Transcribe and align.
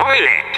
Spoiler! 0.00 0.49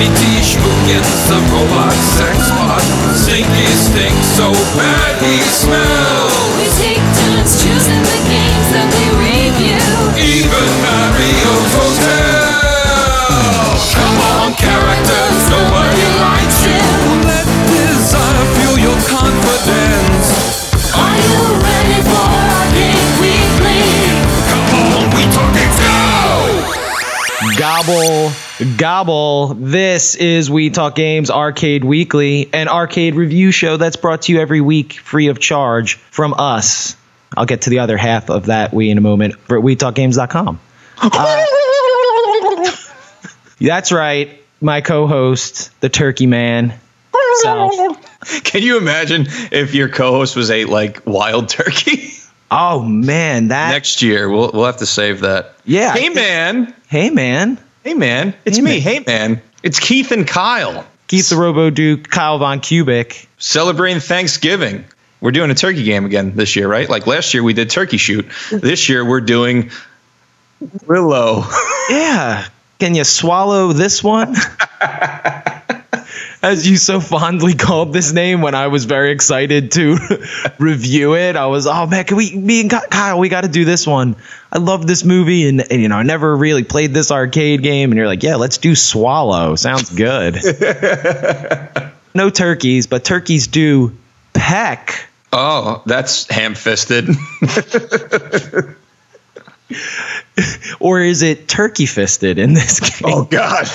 TT 0.00 0.40
Schmookins, 0.40 1.28
the 1.28 1.36
robot 1.52 1.92
sex 1.92 2.48
bot. 2.56 2.80
Stinky 3.12 3.68
stink 3.76 4.16
so 4.32 4.48
bad 4.72 5.20
he 5.20 5.36
smells. 5.44 6.32
We 6.56 6.64
take 6.80 7.04
turns 7.20 7.60
choosing 7.60 8.00
the 8.00 8.20
games 8.24 8.68
that 8.72 8.88
we 8.96 9.04
review. 9.28 9.76
Even 10.16 10.68
Mario's 10.80 10.99
Gobble, 27.80 28.30
gobble. 28.76 29.46
This 29.54 30.14
is 30.14 30.50
We 30.50 30.68
Talk 30.68 30.94
Games 30.94 31.30
Arcade 31.30 31.82
Weekly, 31.82 32.50
an 32.52 32.68
arcade 32.68 33.14
review 33.14 33.52
show 33.52 33.78
that's 33.78 33.96
brought 33.96 34.22
to 34.22 34.32
you 34.32 34.38
every 34.38 34.60
week 34.60 34.92
free 34.92 35.28
of 35.28 35.38
charge 35.38 35.94
from 35.94 36.34
us. 36.36 36.94
I'll 37.34 37.46
get 37.46 37.62
to 37.62 37.70
the 37.70 37.78
other 37.78 37.96
half 37.96 38.28
of 38.28 38.46
that 38.46 38.74
we 38.74 38.90
in 38.90 38.98
a 38.98 39.00
moment 39.00 39.36
for 39.36 39.58
WeTalkGames.com. 39.58 40.60
Uh, 41.00 41.46
that's 43.58 43.92
right, 43.92 44.42
my 44.60 44.82
co-host, 44.82 45.70
the 45.80 45.88
Turkey 45.88 46.26
Man. 46.26 46.74
Self. 47.36 47.72
Can 48.44 48.60
you 48.62 48.76
imagine 48.76 49.24
if 49.52 49.72
your 49.72 49.88
co-host 49.88 50.36
was 50.36 50.50
a 50.50 50.66
like 50.66 51.06
wild 51.06 51.48
turkey? 51.48 52.08
Oh 52.52 52.82
man, 52.82 53.48
that 53.48 53.70
Next 53.70 54.02
year, 54.02 54.28
we'll 54.28 54.50
we'll 54.52 54.64
have 54.64 54.78
to 54.78 54.86
save 54.86 55.20
that. 55.20 55.54
Yeah, 55.64 55.94
Hey 55.94 56.08
man, 56.08 56.74
Hey 56.88 57.08
man, 57.08 57.60
hey 57.84 57.94
man, 57.94 58.34
it's 58.44 58.56
Hey, 58.56 58.62
me. 58.62 58.70
man. 58.72 58.80
Hey 58.80 59.04
man, 59.06 59.42
it's 59.62 59.78
Keith 59.80 60.10
and 60.12 60.26
Kyle 60.26 60.84
Keith 61.08 61.28
the 61.28 61.36
Robo 61.36 61.70
Duke, 61.70 62.08
Kyle 62.08 62.38
Von 62.38 62.60
Kubic. 62.60 63.26
celebrating 63.38 64.00
Thanksgiving. 64.00 64.84
We're 65.20 65.32
doing 65.32 65.50
a 65.50 65.54
turkey 65.54 65.82
game 65.84 66.06
again 66.06 66.34
this 66.36 66.56
year, 66.56 66.66
right? 66.68 66.88
Like 66.88 67.06
last 67.06 67.34
year 67.34 67.42
we 67.42 67.52
did 67.52 67.68
turkey 67.68 67.98
shoot. 67.98 68.26
This 68.50 68.88
year 68.88 69.04
we're 69.04 69.20
doing 69.20 69.70
Willow. 70.86 71.44
Yeah. 71.90 72.46
Can 72.78 72.94
you 72.94 73.02
swallow 73.04 73.72
this 73.72 74.02
one? 74.02 74.34
As 76.42 76.66
you 76.68 76.78
so 76.78 77.00
fondly 77.00 77.54
called 77.54 77.92
this 77.92 78.12
name 78.12 78.40
when 78.40 78.54
I 78.54 78.68
was 78.68 78.86
very 78.86 79.12
excited 79.12 79.72
to 79.72 79.98
review 80.58 81.14
it. 81.14 81.36
I 81.36 81.46
was, 81.46 81.66
oh 81.66 81.86
man, 81.86 82.04
can 82.04 82.16
we, 82.16 82.34
me 82.34 82.62
and 82.62 82.70
Kyle, 82.70 83.18
we 83.18 83.28
got 83.28 83.42
to 83.42 83.48
do 83.48 83.66
this 83.66 83.86
one. 83.86 84.16
I 84.50 84.58
love 84.58 84.86
this 84.86 85.04
movie 85.04 85.48
and, 85.48 85.60
and, 85.60 85.82
you 85.82 85.88
know, 85.88 85.96
I 85.96 86.02
never 86.02 86.34
really 86.34 86.64
played 86.64 86.94
this 86.94 87.10
arcade 87.10 87.62
game. 87.62 87.90
And 87.90 87.98
you're 87.98 88.06
like, 88.06 88.22
yeah, 88.22 88.36
let's 88.36 88.56
do 88.56 88.74
Swallow. 88.74 89.54
Sounds 89.56 89.90
good. 89.90 90.36
no 92.14 92.30
turkeys, 92.30 92.86
but 92.86 93.04
turkeys 93.04 93.46
do 93.46 93.96
peck. 94.32 95.08
Oh, 95.32 95.82
that's 95.84 96.26
ham-fisted. 96.30 97.08
Or 100.80 101.00
is 101.00 101.22
it 101.22 101.48
turkey 101.48 101.86
fisted 101.86 102.38
in 102.38 102.54
this 102.54 102.80
oh, 102.82 102.86
game? 102.86 103.14
oh 103.14 103.24
God. 103.24 103.68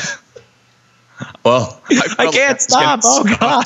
Well, 1.46 1.80
I 1.90 2.30
can't 2.34 2.60
stop. 2.60 3.02
Oh 3.04 3.24
god. 3.40 3.66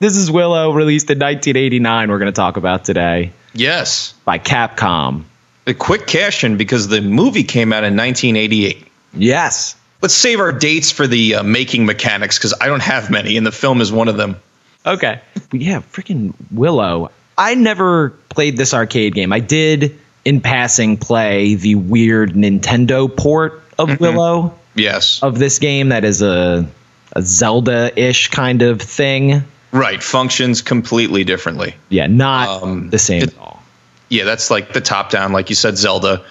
This 0.00 0.16
is 0.16 0.30
Willow, 0.30 0.72
released 0.72 1.08
in 1.10 1.18
1989. 1.18 2.10
We're 2.10 2.18
going 2.18 2.26
to 2.32 2.36
talk 2.36 2.58
about 2.58 2.84
today 2.84 3.32
Yes. 3.54 4.12
by 4.24 4.38
Capcom. 4.38 5.24
A 5.66 5.72
quick 5.72 6.06
cash 6.06 6.44
in 6.44 6.58
because 6.58 6.88
the 6.88 7.00
movie 7.00 7.44
came 7.44 7.72
out 7.72 7.84
in 7.84 7.96
1988. 7.96 8.86
Yes. 9.14 9.76
Let's 10.02 10.12
save 10.14 10.40
our 10.40 10.52
dates 10.52 10.90
for 10.90 11.06
the 11.06 11.36
uh, 11.36 11.42
making 11.42 11.86
mechanics 11.86 12.36
because 12.36 12.52
I 12.60 12.66
don't 12.66 12.82
have 12.82 13.10
many, 13.10 13.38
and 13.38 13.46
the 13.46 13.52
film 13.52 13.80
is 13.80 13.90
one 13.90 14.08
of 14.08 14.18
them. 14.18 14.36
Okay. 14.84 15.20
Yeah, 15.50 15.80
freaking 15.80 16.34
Willow. 16.50 17.10
I 17.38 17.54
never 17.54 18.10
played 18.28 18.58
this 18.58 18.74
arcade 18.74 19.14
game. 19.14 19.32
I 19.32 19.40
did, 19.40 19.98
in 20.26 20.42
passing, 20.42 20.98
play 20.98 21.54
the 21.54 21.76
weird 21.76 22.34
Nintendo 22.34 23.14
port 23.16 23.62
of 23.78 23.98
Willow 23.98 24.58
Yes. 24.74 25.22
of 25.22 25.38
this 25.38 25.58
game 25.58 25.88
that 25.90 26.04
is 26.04 26.22
a, 26.22 26.66
a 27.12 27.22
Zelda-ish 27.22 28.28
kind 28.28 28.62
of 28.62 28.80
thing. 28.82 29.44
Right. 29.72 30.02
Functions 30.02 30.62
completely 30.62 31.24
differently. 31.24 31.74
Yeah, 31.88 32.06
not 32.06 32.62
Um, 32.62 32.90
the 32.90 32.98
same 32.98 33.22
at 33.24 33.38
all. 33.38 33.62
Yeah, 34.08 34.24
that's 34.24 34.50
like 34.50 34.72
the 34.72 34.80
top 34.80 35.10
down, 35.10 35.32
like 35.32 35.48
you 35.48 35.56
said, 35.56 35.76
Zelda 35.78 36.24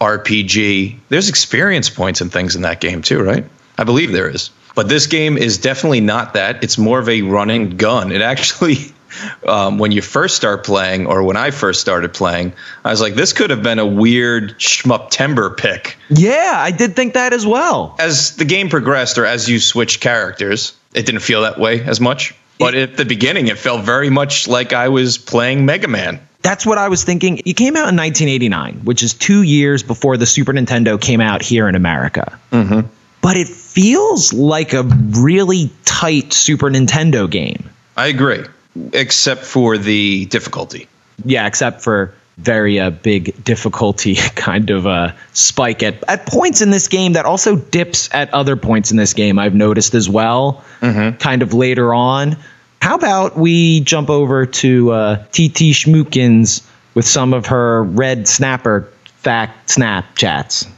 RPG. 0.00 0.96
There's 1.08 1.28
experience 1.28 1.90
points 1.90 2.20
and 2.20 2.32
things 2.32 2.56
in 2.56 2.62
that 2.62 2.80
game 2.80 3.02
too, 3.02 3.22
right? 3.22 3.44
I 3.76 3.84
believe 3.84 4.12
there 4.12 4.28
is. 4.28 4.50
But 4.74 4.88
this 4.88 5.06
game 5.06 5.36
is 5.36 5.58
definitely 5.58 6.00
not 6.00 6.34
that. 6.34 6.62
It's 6.62 6.78
more 6.78 6.98
of 6.98 7.08
a 7.08 7.22
run 7.22 7.50
and 7.50 7.76
gun. 7.78 8.12
It 8.12 8.22
actually, 8.22 8.76
um, 9.46 9.78
when 9.78 9.92
you 9.92 10.02
first 10.02 10.36
start 10.36 10.64
playing, 10.64 11.06
or 11.06 11.22
when 11.22 11.36
I 11.36 11.50
first 11.50 11.80
started 11.80 12.12
playing, 12.14 12.52
I 12.84 12.90
was 12.90 13.00
like, 13.00 13.14
this 13.14 13.32
could 13.32 13.50
have 13.50 13.62
been 13.62 13.78
a 13.78 13.86
weird 13.86 14.58
shmup 14.58 15.10
timber 15.10 15.50
pick. 15.50 15.96
Yeah, 16.08 16.54
I 16.54 16.70
did 16.70 16.96
think 16.96 17.14
that 17.14 17.32
as 17.32 17.46
well. 17.46 17.96
as 17.98 18.36
the 18.36 18.44
game 18.44 18.68
progressed 18.68 19.18
or 19.18 19.24
as 19.24 19.48
you 19.48 19.58
switched 19.60 20.00
characters, 20.00 20.76
it 20.94 21.06
didn't 21.06 21.22
feel 21.22 21.42
that 21.42 21.58
way 21.58 21.82
as 21.82 22.00
much. 22.00 22.34
But 22.58 22.74
at 22.74 22.96
the 22.96 23.04
beginning, 23.04 23.46
it 23.46 23.58
felt 23.58 23.84
very 23.84 24.10
much 24.10 24.48
like 24.48 24.72
I 24.72 24.88
was 24.88 25.16
playing 25.16 25.64
Mega 25.64 25.86
Man. 25.86 26.20
That's 26.42 26.66
what 26.66 26.78
I 26.78 26.88
was 26.88 27.04
thinking. 27.04 27.38
It 27.44 27.54
came 27.54 27.76
out 27.76 27.88
in 27.88 27.96
1989, 27.96 28.80
which 28.84 29.02
is 29.02 29.14
two 29.14 29.42
years 29.42 29.82
before 29.82 30.16
the 30.16 30.26
Super 30.26 30.52
Nintendo 30.52 31.00
came 31.00 31.20
out 31.20 31.42
here 31.42 31.68
in 31.68 31.74
America. 31.74 32.38
Mm-hmm. 32.52 32.88
But 33.20 33.36
it 33.36 33.48
feels 33.48 34.32
like 34.32 34.72
a 34.72 34.82
really 34.82 35.70
tight 35.84 36.32
Super 36.32 36.70
Nintendo 36.70 37.28
game. 37.28 37.68
I 37.96 38.06
agree, 38.06 38.44
except 38.92 39.44
for 39.44 39.78
the 39.78 40.26
difficulty. 40.26 40.88
Yeah, 41.24 41.46
except 41.46 41.82
for 41.82 42.14
very 42.38 42.78
uh, 42.78 42.90
big 42.90 43.42
difficulty 43.42 44.14
kind 44.36 44.70
of 44.70 44.86
uh, 44.86 45.12
spike 45.32 45.82
at, 45.82 46.02
at 46.08 46.26
points 46.26 46.62
in 46.62 46.70
this 46.70 46.88
game 46.88 47.14
that 47.14 47.24
also 47.24 47.56
dips 47.56 48.08
at 48.12 48.32
other 48.32 48.56
points 48.56 48.90
in 48.90 48.96
this 48.96 49.12
game, 49.12 49.38
I've 49.38 49.54
noticed 49.54 49.94
as 49.94 50.08
well, 50.08 50.64
kind 51.18 51.42
of 51.42 51.52
later 51.52 51.92
on. 51.92 52.36
How 52.80 52.94
about 52.94 53.36
we 53.36 53.80
jump 53.80 54.08
over 54.08 54.46
to 54.46 54.92
uh, 54.92 55.16
TT 55.32 55.74
Schmookins 55.74 56.64
with 56.94 57.06
some 57.06 57.34
of 57.34 57.46
her 57.46 57.82
red 57.82 58.28
snapper 58.28 58.92
fact 59.18 59.68
Snapchats 59.68 60.68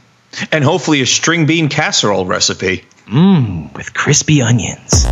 And 0.51 0.63
hopefully 0.63 1.01
a 1.01 1.05
string 1.05 1.45
bean 1.45 1.69
casserole 1.69 2.25
recipe. 2.25 2.85
Mmm, 3.07 3.73
with 3.75 3.93
crispy 3.93 4.41
onions. 4.41 5.05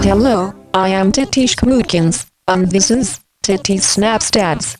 Hello, 0.00 0.54
I 0.72 0.88
am 0.90 1.12
TT 1.12 1.48
Schmookins, 1.50 2.30
and 2.46 2.70
this 2.70 2.90
is 2.90 3.20
Titi's 3.42 3.84
Snapstats. 3.84 4.78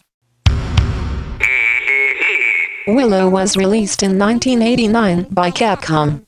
Willow 2.86 3.28
was 3.28 3.56
released 3.56 4.02
in 4.02 4.18
1989 4.18 5.26
by 5.30 5.50
Capcom. 5.50 6.24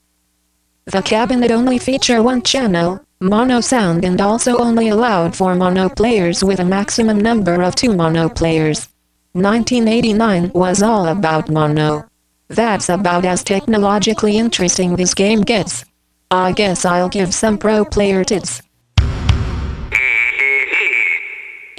The 0.87 1.03
cabinet 1.03 1.51
only 1.51 1.79
featured 1.79 2.25
one 2.25 2.43
channel, 2.43 3.01
mono 3.21 3.61
sound 3.61 4.05
and 4.05 4.21
also 4.21 4.59
only 4.59 4.89
allowed 4.89 5.37
for 5.37 5.55
mono 5.55 5.89
players 5.89 6.43
with 6.43 6.59
a 6.59 6.65
maximum 6.65 7.19
number 7.19 7.63
of 7.63 7.77
two 7.77 7.95
mono 7.95 8.29
players. 8.29 8.89
1989 9.33 10.51
was 10.53 10.83
all 10.83 11.07
about 11.07 11.49
mono. 11.49 12.05
That's 12.49 12.89
about 12.89 13.25
as 13.25 13.45
technologically 13.45 14.37
interesting 14.37 14.97
this 14.97 15.15
game 15.15 15.43
gets. 15.43 15.85
I 16.31 16.53
guess 16.53 16.85
I'll 16.85 17.09
give 17.09 17.33
some 17.33 17.57
pro 17.57 17.85
player 17.85 18.25
tips. 18.25 18.61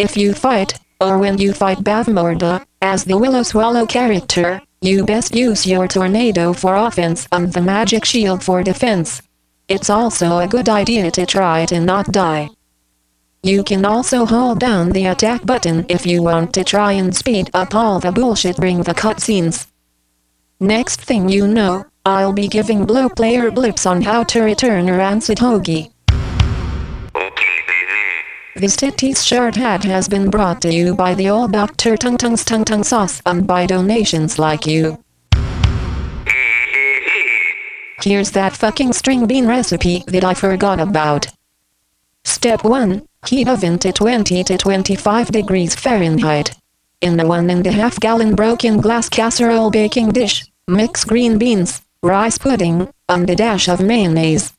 If 0.01 0.18
you 0.18 0.33
fight, 0.33 0.80
or 1.00 1.19
when 1.19 1.38
you 1.38 1.53
fight 1.53 1.83
Bavmorda, 1.83 2.65
as 2.81 3.03
the 3.03 3.15
Willow 3.15 3.44
Swallow 3.44 3.86
character, 3.86 4.59
you 4.81 5.06
best 5.06 5.36
use 5.36 5.63
your 5.63 5.88
tornado 5.88 6.53
for 6.53 6.75
offense 6.75 7.27
and 7.31 7.53
the 7.53 7.62
magic 7.62 8.03
shield 8.03 8.44
for 8.44 8.63
defense. 8.63 9.21
It's 9.68 9.92
also 9.92 10.39
a 10.39 10.48
good 10.48 10.69
idea 10.69 11.12
to 11.12 11.27
try 11.27 11.68
to 11.68 11.80
not 11.80 12.12
die. 12.12 12.50
You 13.44 13.63
can 13.63 13.86
also 13.86 14.25
hold 14.25 14.59
down 14.59 14.89
the 14.89 15.06
attack 15.06 15.45
button 15.45 15.86
if 15.88 16.03
you 16.07 16.24
want 16.24 16.51
to 16.56 16.63
try 16.63 16.94
and 16.94 17.15
speed 17.15 17.51
up 17.53 17.75
all 17.75 18.00
the 18.00 18.12
bullshit 18.12 18.56
during 18.56 18.81
the 18.81 18.95
cutscenes. 18.95 19.68
Next 20.59 21.00
thing 21.00 21.30
you 21.30 21.48
know, 21.48 21.86
I'll 22.07 22.33
be 22.33 22.48
giving 22.48 22.86
blow 22.86 23.07
player 23.07 23.51
blips 23.51 23.86
on 23.86 24.01
how 24.01 24.24
to 24.24 24.42
return 24.42 24.89
a 24.89 24.98
rancid 24.98 25.38
hoagie. 25.38 25.92
This 28.62 28.75
titties 28.75 29.25
shirt 29.25 29.56
hat 29.56 29.84
has 29.86 30.08
been 30.08 30.30
brought 30.30 30.62
to 30.62 30.72
you 30.72 30.94
by 30.94 31.16
the 31.16 31.30
All 31.30 31.48
Doctor 31.48 31.98
Tung 31.98 32.16
Tung's 32.16 32.46
Tung 32.46 32.63
Tung 32.63 32.84
Sauce 32.84 33.19
and 33.25 33.48
by 33.48 33.66
donations 33.66 34.38
like 34.38 34.68
you. 34.68 35.04
Here's 38.04 38.30
that 38.34 38.56
fucking 38.56 38.94
string 38.94 39.25
bean 39.25 39.48
recipe 39.48 40.04
that 40.06 40.24
I 40.24 40.36
forgot 40.36 40.80
about. 40.80 41.25
Step 42.24 42.63
1. 42.63 43.02
Heat 43.25 43.48
oven 43.48 43.80
to 43.80 43.92
20 43.92 44.44
to 44.44 44.58
25 44.60 45.31
degrees 45.31 45.74
Fahrenheit. 45.74 46.56
In 47.02 47.19
a 47.19 47.25
one 47.25 47.50
and 47.50 47.66
a 47.66 47.72
half 47.72 48.00
gallon 48.00 48.36
broken 48.36 48.80
glass 48.80 49.10
casserole 49.10 49.72
baking 49.72 50.12
dish, 50.12 50.46
mix 50.68 51.04
green 51.04 51.40
beans, 51.40 51.81
rice 52.04 52.38
pudding, 52.38 52.94
and 53.10 53.28
a 53.28 53.36
dash 53.36 53.68
of 53.68 53.81
mayonnaise. 53.81 54.54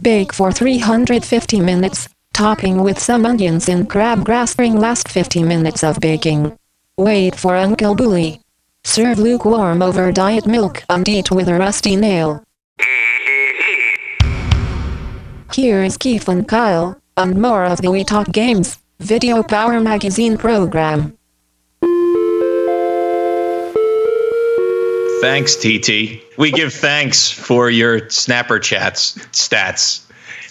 Bake 0.00 0.32
for 0.32 0.50
350 0.50 1.60
minutes, 1.60 2.08
topping 2.34 2.82
with 2.82 2.98
some 2.98 3.24
onions 3.24 3.68
and 3.68 3.88
crabgrass 3.88 4.48
spring 4.48 4.76
last 4.76 5.08
50 5.08 5.44
minutes 5.44 5.84
of 5.84 6.00
baking. 6.00 6.58
Wait 6.98 7.36
for 7.36 7.54
Uncle 7.56 7.94
Bully. 7.94 8.40
Serve 8.82 9.18
lukewarm 9.18 9.80
over 9.80 10.12
diet 10.12 10.46
milk 10.46 10.82
and 10.90 11.08
eat 11.08 11.30
with 11.30 11.48
a 11.48 11.54
rusty 11.54 11.96
nail. 11.96 12.42
Here 15.52 15.84
is 15.84 15.96
Keith 15.96 16.28
and 16.28 16.46
Kyle, 16.48 17.00
and 17.16 17.40
more 17.40 17.64
of 17.64 17.80
the 17.80 17.90
We 17.90 18.02
Talk 18.02 18.30
Games 18.32 18.78
Video 18.98 19.42
Power 19.44 19.80
Magazine 19.80 20.36
program. 20.36 21.16
Thanks, 25.20 25.54
TT. 25.56 26.36
We 26.36 26.50
give 26.50 26.74
thanks 26.74 27.30
for 27.30 27.70
your 27.70 28.10
snapper 28.10 28.58
chats 28.58 29.12
stats. 29.30 30.04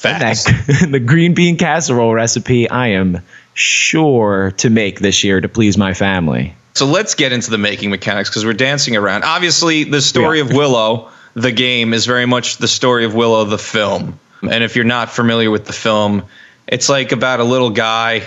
Facts. 0.04 0.44
That- 0.44 0.88
the 0.92 1.00
green 1.00 1.34
bean 1.34 1.58
casserole 1.58 2.14
recipe 2.14 2.70
I 2.70 2.90
am 2.90 3.22
sure 3.54 4.52
to 4.58 4.70
make 4.70 5.00
this 5.00 5.24
year 5.24 5.40
to 5.42 5.50
please 5.50 5.78
my 5.78 5.94
family. 5.94 6.56
So 6.76 6.86
let's 6.88 7.16
get 7.16 7.32
into 7.32 7.52
the 7.52 7.58
making 7.58 7.90
mechanics 7.92 8.30
because 8.30 8.46
we're 8.46 8.54
dancing 8.54 8.96
around. 8.98 9.24
Obviously, 9.24 9.84
the 9.84 10.02
story 10.02 10.40
Yeah. 10.40 10.46
of 10.46 10.54
Willow, 10.54 11.10
the 11.36 11.52
game, 11.52 11.94
is 11.94 12.06
very 12.06 12.26
much 12.26 12.58
the 12.58 12.68
story 12.68 13.06
of 13.06 13.14
Willow, 13.14 13.46
the 13.46 13.58
film. 13.60 14.20
And 14.42 14.64
if 14.64 14.76
you're 14.76 14.86
not 14.86 15.12
familiar 15.12 15.50
with 15.52 15.66
the 15.66 15.74
film, 15.74 16.24
it's 16.68 16.90
like 16.90 17.12
about 17.12 17.40
a 17.40 17.44
little 17.44 17.70
guy 17.70 18.24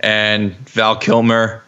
and 0.00 0.52
Val 0.68 0.96
Kilmer, 0.96 1.62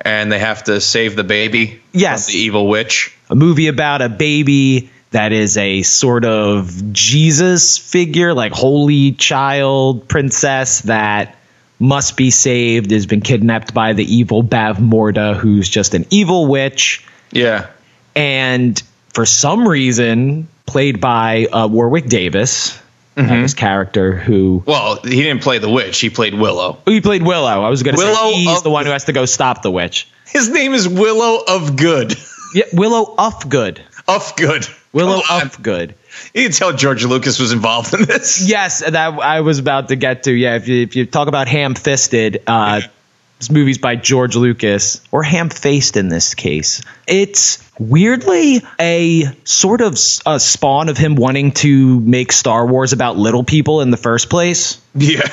and 0.00 0.30
they 0.30 0.38
have 0.38 0.64
to 0.64 0.80
save 0.80 1.16
the 1.16 1.24
baby 1.24 1.80
Yes. 1.92 2.26
from 2.26 2.32
the 2.32 2.38
evil 2.38 2.68
witch. 2.68 3.12
a 3.28 3.34
movie 3.34 3.66
about 3.66 4.02
a 4.02 4.08
baby 4.08 4.90
that 5.10 5.32
is 5.32 5.56
a 5.56 5.82
sort 5.82 6.24
of 6.24 6.92
Jesus 6.92 7.78
figure, 7.78 8.34
like 8.34 8.52
holy 8.52 9.12
child 9.12 10.08
princess 10.08 10.82
that 10.82 11.36
must 11.78 12.16
be 12.16 12.30
saved, 12.30 12.90
has 12.90 13.06
been 13.06 13.20
kidnapped 13.20 13.72
by 13.74 13.92
the 13.92 14.04
evil 14.04 14.42
Bavmorda, 14.42 15.36
who's 15.36 15.68
just 15.68 15.94
an 15.94 16.06
evil 16.10 16.46
witch. 16.46 17.04
Yeah. 17.30 17.68
And 18.14 18.82
for 19.12 19.26
some 19.26 19.66
reason, 19.68 20.48
played 20.66 21.00
by 21.00 21.46
uh, 21.46 21.68
Warwick 21.68 22.06
Davis, 22.06 22.80
Mm-hmm. 23.16 23.40
this 23.40 23.54
character 23.54 24.12
who 24.14 24.62
Well, 24.66 24.96
he 25.02 25.22
didn't 25.22 25.42
play 25.42 25.56
the 25.56 25.70
witch. 25.70 25.98
He 26.00 26.10
played 26.10 26.34
Willow. 26.34 26.76
oh, 26.86 26.90
he 26.90 27.00
played 27.00 27.22
Willow. 27.22 27.62
I 27.62 27.70
was 27.70 27.82
going 27.82 27.96
to 27.96 27.98
Willow 27.98 28.32
say 28.32 28.34
he's 28.34 28.60
the 28.60 28.68
one 28.68 28.84
who 28.84 28.92
has 28.92 29.04
to 29.04 29.14
go 29.14 29.24
stop 29.24 29.62
the 29.62 29.70
witch. 29.70 30.06
His 30.26 30.50
name 30.50 30.74
is 30.74 30.86
Willow 30.86 31.42
of 31.48 31.76
Good. 31.76 32.14
Yeah, 32.54 32.64
Willow 32.74 33.14
of 33.16 33.48
good 33.48 33.82
of 34.06 34.34
Good. 34.36 34.66
Willow 34.96 35.20
Come 35.20 35.42
on. 35.42 35.48
Ufgood. 35.48 35.94
You 36.32 36.44
can 36.44 36.52
tell 36.52 36.72
George 36.72 37.04
Lucas 37.04 37.38
was 37.38 37.52
involved 37.52 37.92
in 37.92 38.06
this. 38.06 38.48
Yes, 38.48 38.80
that 38.80 38.96
I 38.96 39.42
was 39.42 39.58
about 39.58 39.88
to 39.88 39.96
get 39.96 40.22
to. 40.22 40.32
Yeah, 40.32 40.56
if 40.56 40.68
you, 40.68 40.82
if 40.82 40.96
you 40.96 41.04
talk 41.04 41.28
about 41.28 41.48
ham-fisted, 41.48 42.42
uh, 42.46 42.80
this 43.38 43.50
movie's 43.50 43.76
by 43.76 43.96
George 43.96 44.36
Lucas, 44.36 45.02
or 45.12 45.22
ham-faced 45.22 45.98
in 45.98 46.08
this 46.08 46.34
case. 46.34 46.80
It's 47.06 47.62
weirdly 47.78 48.62
a 48.80 49.24
sort 49.44 49.82
of 49.82 49.98
a 50.24 50.40
spawn 50.40 50.88
of 50.88 50.96
him 50.96 51.14
wanting 51.16 51.52
to 51.52 52.00
make 52.00 52.32
Star 52.32 52.66
Wars 52.66 52.94
about 52.94 53.18
little 53.18 53.44
people 53.44 53.82
in 53.82 53.90
the 53.90 53.98
first 53.98 54.30
place. 54.30 54.80
Yeah. 54.94 55.28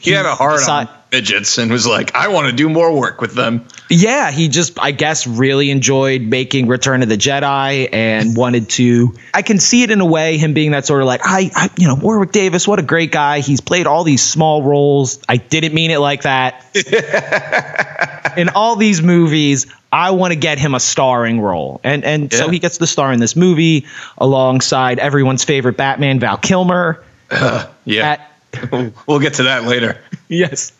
He 0.00 0.12
had 0.12 0.26
a 0.26 0.34
hard 0.34 0.60
on 0.68 0.88
midgets 1.10 1.58
and 1.58 1.70
was 1.70 1.86
like, 1.86 2.14
I 2.14 2.28
want 2.28 2.48
to 2.48 2.52
do 2.52 2.68
more 2.68 2.94
work 2.94 3.20
with 3.20 3.34
them. 3.34 3.64
Yeah, 3.90 4.30
he 4.30 4.48
just, 4.48 4.78
I 4.80 4.90
guess, 4.90 5.26
really 5.26 5.70
enjoyed 5.70 6.22
making 6.22 6.68
Return 6.68 7.02
of 7.02 7.08
the 7.08 7.16
Jedi 7.16 7.88
and 7.92 8.36
wanted 8.36 8.68
to. 8.70 9.14
I 9.32 9.42
can 9.42 9.58
see 9.58 9.82
it 9.82 9.90
in 9.90 10.00
a 10.00 10.06
way, 10.06 10.36
him 10.36 10.54
being 10.54 10.72
that 10.72 10.86
sort 10.86 11.00
of 11.00 11.06
like, 11.06 11.22
I, 11.24 11.50
I, 11.54 11.70
you 11.78 11.88
know, 11.88 11.94
Warwick 11.94 12.32
Davis, 12.32 12.68
what 12.68 12.78
a 12.78 12.82
great 12.82 13.12
guy. 13.12 13.40
He's 13.40 13.60
played 13.60 13.86
all 13.86 14.04
these 14.04 14.22
small 14.22 14.62
roles. 14.62 15.20
I 15.28 15.38
didn't 15.38 15.74
mean 15.74 15.90
it 15.90 15.98
like 15.98 16.22
that. 16.22 16.64
in 18.36 18.50
all 18.50 18.76
these 18.76 19.02
movies, 19.02 19.66
I 19.90 20.10
want 20.10 20.32
to 20.32 20.38
get 20.38 20.58
him 20.58 20.74
a 20.74 20.80
starring 20.80 21.40
role, 21.40 21.80
and 21.82 22.04
and 22.04 22.30
so 22.30 22.50
he 22.50 22.58
gets 22.58 22.76
the 22.76 22.86
star 22.86 23.10
in 23.10 23.20
this 23.20 23.34
movie 23.34 23.86
alongside 24.18 24.98
everyone's 24.98 25.44
favorite 25.44 25.78
Batman, 25.78 26.20
Val 26.20 26.36
Kilmer. 26.36 27.02
Yeah. 27.30 28.10
At, 28.10 28.37
we'll 29.06 29.20
get 29.20 29.34
to 29.34 29.44
that 29.44 29.64
later. 29.64 30.00
Yes, 30.30 30.72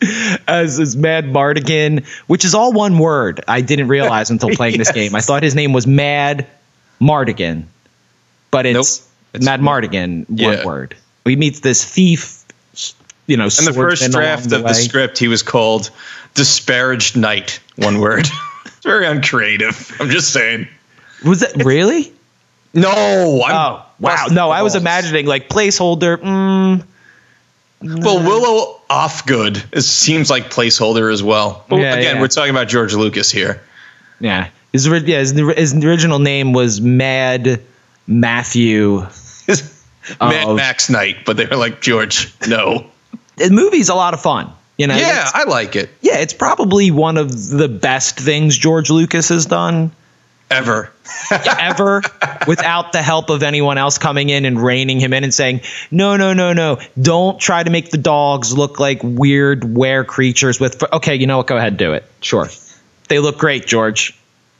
as 0.47 0.77
is 0.77 0.95
Madmartigan, 0.95 2.05
which 2.27 2.45
is 2.45 2.53
all 2.53 2.71
one 2.71 2.99
word. 2.99 3.43
I 3.47 3.61
didn't 3.61 3.87
realize 3.87 4.29
until 4.29 4.51
playing 4.51 4.77
this 4.77 4.91
game. 4.99 5.15
I 5.15 5.21
thought 5.21 5.41
his 5.41 5.55
name 5.55 5.73
was 5.73 5.87
Mad 5.87 6.45
Mardigan, 7.01 7.63
but 8.51 8.67
it's, 8.67 8.75
Nope. 8.99 9.07
It's 9.33 9.47
Madmartigan, 9.47 10.29
one 10.29 10.37
Yeah. 10.37 10.63
word. 10.63 10.95
He 11.25 11.35
meets 11.35 11.61
this 11.61 11.83
thief, 11.83 12.43
you 13.25 13.37
know, 13.37 13.45
In 13.45 13.65
the 13.65 13.73
first 13.73 14.11
draft 14.11 14.51
of 14.51 14.61
the 14.61 14.73
script, 14.75 15.17
he 15.17 15.27
was 15.27 15.41
called 15.41 15.89
Disparaged 16.35 17.17
Knight, 17.17 17.59
one 17.75 17.99
word. 17.99 18.27
it's 18.67 18.83
very 18.83 19.07
uncreative. 19.07 19.97
I'm 19.99 20.11
just 20.11 20.31
saying. 20.31 20.67
Was 21.25 21.41
it 21.41 21.65
really? 21.65 22.13
No. 22.75 23.41
I'm 23.47 23.55
Oh, 23.55 23.85
wow. 23.99 24.27
No, 24.31 24.51
I 24.51 24.61
was 24.61 24.75
imagining 24.75 25.25
like 25.25 25.49
placeholder. 25.49 26.17
Mm, 26.17 26.83
Well, 27.81 28.19
Willow 28.23 28.81
Ufgood 28.89 29.73
is, 29.75 29.89
seems 29.89 30.29
like 30.29 30.49
placeholder 30.51 31.11
as 31.13 31.23
well. 31.23 31.63
But 31.69 31.77
Yeah, 31.77 31.95
again, 31.95 32.15
yeah. 32.15 32.21
we're 32.21 32.27
talking 32.27 32.51
about 32.51 32.67
George 32.67 32.93
Lucas 32.93 33.31
here. 33.31 33.61
yeah. 34.19 34.49
His, 34.73 34.85
yeah, 34.85 35.19
his, 35.19 35.31
his 35.31 35.73
original 35.83 36.19
name 36.19 36.53
was 36.53 36.79
Mad 36.79 37.61
Matthew. 38.05 38.97
Mad 40.19 40.45
Oh. 40.47 40.55
Max 40.55 40.89
Knight, 40.89 41.25
but 41.25 41.37
they 41.37 41.45
were 41.45 41.55
like, 41.55 41.81
George, 41.81 42.33
no. 42.47 42.85
The 43.37 43.49
movie's 43.49 43.89
a 43.89 43.95
lot 43.95 44.13
of 44.13 44.21
fun. 44.21 44.51
You 44.77 44.87
know, 44.87 44.95
yeah, 44.95 45.29
I 45.33 45.43
like 45.45 45.75
it. 45.75 45.89
yeah, 46.01 46.17
it's 46.19 46.33
probably 46.33 46.89
one 46.91 47.17
of 47.17 47.49
the 47.49 47.67
best 47.67 48.17
things 48.19 48.57
George 48.57 48.89
Lucas 48.89 49.29
has 49.29 49.45
done 49.45 49.91
Ever. 50.51 50.91
ever 51.31 52.01
without 52.47 52.91
the 52.91 53.01
help 53.01 53.29
of 53.29 53.43
anyone 53.43 53.77
else 53.77 53.97
coming 53.97 54.29
in 54.29 54.45
and 54.45 54.61
reining 54.61 54.99
him 54.99 55.13
in 55.13 55.23
and 55.23 55.33
saying, 55.33 55.61
no, 55.91 56.17
no, 56.17 56.33
no, 56.33 56.53
no, 56.53 56.79
don't 56.99 57.39
try 57.39 57.61
to 57.61 57.69
make 57.69 57.91
the 57.91 57.97
dogs 57.97 58.57
look 58.57 58.79
like 58.79 58.99
weird 59.03 59.63
were 59.63 60.03
creatures 60.03 60.59
with. 60.59 60.83
Okay, 60.91 61.15
you 61.15 61.27
know 61.27 61.37
what? 61.37 61.47
Go 61.47 61.57
ahead, 61.57 61.77
do 61.77 61.93
it. 61.93 62.03
Sure. 62.21 62.47
They 63.09 63.19
look 63.19 63.37
great, 63.37 63.65
George. 63.65 64.17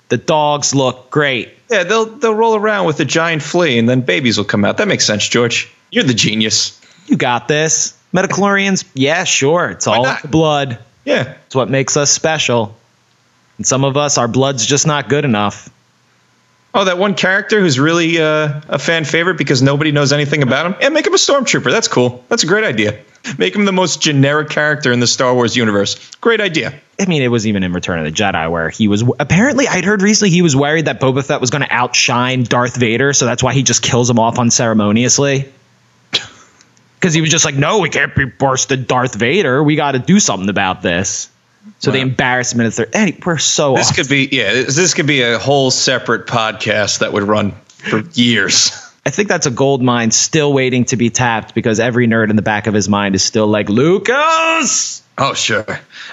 The 0.10 0.18
dogs 0.18 0.76
look 0.76 1.10
great. 1.10 1.50
Yeah, 1.70 1.84
they'll 1.84 2.06
they'll 2.06 2.34
roll 2.34 2.56
around 2.56 2.88
with 2.88 3.00
a 3.00 3.06
giant 3.06 3.44
flea 3.44 3.78
and 3.78 3.88
then 3.88 4.02
babies 4.02 4.38
will 4.38 4.46
come 4.46 4.66
out. 4.66 4.78
That 4.78 4.88
makes 4.88 5.06
sense, 5.06 5.28
George. 5.28 5.72
You're 5.92 6.04
the 6.04 6.14
genius. 6.14 6.80
You 7.08 7.18
got 7.18 7.48
this. 7.48 7.96
Midi-chlorians, 8.12 8.86
yeah, 8.96 9.24
sure. 9.24 9.70
It's 9.70 9.86
all 9.86 10.04
not? 10.04 10.24
the 10.24 10.28
blood. 10.28 10.80
Yeah. 11.06 11.36
It's 11.46 11.56
what 11.56 11.70
makes 11.70 11.96
us 11.96 12.12
special. 12.12 12.76
And 13.58 13.68
some 13.68 13.84
of 13.84 13.98
us, 13.98 14.18
our 14.18 14.28
blood's 14.28 14.66
just 14.66 14.88
not 14.88 15.10
good 15.10 15.26
enough. 15.26 15.70
Oh, 16.72 16.86
that 16.86 17.00
one 17.00 17.16
character 17.16 17.60
who's 17.60 17.80
really 17.80 18.22
uh, 18.22 18.62
a 18.70 18.78
fan 18.78 19.04
favorite 19.04 19.38
because 19.38 19.62
nobody 19.62 19.92
knows 19.92 20.14
anything 20.14 20.44
about 20.44 20.68
him. 20.68 20.76
Yeah, 20.80 20.90
make 20.90 21.08
him 21.08 21.14
a 21.16 21.18
stormtrooper. 21.18 21.72
That's 21.72 21.88
cool. 21.88 22.24
That's 22.30 22.44
a 22.44 22.48
great 22.48 22.64
idea. 22.64 23.00
Make 23.40 23.56
him 23.56 23.66
the 23.66 23.72
most 23.72 24.02
generic 24.02 24.50
character 24.50 24.92
in 24.92 25.00
the 25.00 25.08
Star 25.08 25.34
Wars 25.34 25.58
universe. 25.58 26.16
Great 26.18 26.42
idea. 26.42 26.80
I 27.00 27.06
mean, 27.06 27.24
it 27.24 27.30
was 27.30 27.48
even 27.48 27.64
in 27.64 27.74
Return 27.74 28.00
of 28.00 28.06
the 28.06 28.12
Jedi 28.12 28.52
where 28.52 28.70
he 28.70 28.88
was 28.88 29.04
apparently 29.20 29.68
I'd 29.68 29.84
heard 29.84 30.02
recently 30.04 30.30
he 30.30 30.42
was 30.44 30.56
worried 30.56 30.86
that 30.86 31.00
Boba 31.00 31.26
Fett 31.26 31.42
was 31.42 31.50
going 31.50 31.64
to 31.64 31.72
outshine 31.72 32.44
Darth 32.44 32.76
Vader, 32.76 33.14
so 33.14 33.26
that's 33.26 33.42
why 33.42 33.54
he 33.54 33.64
just 33.64 33.82
kills 33.82 34.10
him 34.10 34.20
off 34.20 34.38
unceremoniously. 34.40 35.52
Because 37.00 37.14
he 37.14 37.22
was 37.22 37.30
just 37.30 37.46
like, 37.46 37.56
no, 37.56 37.80
we 37.80 37.88
can't 37.88 38.14
be 38.14 38.26
worse 38.42 38.66
than 38.66 38.84
Darth 38.84 39.16
Vader. 39.16 39.64
We 39.64 39.78
got 39.78 39.94
to 39.94 40.00
do 40.00 40.20
something 40.20 40.50
about 40.50 40.82
this. 40.82 41.30
So 41.80 41.92
Wow. 41.92 41.98
embarrassed 41.98 42.54
him 42.54 42.62
in 42.62 42.66
the 42.68 42.72
third. 42.72 42.90
Hey, 42.94 43.18
we're 43.26 43.38
so 43.38 43.76
This 43.76 43.90
off. 43.90 43.96
could 43.96 44.10
be 44.10 44.28
yeah. 44.32 44.52
This, 44.54 44.94
could 44.94 45.08
be 45.08 45.22
a 45.22 45.38
whole 45.40 45.72
separate 45.72 46.26
podcast 46.28 47.00
that 47.00 47.14
would 47.14 47.24
run 47.24 47.52
for 47.68 48.00
years. 48.14 48.72
I 49.06 49.12
think 49.12 49.30
that's 49.30 49.46
a 49.46 49.52
gold 49.52 49.82
mine 49.82 50.12
still 50.12 50.52
waiting 50.54 50.86
to 50.86 50.98
be 50.98 51.10
tapped 51.10 51.56
because 51.56 51.80
every 51.80 52.08
nerd 52.08 52.30
in 52.30 52.36
the 52.36 52.42
back 52.42 52.68
of 52.68 52.74
his 52.74 52.88
mind 52.90 53.16
is 53.16 53.24
still 53.24 53.48
like 53.48 53.70
Lucas. 53.70 55.02
Oh 55.18 55.34
sure. 55.34 55.66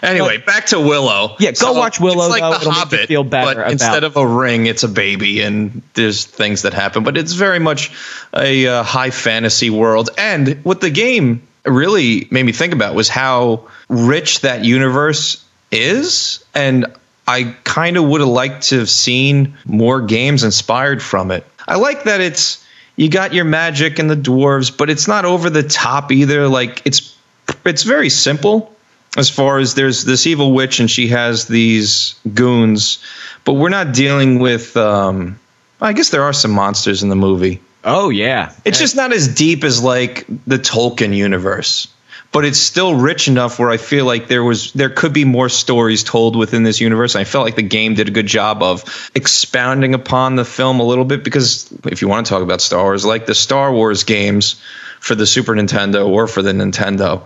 Anyway, 0.02 0.38
back 0.38 0.66
to 0.66 0.80
Willow. 0.80 1.36
Yeah, 1.38 1.52
go 1.52 1.72
watch 1.74 2.00
Willow, 2.00 2.24
It's 2.26 2.30
like 2.30 2.42
though. 2.42 2.50
The 2.54 2.60
It'll 2.62 2.72
Hobbit, 2.72 3.08
feel 3.08 3.24
better 3.24 3.46
but 3.46 3.56
about- 3.58 3.72
instead 3.72 4.04
of 4.04 4.16
a 4.16 4.26
ring, 4.26 4.66
it's 4.66 4.82
a 4.82 4.88
baby, 4.88 5.42
and 5.42 5.82
there's 5.94 6.24
things 6.24 6.62
that 6.62 6.74
happen. 6.74 7.04
But 7.04 7.16
it's 7.16 7.32
very 7.32 7.60
much 7.60 7.92
a 8.34 8.66
uh, 8.66 8.82
high 8.82 9.10
fantasy 9.10 9.70
world. 9.70 10.10
And 10.18 10.64
with 10.64 10.80
the 10.80 10.90
game, 10.90 11.42
really 11.66 12.28
made 12.30 12.44
me 12.44 12.52
think 12.52 12.72
about 12.72 12.94
was 12.94 13.08
how 13.08 13.68
rich 13.88 14.40
that 14.40 14.64
universe 14.64 15.44
is. 15.70 16.44
And 16.54 16.86
I 17.26 17.56
kind 17.64 17.96
of 17.96 18.04
would 18.04 18.20
have 18.20 18.30
liked 18.30 18.68
to 18.68 18.78
have 18.78 18.90
seen 18.90 19.56
more 19.66 20.00
games 20.00 20.44
inspired 20.44 21.02
from 21.02 21.30
it. 21.30 21.46
I 21.66 21.76
like 21.76 22.04
that 22.04 22.20
it's 22.20 22.64
you 22.94 23.10
got 23.10 23.34
your 23.34 23.44
magic 23.44 23.98
and 23.98 24.08
the 24.08 24.16
dwarves, 24.16 24.76
but 24.76 24.88
it's 24.88 25.06
not 25.06 25.24
over 25.24 25.50
the 25.50 25.62
top 25.62 26.12
either. 26.12 26.48
Like 26.48 26.82
it's 26.84 27.16
it's 27.64 27.82
very 27.82 28.08
simple 28.08 28.74
as 29.16 29.30
far 29.30 29.58
as 29.58 29.74
there's 29.74 30.04
this 30.04 30.26
evil 30.26 30.52
witch 30.52 30.80
and 30.80 30.90
she 30.90 31.08
has 31.08 31.46
these 31.46 32.14
goons, 32.34 33.02
but 33.44 33.54
we're 33.54 33.68
not 33.68 33.92
dealing 33.92 34.38
with. 34.38 34.76
Um, 34.76 35.38
I 35.80 35.92
guess 35.92 36.08
there 36.08 36.22
are 36.22 36.32
some 36.32 36.52
monsters 36.52 37.02
in 37.02 37.10
the 37.10 37.16
movie. 37.16 37.60
Oh 37.88 38.10
yeah, 38.10 38.52
It's 38.64 38.80
just 38.80 38.96
not 38.96 39.12
as 39.12 39.28
deep 39.28 39.62
as 39.62 39.80
like 39.80 40.26
the 40.44 40.58
Tolkien 40.58 41.14
universe, 41.14 41.86
but 42.32 42.44
it's 42.44 42.58
still 42.58 42.96
rich 42.96 43.28
enough 43.28 43.60
where 43.60 43.70
I 43.70 43.76
feel 43.76 44.04
like 44.04 44.26
there 44.26 44.42
was 44.42 44.72
there 44.72 44.90
could 44.90 45.12
be 45.12 45.24
more 45.24 45.48
stories 45.48 46.02
told 46.02 46.34
within 46.34 46.64
this 46.64 46.80
universe. 46.80 47.14
I 47.14 47.22
felt 47.22 47.44
like 47.44 47.54
the 47.54 47.62
game 47.62 47.94
did 47.94 48.08
a 48.08 48.10
good 48.10 48.26
job 48.26 48.60
of 48.60 49.10
expounding 49.14 49.94
upon 49.94 50.34
the 50.34 50.44
film 50.44 50.80
a 50.80 50.82
little 50.82 51.04
bit 51.04 51.22
because 51.22 51.72
if 51.84 52.02
you 52.02 52.08
want 52.08 52.26
to 52.26 52.30
talk 52.30 52.42
about 52.42 52.60
Star 52.60 52.82
Wars, 52.82 53.06
like 53.06 53.26
the 53.26 53.36
Star 53.36 53.72
Wars 53.72 54.02
games 54.02 54.60
for 54.98 55.14
the 55.14 55.24
Super 55.26 55.54
Nintendo 55.54 56.08
or 56.08 56.26
for 56.26 56.42
the 56.42 56.52
Nintendo, 56.52 57.22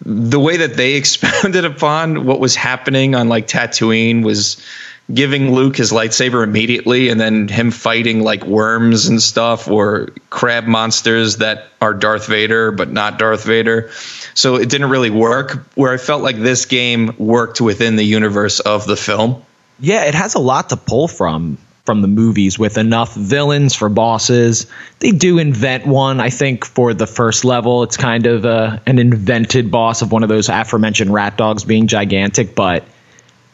the 0.00 0.40
way 0.40 0.56
that 0.56 0.78
they 0.78 0.94
expounded 0.94 1.66
upon 1.66 2.24
what 2.24 2.40
was 2.40 2.56
happening 2.56 3.14
on 3.14 3.28
like 3.28 3.46
Tatooine 3.46 4.24
was 4.24 4.56
giving 5.12 5.52
Luke 5.52 5.76
his 5.76 5.90
lightsaber 5.90 6.44
immediately 6.44 7.08
and 7.08 7.20
then 7.20 7.48
him 7.48 7.70
fighting 7.70 8.22
like 8.22 8.44
worms 8.44 9.06
and 9.06 9.22
stuff 9.22 9.68
or 9.68 10.08
crab 10.28 10.64
monsters 10.64 11.38
that 11.38 11.68
are 11.80 11.94
Darth 11.94 12.26
Vader 12.26 12.72
but 12.72 12.90
not 12.90 13.18
Darth 13.18 13.44
Vader. 13.44 13.90
So 14.34 14.56
it 14.56 14.68
didn't 14.68 14.90
really 14.90 15.10
work 15.10 15.64
where 15.74 15.92
I 15.92 15.96
felt 15.96 16.22
like 16.22 16.36
this 16.36 16.66
game 16.66 17.14
worked 17.18 17.60
within 17.60 17.96
the 17.96 18.04
universe 18.04 18.60
of 18.60 18.86
the 18.86 18.96
film. 18.96 19.42
Yeah, 19.80 20.04
it 20.04 20.14
has 20.14 20.34
a 20.34 20.40
lot 20.40 20.70
to 20.70 20.76
pull 20.76 21.08
from 21.08 21.58
from 21.88 22.02
the 22.02 22.08
movies 22.08 22.58
with 22.58 22.76
enough 22.76 23.14
villains 23.14 23.74
for 23.74 23.88
bosses. 23.88 24.66
They 24.98 25.10
do 25.10 25.38
invent 25.38 25.86
one, 25.86 26.20
I 26.20 26.28
think, 26.28 26.66
for 26.66 26.92
the 26.92 27.06
first 27.06 27.46
level. 27.46 27.82
It's 27.82 27.96
kind 27.96 28.26
of 28.26 28.44
uh, 28.44 28.80
an 28.84 28.98
invented 28.98 29.70
boss 29.70 30.02
of 30.02 30.12
one 30.12 30.22
of 30.22 30.28
those 30.28 30.50
aforementioned 30.50 31.10
rat 31.10 31.38
dogs 31.38 31.64
being 31.64 31.86
gigantic, 31.86 32.54
but 32.54 32.84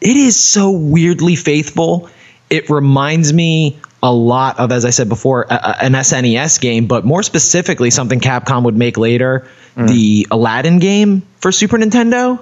it 0.05 0.15
is 0.17 0.37
so 0.41 0.71
weirdly 0.71 1.35
faithful. 1.35 2.09
It 2.49 2.69
reminds 2.69 3.33
me 3.33 3.79
a 4.03 4.13
lot 4.13 4.59
of, 4.59 4.71
as 4.71 4.85
I 4.85 4.91
said 4.91 5.09
before, 5.09 5.43
a, 5.49 5.53
a- 5.55 5.83
an 5.83 5.93
SNES 5.93 6.61
game, 6.61 6.85
but 6.87 7.03
more 7.05 7.23
specifically, 7.23 7.89
something 7.89 8.19
Capcom 8.19 8.63
would 8.63 8.75
make 8.77 8.97
later 8.97 9.47
the 9.75 10.25
Aladdin 10.31 10.79
game 10.79 11.23
for 11.39 11.51
Super 11.51 11.77
Nintendo. 11.77 12.39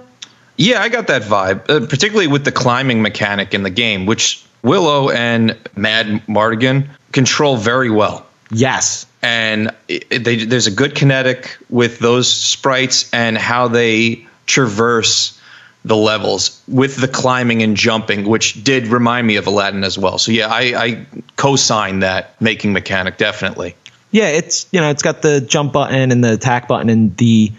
Yeah, 0.57 0.81
I 0.83 0.89
got 0.89 1.07
that 1.07 1.23
vibe, 1.23 1.67
uh, 1.69 1.87
particularly 1.87 2.27
with 2.27 2.45
the 2.45 2.51
climbing 2.51 3.01
mechanic 3.01 3.53
in 3.55 3.63
the 3.63 3.71
game, 3.71 4.05
which 4.05 4.45
Willow 4.61 5.09
and 5.09 5.51
Madmartigan 5.75 6.87
control 7.11 7.57
very 7.57 7.89
well. 7.89 8.25
Yes. 8.51 9.07
and 9.23 9.71
it- 9.87 10.23
they, 10.23 10.43
there's 10.45 10.67
a 10.67 10.71
good 10.71 10.93
kinetic 10.95 11.57
with 11.69 11.97
those 11.99 12.29
sprites 12.31 13.09
and 13.13 13.35
how 13.37 13.67
they 13.69 14.27
traverse 14.45 15.39
the 15.85 15.97
levels 15.97 16.61
with 16.67 16.95
the 16.95 17.07
climbing 17.07 17.61
and 17.61 17.75
jumping, 17.75 18.25
which 18.27 18.63
did 18.63 18.87
remind 18.87 19.27
me 19.27 19.35
of 19.35 19.47
Aladdin 19.47 19.83
as 19.83 19.97
well. 19.97 20.17
So 20.17 20.31
yeah, 20.31 20.47
I, 20.47 20.61
I 20.61 21.05
co-sign 21.35 21.99
that 21.99 22.39
making 22.41 22.73
mechanic 22.73 23.17
definitely. 23.17 23.75
Yeah, 24.11 24.27
it's 24.27 24.67
you 24.71 24.79
know 24.79 24.91
it's 24.91 25.01
got 25.01 25.21
the 25.21 25.41
jump 25.41 25.73
button 25.73 26.11
and 26.11 26.23
the 26.23 26.33
attack 26.33 26.67
button 26.67 26.89
and 26.89 27.17
the 27.17 27.51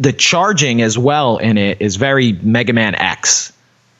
the 0.00 0.12
charging 0.12 0.80
as 0.82 0.96
well 0.96 1.38
in 1.38 1.58
it 1.58 1.80
is 1.80 1.96
very 1.96 2.32
Mega 2.32 2.72
Man 2.72 2.94
X. 2.94 3.52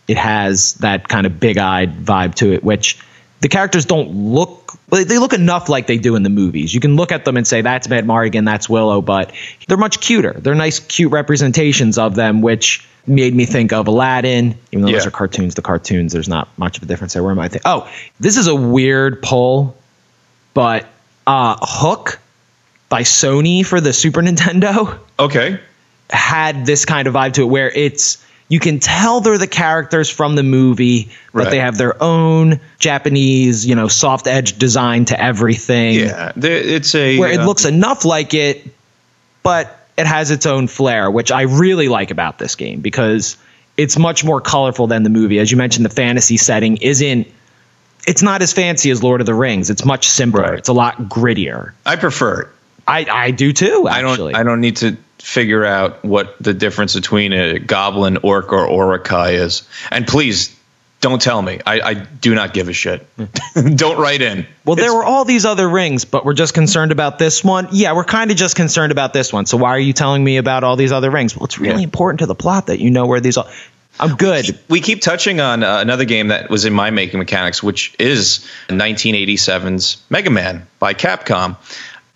It 0.07 0.17
has 0.17 0.75
that 0.75 1.09
kind 1.09 1.27
of 1.27 1.39
big-eyed 1.39 1.99
vibe 1.99 2.35
to 2.37 2.53
it, 2.53 2.65
which 2.65 2.99
the 3.41 3.49
characters 3.49 3.85
don't 3.85 4.11
look. 4.11 4.68
Well, 4.91 5.05
They 5.05 5.19
look 5.19 5.33
enough 5.33 5.69
like 5.69 5.87
they 5.87 5.99
do 5.99 6.17
in 6.17 6.23
the 6.23 6.31
movies. 6.31 6.73
You 6.75 6.81
can 6.81 6.97
look 6.97 7.13
at 7.13 7.25
them 7.25 7.37
and 7.37 7.47
say 7.47 7.61
that's 7.63 7.87
Madmartigan, 7.89 8.45
that's 8.45 8.69
Willow, 8.69 9.01
but 9.03 9.33
they're 9.67 9.77
much 9.77 10.01
cuter. 10.01 10.33
They're 10.33 10.55
nice, 10.55 10.81
cute 10.81 11.13
representations 11.13 11.99
of 11.99 12.15
them, 12.15 12.41
which 12.41 12.87
made 13.07 13.35
me 13.35 13.45
think 13.47 13.73
of 13.73 13.87
Aladdin. 13.87 14.57
Even 14.73 14.85
though 14.85 14.93
those 14.93 15.07
are 15.07 15.11
cartoons, 15.11 15.55
the 15.55 15.63
cartoons 15.63 16.13
there's 16.13 16.29
not 16.29 16.49
much 16.59 16.77
of 16.79 16.83
a 16.83 16.87
difference 16.87 17.13
there. 17.15 17.23
Where 17.23 17.33
am 17.33 17.39
I? 17.39 17.49
Think? 17.49 17.63
Oh, 17.65 17.91
this 18.21 18.37
is 18.37 18.47
a 18.47 18.55
weird 18.55 19.23
pull, 19.23 19.77
but 20.55 20.87
uh, 21.27 21.57
Hook 21.61 22.19
by 22.89 23.03
Sony 23.03 23.65
for 23.65 23.81
the 23.81 23.93
Super 23.93 24.23
Nintendo 24.23 24.99
Okay. 25.19 25.61
had 26.11 26.65
this 26.65 26.85
kind 26.87 27.07
of 27.09 27.15
vibe 27.15 27.35
to 27.35 27.43
it 27.43 27.47
where 27.47 27.71
it's 27.71 28.25
you 28.49 28.59
can 28.61 28.81
tell 28.81 29.21
they're 29.21 29.39
the 29.39 29.47
characters 29.47 30.09
from 30.09 30.35
the 30.35 30.43
movie, 30.43 31.11
but 31.33 31.45
Right. 31.45 31.51
they 31.51 31.59
have 31.59 31.77
their 31.77 32.03
own 32.03 32.61
Japanese, 32.79 33.67
you 33.67 33.75
know, 33.75 33.89
soft 33.89 34.27
edge 34.27 34.59
design 34.59 35.05
to 35.07 35.23
everything. 35.23 35.95
Yeah, 35.97 36.33
it's 36.37 36.95
a 36.95 37.19
Where 37.19 37.31
it 37.31 37.41
uh, 37.41 37.47
looks 37.47 37.65
enough 37.67 38.05
like 38.05 38.33
it, 38.35 38.67
but 39.43 39.75
it 39.97 40.07
has 40.07 40.31
its 40.31 40.47
own 40.47 40.67
flair, 40.69 41.11
which 41.11 41.31
I 41.31 41.43
really 41.43 41.89
like 41.89 42.11
about 42.11 42.39
this 42.39 42.55
game 42.55 42.81
because 42.81 43.37
it's 43.77 43.99
much 43.99 44.25
more 44.25 44.41
colorful 44.41 44.87
than 44.87 45.03
the 45.03 45.11
movie. 45.11 45.39
As 45.39 45.51
you 45.51 45.57
mentioned, 45.57 45.85
the 45.85 45.91
fantasy 45.91 46.37
setting 46.37 46.79
isn't 46.79 47.27
it's 48.07 48.23
not 48.23 48.41
as 48.41 48.55
fancy 48.55 48.91
as 48.91 49.03
Lord 49.03 49.21
of 49.21 49.27
the 49.27 49.35
Rings. 49.35 49.69
It's 49.69 49.85
much 49.85 50.09
simpler. 50.09 50.43
Right. 50.43 50.59
It's 50.59 50.69
a 50.69 50.73
lot 50.73 50.97
grittier. 50.97 51.73
I 51.85 51.97
prefer 51.97 52.43
it. 52.43 52.49
I, 52.87 53.05
I 53.11 53.31
do 53.33 53.53
too. 53.53 53.87
Actually. 53.87 54.33
I 54.35 54.39
don't. 54.39 54.49
I 54.49 54.51
don't 54.51 54.61
need 54.63 54.77
to 54.79 54.97
figure 55.19 55.65
out 55.65 56.05
what 56.05 56.37
the 56.41 56.55
difference 56.55 56.95
between 56.95 57.33
a 57.33 57.59
goblin, 57.59 58.19
orc, 58.23 58.53
or 58.53 58.69
Uruk-hai 58.71 59.31
is. 59.33 59.69
And 59.91 60.07
please 60.07 60.55
don't 61.01 61.23
tell 61.23 61.41
me. 61.41 61.61
I, 61.65 61.81
I 61.81 61.95
do 61.95 62.35
not 62.35 62.53
give 62.53 62.69
a 62.69 62.73
shit. 62.73 63.07
don't 63.77 64.01
write 64.01 64.21
in. 64.21 64.47
Well, 64.65 64.75
there 64.77 64.93
were 64.93 65.05
all 65.05 65.25
these 65.25 65.45
other 65.45 65.69
rings, 65.69 66.05
but 66.05 66.25
we're 66.25 66.35
just 66.35 66.55
concerned 66.55 66.91
about 66.91 67.19
this 67.19 67.45
one. 67.45 67.69
Yeah, 67.73 67.93
we're 67.95 68.05
kind 68.05 68.31
of 68.33 68.37
just 68.37 68.57
concerned 68.57 68.91
about 68.91 69.13
this 69.13 69.33
one. 69.33 69.47
So 69.47 69.57
why 69.59 69.71
are 69.71 69.79
you 69.79 69.93
telling 69.93 70.25
me 70.25 70.39
about 70.39 70.65
all 70.65 70.75
these 70.77 70.91
other 70.91 71.11
rings? 71.11 71.37
Well, 71.37 71.45
it's 71.45 71.59
really 71.59 71.77
Yeah. 71.77 71.85
important 71.85 72.21
to 72.21 72.27
the 72.27 72.35
plot 72.35 72.67
that 72.67 72.81
you 72.81 72.91
know 72.91 73.07
where 73.07 73.21
these 73.21 73.37
are. 73.37 73.47
I'm 74.01 74.15
good. 74.17 74.57
we 74.69 74.81
keep 74.81 75.01
touching 75.01 75.41
on 75.41 75.65
uh, 75.65 75.79
another 75.81 76.05
game 76.05 76.29
that 76.29 76.51
was 76.51 76.65
in 76.65 76.73
my 76.73 76.91
making 76.91 77.19
mechanics, 77.19 77.63
which 77.63 77.95
is 77.99 78.47
1987's 78.69 79.99
Mega 80.11 80.31
Man 80.31 80.67
by 80.79 80.95
Capcom. 80.95 81.57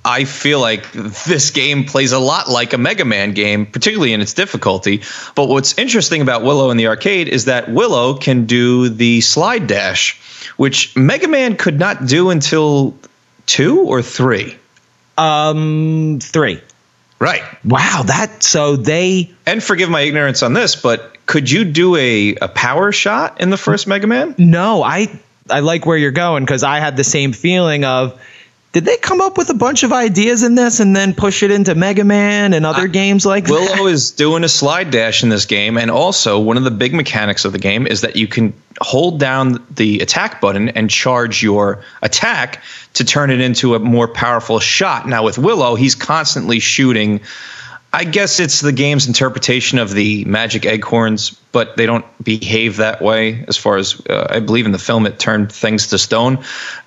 I 0.04 0.24
feel 0.24 0.60
like 0.60 0.90
this 0.92 1.50
game 1.50 1.84
plays 1.84 2.12
a 2.12 2.18
lot 2.18 2.48
like 2.48 2.72
a 2.72 2.78
Mega 2.78 3.04
Man 3.04 3.32
game, 3.34 3.66
particularly 3.66 4.12
in 4.12 4.20
its 4.20 4.34
difficulty. 4.34 5.02
But 5.36 5.48
what's 5.48 5.78
interesting 5.78 6.22
about 6.22 6.42
Willow 6.42 6.70
in 6.70 6.76
the 6.76 6.88
arcade 6.88 7.28
is 7.28 7.44
that 7.44 7.70
Willow 7.70 8.14
can 8.14 8.46
do 8.46 8.88
the 8.88 9.20
slide 9.20 9.68
dash, 9.68 10.20
which 10.56 10.96
Mega 10.96 11.28
Man 11.28 11.56
could 11.56 11.78
not 11.78 12.06
do 12.06 12.30
until 12.30 12.96
two 13.46 13.82
or 13.82 14.02
three. 14.02 14.58
Um, 15.16 16.18
three. 16.20 16.60
Right. 17.20 17.42
Wow, 17.64 18.02
that 18.06 18.42
so 18.42 18.74
they 18.74 19.30
And 19.46 19.62
forgive 19.62 19.88
my 19.88 20.00
ignorance 20.00 20.42
on 20.42 20.54
this, 20.54 20.74
but 20.74 21.16
could 21.26 21.48
you 21.48 21.64
do 21.64 21.94
a, 21.94 22.34
a 22.34 22.48
power 22.48 22.90
shot 22.90 23.40
in 23.40 23.50
the 23.50 23.56
first 23.56 23.86
Mega 23.86 24.08
Man? 24.08 24.34
no, 24.38 24.82
I 24.82 25.20
I 25.48 25.60
like 25.60 25.86
where 25.86 25.96
you're 25.96 26.10
going 26.10 26.44
because 26.44 26.64
I 26.64 26.80
had 26.80 26.96
the 26.96 27.04
same 27.04 27.32
feeling 27.32 27.84
of. 27.84 28.20
Did 28.72 28.86
they 28.86 28.96
come 28.96 29.20
up 29.20 29.36
with 29.36 29.50
a 29.50 29.54
bunch 29.54 29.82
of 29.82 29.92
ideas 29.92 30.42
in 30.42 30.54
this 30.54 30.80
and 30.80 30.96
then 30.96 31.12
push 31.12 31.42
it 31.42 31.50
into 31.50 31.74
Mega 31.74 32.04
Man 32.04 32.54
and 32.54 32.64
other 32.64 32.88
games 32.88 33.26
like 33.26 33.44
that? 33.44 33.52
Willow 33.52 33.86
is 33.86 34.12
doing 34.12 34.44
a 34.44 34.48
slide 34.48 34.90
dash 34.90 35.22
in 35.22 35.28
this 35.28 35.44
game, 35.44 35.76
and 35.76 35.90
also 35.90 36.40
one 36.40 36.56
of 36.56 36.64
the 36.64 36.70
big 36.70 36.94
mechanics 36.94 37.44
of 37.44 37.52
the 37.52 37.58
game 37.58 37.86
is 37.86 38.00
that 38.00 38.16
you 38.16 38.26
can 38.26 38.54
hold 38.80 39.20
down 39.20 39.62
the 39.70 40.00
attack 40.00 40.40
button 40.40 40.70
and 40.70 40.88
charge 40.88 41.42
your 41.42 41.84
attack 42.00 42.62
to 42.94 43.04
turn 43.04 43.30
it 43.30 43.40
into 43.40 43.74
a 43.74 43.78
more 43.78 44.08
powerful 44.08 44.58
shot. 44.58 45.06
Now 45.06 45.22
with 45.22 45.36
Willow, 45.36 45.74
he's 45.74 45.94
constantly 45.94 46.58
shooting. 46.58 47.20
I 47.94 48.04
guess 48.04 48.40
it's 48.40 48.60
the 48.60 48.72
game's 48.72 49.06
interpretation 49.06 49.78
of 49.78 49.92
the 49.92 50.24
magic 50.24 50.64
acorns, 50.64 51.30
but 51.52 51.76
they 51.76 51.84
don't 51.84 52.06
behave 52.24 52.78
that 52.78 53.02
way. 53.02 53.44
As 53.46 53.58
far 53.58 53.76
as 53.76 54.00
uh, 54.08 54.28
I 54.30 54.40
believe 54.40 54.64
in 54.64 54.72
the 54.72 54.78
film, 54.78 55.04
it 55.06 55.18
turned 55.18 55.52
things 55.52 55.88
to 55.88 55.98
stone. 55.98 56.38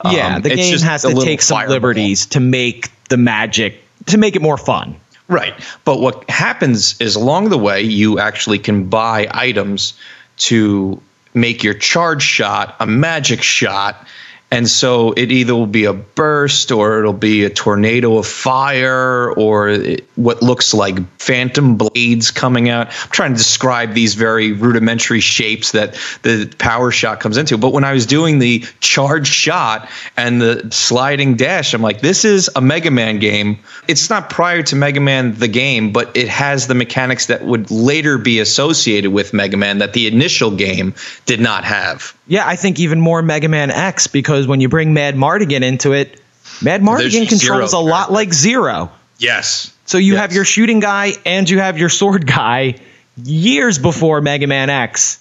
Yeah, 0.03 0.38
Um, 0.38 0.41
the 0.41 0.51
it's 0.51 0.69
game 0.69 0.79
has 0.79 1.03
to 1.03 1.13
take 1.13 1.43
some 1.43 1.57
fireball. 1.57 1.74
liberties 1.74 2.25
to 2.27 2.39
make 2.39 2.89
the 3.09 3.17
magic 3.17 3.83
to 4.07 4.17
make 4.17 4.35
it 4.35 4.41
more 4.41 4.57
fun. 4.57 4.95
Right. 5.27 5.53
But 5.83 6.00
what 6.00 6.29
happens 6.29 7.00
is 7.00 7.15
along 7.15 7.50
the 7.50 7.57
way, 7.57 7.81
you 7.81 8.19
actually 8.19 8.59
can 8.59 8.85
buy 8.89 9.27
items 9.31 9.93
to 10.38 11.01
make 11.33 11.63
your 11.63 11.74
charge 11.74 12.24
shot 12.24 12.75
a 12.79 12.85
magic 12.88 13.41
shot. 13.41 14.07
And 14.51 14.69
so 14.69 15.11
it 15.11 15.31
either 15.31 15.55
will 15.55 15.65
be 15.65 15.85
a 15.85 15.93
burst 15.93 16.71
or 16.71 16.99
it'll 16.99 17.13
be 17.13 17.43
a 17.45 17.49
tornado 17.49 18.17
of 18.17 18.27
fire 18.27 19.31
or 19.31 19.69
it- 19.69 20.07
what 20.15 20.41
looks 20.41 20.73
like 20.73 20.95
phantom 21.19 21.75
blades 21.75 22.31
coming 22.31 22.69
out. 22.69 22.87
I'm 22.87 23.09
trying 23.09 23.31
to 23.33 23.37
describe 23.37 23.93
these 23.93 24.13
very 24.13 24.53
rudimentary 24.53 25.19
shapes 25.19 25.71
that 25.71 25.95
the 26.21 26.49
power 26.57 26.91
shot 26.91 27.19
comes 27.19 27.37
into. 27.37 27.57
But 27.57 27.73
when 27.73 27.83
I 27.83 27.91
was 27.93 28.05
doing 28.05 28.39
the 28.39 28.63
charge 28.79 29.27
shot 29.27 29.89
and 30.15 30.39
the 30.39 30.67
sliding 30.71 31.35
dash, 31.35 31.73
I'm 31.73 31.81
like, 31.81 32.01
this 32.01 32.23
is 32.23 32.49
a 32.55 32.61
Mega 32.61 32.91
Man 32.91 33.19
game. 33.19 33.59
It's 33.87 34.09
not 34.09 34.29
prior 34.29 34.63
to 34.63 34.75
Mega 34.75 35.01
Man 35.01 35.33
the 35.33 35.47
game, 35.47 35.91
but 35.91 36.15
it 36.15 36.29
has 36.29 36.67
the 36.67 36.75
mechanics 36.75 37.25
that 37.25 37.43
would 37.43 37.71
later 37.71 38.17
be 38.17 38.39
associated 38.39 39.11
with 39.11 39.33
Mega 39.33 39.57
Man 39.57 39.79
that 39.79 39.93
the 39.93 40.07
initial 40.07 40.51
game 40.51 40.93
did 41.25 41.41
not 41.41 41.65
have. 41.65 42.13
Yeah, 42.27 42.47
I 42.47 42.55
think 42.55 42.79
even 42.79 42.99
more 42.99 43.21
Mega 43.21 43.49
Man 43.49 43.69
X 43.69 44.07
because 44.07 44.35
when 44.48 44.62
you 44.62 44.70
bring 44.70 44.94
Madmartigan 44.94 45.62
into 45.63 45.94
it, 45.94 46.20
Madmartigan 46.60 47.27
controls 47.27 47.74
a 47.74 47.80
lot 47.80 48.12
like 48.12 48.34
Zero. 48.34 48.92
Yes. 49.18 49.72
So 49.86 49.98
you 49.98 50.13
Yes. 50.13 50.22
have 50.22 50.34
your 50.34 50.46
shooting 50.46 50.80
guy 50.80 51.13
and 51.25 51.50
you 51.50 51.60
have 51.60 51.77
your 51.77 51.89
sword 51.89 52.25
guy 52.27 52.75
years 53.24 53.77
before 53.80 54.22
Mega 54.22 54.48
Man 54.48 54.70
X 54.70 55.20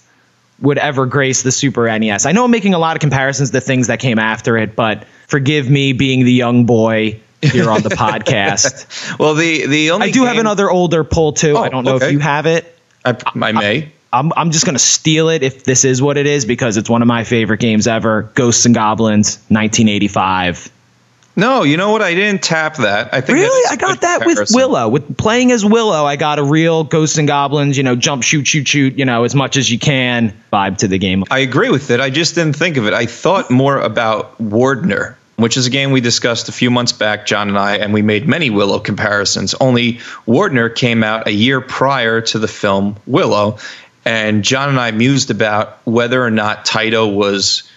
would 0.60 0.78
ever 0.78 1.06
grace 1.06 1.42
the 1.42 1.52
Super 1.52 1.86
NES. 1.98 2.26
I 2.26 2.32
know 2.32 2.44
I'm 2.44 2.50
making 2.50 2.74
a 2.74 2.78
lot 2.78 2.96
of 2.96 3.00
comparisons 3.00 3.50
to 3.50 3.60
things 3.60 3.88
that 3.88 4.00
came 4.00 4.18
after 4.18 4.56
it, 4.56 4.74
but 4.76 5.04
forgive 5.26 5.68
me 5.68 5.92
being 5.92 6.24
the 6.24 6.32
young 6.32 6.64
boy 6.66 7.20
here 7.42 7.70
on 7.70 7.82
the 7.82 7.88
podcast. 8.04 9.18
Well, 9.18 9.34
the 9.34 9.66
the 9.66 9.90
only 9.90 10.08
I 10.08 10.10
do 10.12 10.24
have 10.24 10.38
another 10.38 10.70
older 10.70 11.04
pull 11.04 11.32
too. 11.32 11.56
I 11.56 11.66
Oh, 11.66 11.70
don't 11.70 11.84
know 11.84 11.94
okay. 11.96 12.06
if 12.06 12.12
you 12.12 12.18
have 12.20 12.46
it. 12.46 12.70
I, 13.04 13.16
I 13.40 13.52
may. 13.52 13.92
I'm, 14.14 14.32
I'm 14.36 14.50
just 14.52 14.64
going 14.64 14.76
to 14.76 14.82
steal 14.82 15.28
it 15.28 15.42
if 15.42 15.64
this 15.64 15.84
is 15.84 16.00
what 16.00 16.16
it 16.16 16.26
is 16.26 16.44
because 16.44 16.76
it's 16.76 16.88
one 16.88 17.02
of 17.02 17.08
my 17.08 17.24
favorite 17.24 17.60
games 17.60 17.86
ever. 17.86 18.30
Ghosts 18.34 18.64
and 18.64 18.74
Goblins, 18.74 19.38
1985. 19.48 20.70
No, 21.36 21.64
you 21.64 21.76
know 21.76 21.90
what? 21.90 22.00
I 22.00 22.14
didn't 22.14 22.44
tap 22.44 22.76
that. 22.76 23.12
I 23.12 23.20
think 23.20 23.36
Really? 23.36 23.68
I 23.68 23.74
got 23.74 24.02
that 24.02 24.24
with. 24.24 24.50
Willow. 24.52 24.88
With 24.88 25.16
playing 25.16 25.50
as 25.50 25.64
Willow, 25.64 26.04
I 26.04 26.14
got 26.14 26.38
a 26.38 26.44
real 26.44 26.84
Ghosts 26.84 27.18
and 27.18 27.26
Goblins, 27.26 27.76
you 27.76 27.82
know, 27.82 27.96
jump, 27.96 28.22
shoot, 28.22 28.46
shoot, 28.46 28.68
shoot, 28.68 28.96
you 28.96 29.04
know, 29.04 29.24
as 29.24 29.34
much 29.34 29.56
as 29.56 29.68
you 29.68 29.80
can 29.80 30.32
vibe 30.52 30.78
to 30.78 30.88
the 30.88 30.98
game. 30.98 31.24
I 31.32 31.40
agree 31.40 31.70
with 31.70 31.90
it. 31.90 31.98
I 31.98 32.10
just 32.10 32.36
didn't 32.36 32.54
think 32.54 32.76
of 32.76 32.86
it. 32.86 32.94
I 32.94 33.06
thought 33.06 33.50
more 33.50 33.80
about 33.80 34.40
Wardner, 34.40 35.18
which 35.34 35.56
is 35.56 35.66
a 35.66 35.70
game 35.70 35.90
we 35.90 36.00
discussed 36.00 36.48
a 36.48 36.52
few 36.52 36.70
months 36.70 36.92
back, 36.92 37.26
John 37.26 37.48
and 37.48 37.58
I, 37.58 37.78
and 37.78 37.92
we 37.92 38.02
made 38.02 38.28
many 38.28 38.50
Willow 38.50 38.78
comparisons. 38.78 39.54
Only 39.54 39.98
Wardner 40.26 40.68
came 40.68 41.02
out 41.02 41.26
a 41.26 41.32
year 41.32 41.60
prior 41.60 42.20
to 42.20 42.38
the 42.38 42.48
film 42.48 42.96
Willow, 43.06 43.58
and 44.04 44.44
John 44.44 44.68
and 44.68 44.78
I 44.78 44.90
mused 44.90 45.30
about 45.30 45.78
whether 45.84 46.22
or 46.22 46.30
not 46.30 46.64
Taito 46.64 47.14
was 47.14 47.68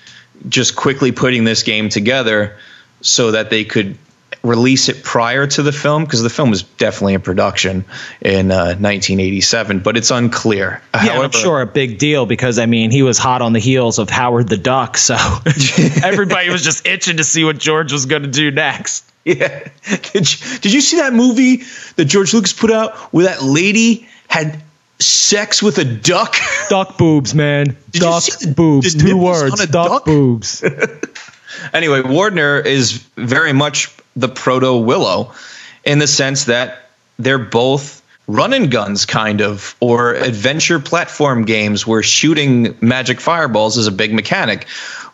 just 0.49 0.75
quickly 0.75 1.11
putting 1.11 1.43
this 1.43 1.63
game 1.63 1.89
together 1.89 2.57
so 3.01 3.31
that 3.31 3.49
they 3.49 3.63
could 3.63 3.97
release 4.43 4.87
it 4.87 5.03
prior 5.03 5.47
to 5.47 5.63
the 5.63 5.71
film 5.71 6.03
because 6.03 6.21
the 6.21 6.29
film 6.29 6.49
was 6.49 6.63
definitely 6.63 7.13
in 7.13 7.21
production 7.21 7.83
in 8.21 8.51
uh, 8.51 8.75
1987 8.77 9.79
but 9.79 9.97
it's 9.97 10.11
unclear 10.11 10.81
Yeah, 10.93 11.13
and 11.13 11.23
I'm 11.23 11.31
sure 11.31 11.61
a 11.61 11.65
big 11.65 11.97
deal 11.97 12.25
because 12.25 12.59
I 12.59 12.65
mean 12.65 12.91
he 12.91 13.03
was 13.03 13.17
hot 13.17 13.41
on 13.41 13.53
the 13.53 13.59
heels 13.59 13.99
of 13.99 14.09
Howard 14.09 14.47
the 14.47 14.57
Duck, 14.57 14.97
so 14.97 15.15
everybody 16.03 16.49
was 16.49 16.63
just 16.63 16.85
itching 16.85 17.17
to 17.17 17.23
see 17.23 17.43
what 17.43 17.57
George 17.57 17.91
was 17.91 18.05
going 18.05 18.23
to 18.23 18.29
do 18.29 18.51
next. 18.51 19.11
Yeah. 19.25 19.67
Did 20.13 20.31
you, 20.31 20.59
did 20.59 20.73
you 20.73 20.81
see 20.81 20.97
that 20.97 21.13
movie 21.13 21.63
that 21.97 22.05
George 22.05 22.33
Lucas 22.33 22.53
put 22.53 22.71
out 22.71 22.95
where 23.11 23.25
that 23.25 23.43
lady 23.43 24.07
had 24.29 24.61
sex 24.99 25.61
with 25.61 25.77
a 25.77 25.85
duck? 25.85 26.35
Duck 26.69 26.97
boobs, 26.97 27.33
man. 27.33 27.65
Did 27.65 27.77
you 27.95 27.99
duck 28.01 28.21
see 28.23 28.45
the- 28.47 28.53
boobs. 28.53 28.93
the 28.93 28.99
Two 28.99 29.17
words. 29.17 29.53
on 29.59 29.65
a 29.67 29.71
Duck, 29.71 29.87
duck? 29.89 30.05
boobs. 30.05 30.63
anyway, 31.73 32.01
Wardner 32.01 32.59
is 32.59 32.93
very 33.15 33.53
much 33.53 33.95
the 34.15 34.27
proto 34.27 34.75
Willow 34.77 35.31
in 35.85 35.99
the 35.99 36.07
sense 36.07 36.45
that 36.45 36.89
they're 37.19 37.37
both 37.39 38.01
run 38.27 38.51
and 38.51 38.69
guns 38.69 39.05
kind 39.05 39.39
of 39.41 39.75
or 39.79 40.13
adventure 40.13 40.79
platform 40.79 41.45
games 41.45 41.87
where 41.87 42.03
shooting 42.03 42.75
magic 42.81 43.21
fireballs 43.21 43.77
is 43.77 43.87
a 43.87 43.91
big 43.91 44.13
mechanic. 44.13 44.67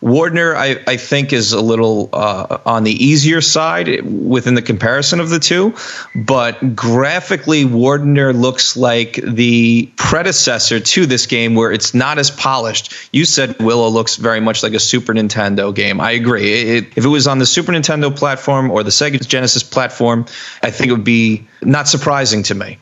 Wardner, 0.04 0.54
I, 0.54 0.82
I 0.86 0.98
think, 0.98 1.32
is 1.32 1.52
a 1.54 1.60
little 1.62 2.10
uh, 2.12 2.58
on 2.66 2.84
the 2.84 2.92
easier 2.92 3.40
side 3.40 4.02
within 4.04 4.54
the 4.54 4.60
comparison 4.60 5.18
of 5.18 5.30
the 5.30 5.38
two, 5.38 5.74
but 6.14 6.76
graphically, 6.76 7.64
Wardner 7.64 8.34
looks 8.34 8.76
like 8.76 9.14
the 9.14 9.90
predecessor 9.96 10.78
to 10.80 11.06
this 11.06 11.24
game 11.26 11.54
where 11.54 11.72
it's 11.72 11.94
not 11.94 12.18
as 12.18 12.30
polished. 12.30 12.92
You 13.12 13.24
said 13.24 13.58
Willow 13.62 13.88
looks 13.88 14.16
very 14.16 14.40
much 14.40 14.62
like 14.62 14.74
a 14.74 14.78
Super 14.80 15.14
Nintendo 15.14 15.74
game. 15.74 16.02
I 16.02 16.10
agree. 16.10 16.52
It, 16.52 16.68
it- 16.84 16.92
if 16.96 17.04
it 17.06 17.08
was 17.08 17.26
on 17.26 17.38
the 17.38 17.46
Super 17.46 17.72
Nintendo 17.72 18.14
platform 18.14 18.70
or 18.70 18.82
the 18.82 18.90
Sega 18.90 19.26
Genesis 19.26 19.62
platform, 19.62 20.26
I 20.62 20.70
think 20.70 20.90
it 20.90 20.92
would 20.92 21.02
be 21.04 21.46
not 21.62 21.88
surprising 21.88 22.42
to 22.44 22.54
me. 22.54 22.78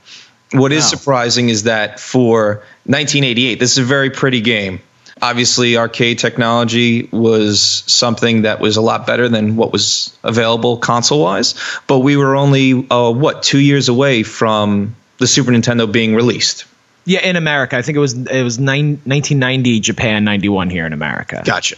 What 0.52 0.72
is 0.72 0.84
surprising 0.90 1.48
is 1.50 1.62
that 1.62 2.00
for 2.00 2.56
1988, 2.84 3.60
this 3.60 3.72
is 3.72 3.78
a 3.78 3.84
very 3.84 4.10
pretty 4.10 4.40
game. 4.40 4.80
Obviously, 5.22 5.76
arcade 5.76 6.18
technology 6.18 7.08
was 7.12 7.84
something 7.86 8.42
that 8.42 8.58
was 8.60 8.76
a 8.76 8.82
lot 8.82 9.06
better 9.06 9.28
than 9.28 9.54
what 9.56 9.72
was 9.72 10.12
available 10.24 10.76
console 10.76 11.22
wise, 11.22 11.54
but 11.86 12.00
we 12.00 12.16
were 12.16 12.34
only, 12.34 12.86
uh, 12.90 13.10
what, 13.12 13.44
two 13.44 13.60
years 13.60 13.88
away 13.88 14.24
from 14.24 14.96
the 15.18 15.28
Super 15.28 15.52
Nintendo 15.52 15.90
being 15.90 16.16
released. 16.16 16.64
yeah, 17.04 17.20
in 17.20 17.36
America, 17.36 17.76
I 17.76 17.82
think 17.82 17.96
it 17.96 18.00
was 18.00 18.14
it 18.14 18.42
was 18.42 18.58
nine, 18.58 19.00
1990 19.04 19.80
Japan, 19.80 20.24
91 20.24 20.70
here 20.70 20.86
in 20.86 20.92
America. 20.92 21.42
Gotcha. 21.44 21.76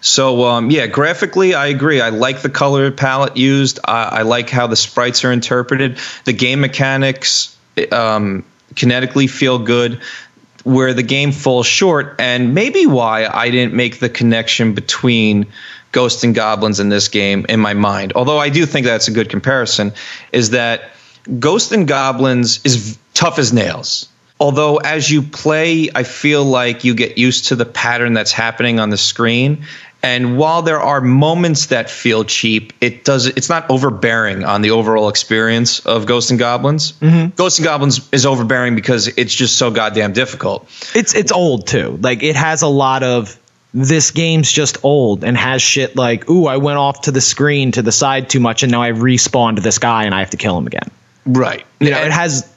So 0.00 0.44
um, 0.44 0.70
yeah, 0.70 0.86
graphically, 0.86 1.54
I 1.54 1.66
agree. 1.68 2.00
I 2.00 2.10
like 2.10 2.40
the 2.42 2.50
color 2.50 2.90
palette 2.90 3.36
used. 3.36 3.78
I, 3.84 4.04
I 4.04 4.22
like 4.22 4.50
how 4.50 4.66
the 4.66 4.76
sprites 4.76 5.24
are 5.24 5.32
interpreted. 5.32 5.98
The 6.24 6.32
game 6.32 6.60
mechanics 6.60 7.56
um, 7.90 8.44
kinetically 8.74 9.28
feel 9.30 9.58
good. 9.58 10.00
Where 10.66 10.92
the 10.92 11.04
game 11.04 11.30
falls 11.30 11.64
short, 11.64 12.16
and 12.18 12.52
maybe 12.52 12.86
why 12.86 13.24
I 13.24 13.50
didn't 13.50 13.74
make 13.74 14.00
the 14.00 14.08
connection 14.08 14.74
between 14.74 15.46
Ghosts 15.92 16.24
and 16.24 16.34
Goblins 16.34 16.80
in 16.80 16.88
this 16.88 17.06
game 17.06 17.46
in 17.48 17.60
my 17.60 17.74
mind. 17.74 18.14
Although 18.16 18.38
I 18.38 18.48
do 18.48 18.66
think 18.66 18.84
that's 18.84 19.06
a 19.06 19.12
good 19.12 19.30
comparison, 19.30 19.92
is 20.32 20.50
that 20.50 20.90
Ghost 21.38 21.70
and 21.70 21.86
Goblins 21.86 22.60
is 22.64 22.98
tough 23.14 23.38
as 23.38 23.52
nails. 23.52 24.08
Although 24.40 24.78
as 24.78 25.08
you 25.08 25.22
play, 25.22 25.88
I 25.94 26.02
feel 26.02 26.44
like 26.44 26.82
you 26.82 26.94
get 26.94 27.16
used 27.16 27.46
to 27.46 27.54
the 27.54 27.64
pattern 27.64 28.12
that's 28.12 28.32
happening 28.32 28.80
on 28.80 28.90
the 28.90 28.98
screen. 28.98 29.66
And 30.02 30.38
while 30.38 30.62
there 30.62 30.80
are 30.80 31.00
moments 31.00 31.66
that 31.66 31.90
feel 31.90 32.24
cheap, 32.24 32.72
it 32.80 33.04
does 33.04 33.26
it's 33.26 33.48
not 33.48 33.68
overbearing 33.70 34.44
on 34.44 34.62
the 34.62 34.70
overall 34.70 35.08
experience 35.08 35.80
of 35.80 36.06
Ghosts 36.06 36.30
and 36.30 36.38
Goblins. 36.38 36.92
Mm-hmm. 36.92 37.34
Ghosts 37.34 37.58
and 37.58 37.64
Goblins 37.64 38.08
is 38.12 38.24
overbearing 38.24 38.76
because 38.76 39.08
it's 39.08 39.34
just 39.34 39.58
so 39.58 39.70
goddamn 39.70 40.12
difficult. 40.12 40.68
It's 40.94 41.14
it's 41.14 41.32
old 41.32 41.66
too. 41.66 41.98
Like 42.00 42.22
it 42.22 42.36
has 42.36 42.62
a 42.62 42.68
lot 42.68 43.02
of 43.02 43.36
this 43.74 44.10
game's 44.10 44.50
just 44.50 44.84
old 44.84 45.24
and 45.24 45.36
has 45.36 45.60
shit 45.60 45.96
like, 45.96 46.30
ooh, 46.30 46.46
I 46.46 46.56
went 46.56 46.78
off 46.78 47.02
to 47.02 47.10
the 47.10 47.20
screen 47.20 47.72
to 47.72 47.82
the 47.82 47.92
side 47.92 48.30
too 48.30 48.40
much 48.40 48.62
and 48.62 48.72
now 48.72 48.82
I 48.82 48.92
respawned 48.92 49.60
this 49.60 49.78
guy 49.78 50.04
and 50.04 50.14
I 50.14 50.20
have 50.20 50.30
to 50.30 50.38
kill 50.38 50.56
him 50.56 50.66
again. 50.66 50.90
Right. 51.26 51.66
You 51.80 51.90
know, 51.90 52.00
it 52.00 52.12
has 52.12 52.50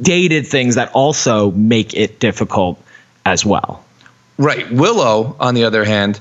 dated 0.00 0.46
things 0.46 0.76
that 0.76 0.92
also 0.92 1.50
make 1.50 1.94
it 1.94 2.20
difficult 2.20 2.80
as 3.24 3.44
well. 3.44 3.84
Right. 4.38 4.70
Willow, 4.70 5.36
on 5.40 5.54
the 5.54 5.64
other 5.64 5.84
hand, 5.84 6.20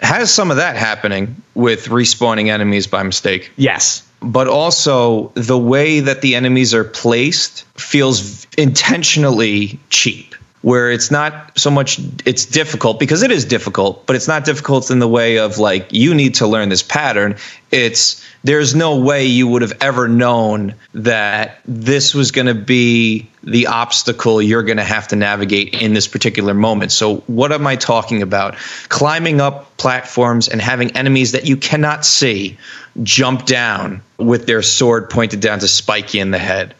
has 0.00 0.32
some 0.32 0.50
of 0.50 0.56
that 0.56 0.76
happening 0.76 1.42
with 1.54 1.86
respawning 1.86 2.48
enemies 2.48 2.86
by 2.86 3.02
mistake. 3.02 3.50
Yes. 3.56 4.06
But 4.22 4.48
also, 4.48 5.32
the 5.34 5.58
way 5.58 6.00
that 6.00 6.20
the 6.20 6.34
enemies 6.34 6.74
are 6.74 6.84
placed 6.84 7.64
feels 7.78 8.46
intentionally 8.58 9.78
cheap. 9.88 10.34
Where 10.62 10.90
it's 10.90 11.10
not 11.10 11.58
so 11.58 11.70
much, 11.70 11.98
it's 12.26 12.44
difficult 12.44 13.00
because 13.00 13.22
it 13.22 13.30
is 13.30 13.46
difficult, 13.46 14.04
but 14.06 14.14
it's 14.14 14.28
not 14.28 14.44
difficult 14.44 14.90
in 14.90 14.98
the 14.98 15.08
way 15.08 15.38
of 15.38 15.56
like, 15.56 15.90
you 15.90 16.14
need 16.14 16.34
to 16.34 16.46
learn 16.46 16.68
this 16.68 16.82
pattern. 16.82 17.36
It's, 17.70 18.22
there's 18.42 18.74
no 18.74 18.96
way 18.96 19.26
you 19.26 19.46
would 19.48 19.62
have 19.62 19.76
ever 19.80 20.08
known 20.08 20.74
that 20.94 21.60
this 21.66 22.14
was 22.14 22.30
going 22.30 22.46
to 22.46 22.54
be 22.54 23.28
the 23.42 23.66
obstacle 23.66 24.40
you're 24.40 24.62
going 24.62 24.78
to 24.78 24.84
have 24.84 25.08
to 25.08 25.16
navigate 25.16 25.74
in 25.74 25.92
this 25.92 26.08
particular 26.08 26.54
moment. 26.54 26.92
So, 26.92 27.18
what 27.26 27.52
am 27.52 27.66
I 27.66 27.76
talking 27.76 28.22
about? 28.22 28.56
Climbing 28.88 29.40
up 29.40 29.76
platforms 29.76 30.48
and 30.48 30.60
having 30.60 30.96
enemies 30.96 31.32
that 31.32 31.46
you 31.46 31.56
cannot 31.56 32.04
see 32.04 32.58
jump 33.02 33.46
down 33.46 34.02
with 34.18 34.46
their 34.46 34.62
sword 34.62 35.10
pointed 35.10 35.40
down 35.40 35.60
to 35.60 35.68
spike 35.68 36.14
you 36.14 36.22
in 36.22 36.30
the 36.30 36.38
head. 36.38 36.74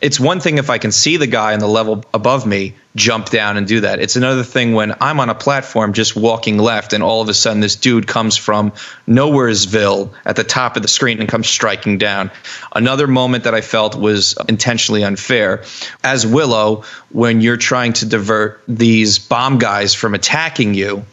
It's 0.00 0.20
one 0.20 0.40
thing 0.40 0.58
if 0.58 0.68
I 0.68 0.76
can 0.76 0.92
see 0.92 1.16
the 1.16 1.26
guy 1.26 1.54
on 1.54 1.58
the 1.58 1.66
level 1.66 2.04
above 2.12 2.46
me 2.46 2.74
jump 2.94 3.30
down 3.30 3.56
and 3.56 3.66
do 3.66 3.80
that. 3.80 3.98
It's 3.98 4.16
another 4.16 4.42
thing 4.42 4.74
when 4.74 4.94
I'm 5.00 5.20
on 5.20 5.30
a 5.30 5.34
platform 5.34 5.94
just 5.94 6.14
walking 6.14 6.58
left 6.58 6.92
and 6.92 7.02
all 7.02 7.22
of 7.22 7.28
a 7.30 7.34
sudden 7.34 7.60
this 7.60 7.76
dude 7.76 8.06
comes 8.06 8.36
from 8.36 8.72
nowheresville 9.08 10.12
at 10.26 10.36
the 10.36 10.44
top 10.44 10.76
of 10.76 10.82
the 10.82 10.88
screen 10.88 11.20
and 11.20 11.28
comes 11.28 11.48
striking 11.48 11.96
down. 11.96 12.30
Another 12.74 13.06
moment 13.06 13.44
that 13.44 13.54
I 13.54 13.62
felt 13.62 13.94
was 13.94 14.36
intentionally 14.48 15.02
unfair. 15.02 15.64
As 16.04 16.26
Willow, 16.26 16.84
when 17.10 17.40
you're 17.40 17.56
trying 17.56 17.94
to 17.94 18.06
divert 18.06 18.62
these 18.68 19.18
bomb 19.18 19.58
guys 19.58 19.94
from 19.94 20.14
attacking 20.14 20.74
you, 20.74 21.06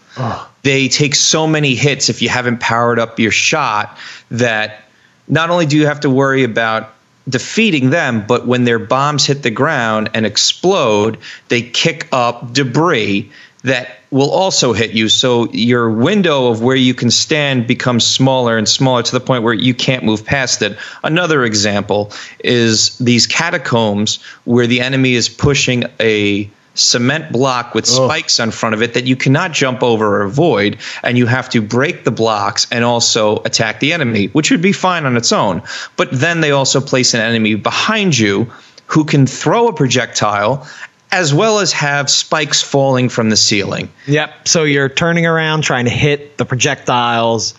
they 0.64 0.90
take 0.90 1.16
so 1.16 1.48
many 1.48 1.76
hits 1.76 2.10
if 2.10 2.22
you 2.22 2.30
haven't 2.30 2.60
powered 2.60 3.00
up 3.00 3.18
your 3.18 3.32
shot 3.32 3.98
that 4.30 4.84
not 5.28 5.50
only 5.50 5.66
do 5.66 5.78
you 5.78 5.88
have 5.88 6.02
to 6.02 6.10
worry 6.10 6.44
about 6.44 6.94
defeating 7.28 7.90
them, 7.90 8.26
but 8.28 8.46
when 8.48 8.64
their 8.66 8.80
bombs 8.80 9.26
hit 9.26 9.44
the 9.44 9.52
ground 9.52 10.10
and 10.14 10.26
explode, 10.26 11.18
they 11.50 11.62
kick 11.62 12.08
up 12.12 12.54
debris 12.54 13.32
that 13.64 14.00
will 14.12 14.30
also 14.30 14.74
hit 14.74 14.92
you. 14.92 15.10
So 15.10 15.50
your 15.52 15.90
window 15.90 16.48
of 16.48 16.62
where 16.62 16.76
you 16.76 16.94
can 16.94 17.10
stand 17.10 17.66
becomes 17.66 18.06
smaller 18.06 18.58
and 18.58 18.68
smaller 18.68 19.04
to 19.04 19.12
the 19.12 19.22
point 19.22 19.44
where 19.44 19.54
you 19.54 19.74
can't 19.74 20.04
move 20.04 20.26
past 20.26 20.62
it. 20.62 20.78
Another 21.04 21.44
example 21.44 22.12
is 22.44 22.98
these 22.98 23.26
catacombs 23.26 24.22
where 24.44 24.68
the 24.68 24.82
enemy 24.82 25.14
is 25.14 25.30
pushing 25.30 25.86
a 26.00 26.50
cement 26.76 27.32
block 27.32 27.76
with 27.76 27.86
oh. 27.90 28.08
spikes 28.08 28.40
on 28.40 28.52
front 28.52 28.74
of 28.74 28.82
it 28.82 28.96
that 28.96 29.06
you 29.06 29.16
cannot 29.16 29.52
jump 29.52 29.84
over 29.84 30.18
or 30.18 30.22
avoid 30.24 30.78
and 31.04 31.18
you 31.18 31.26
have 31.26 31.50
to 31.50 31.62
break 31.62 32.04
the 32.04 32.12
blocks 32.12 32.68
and 32.72 32.84
also 32.84 33.38
attack 33.44 33.80
the 33.80 33.94
enemy 33.94 34.28
which 34.28 34.50
would 34.50 34.62
be 34.62 34.72
fine 34.72 35.06
on 35.06 35.16
its 35.16 35.32
own 35.32 35.62
but 35.96 36.10
then 36.12 36.42
they 36.42 36.52
also 36.52 36.82
place 36.82 37.14
an 37.14 37.22
enemy 37.22 37.56
behind 37.56 38.18
you 38.18 38.52
who 38.88 39.06
can 39.06 39.28
throw 39.28 39.68
a 39.68 39.74
projectile 39.74 40.68
as 41.12 41.32
well 41.32 41.60
as 41.60 41.72
have 41.72 42.10
spikes 42.10 42.64
falling 42.64 43.08
from 43.08 43.30
the 43.30 43.38
ceiling 43.38 43.88
Yep. 44.08 44.48
So 44.48 44.64
you're 44.64 44.90
turning 44.90 45.28
around, 45.28 45.62
trying 45.62 45.86
to 45.86 45.92
hit 45.92 46.38
the 46.38 46.46
projectiles, 46.46 47.54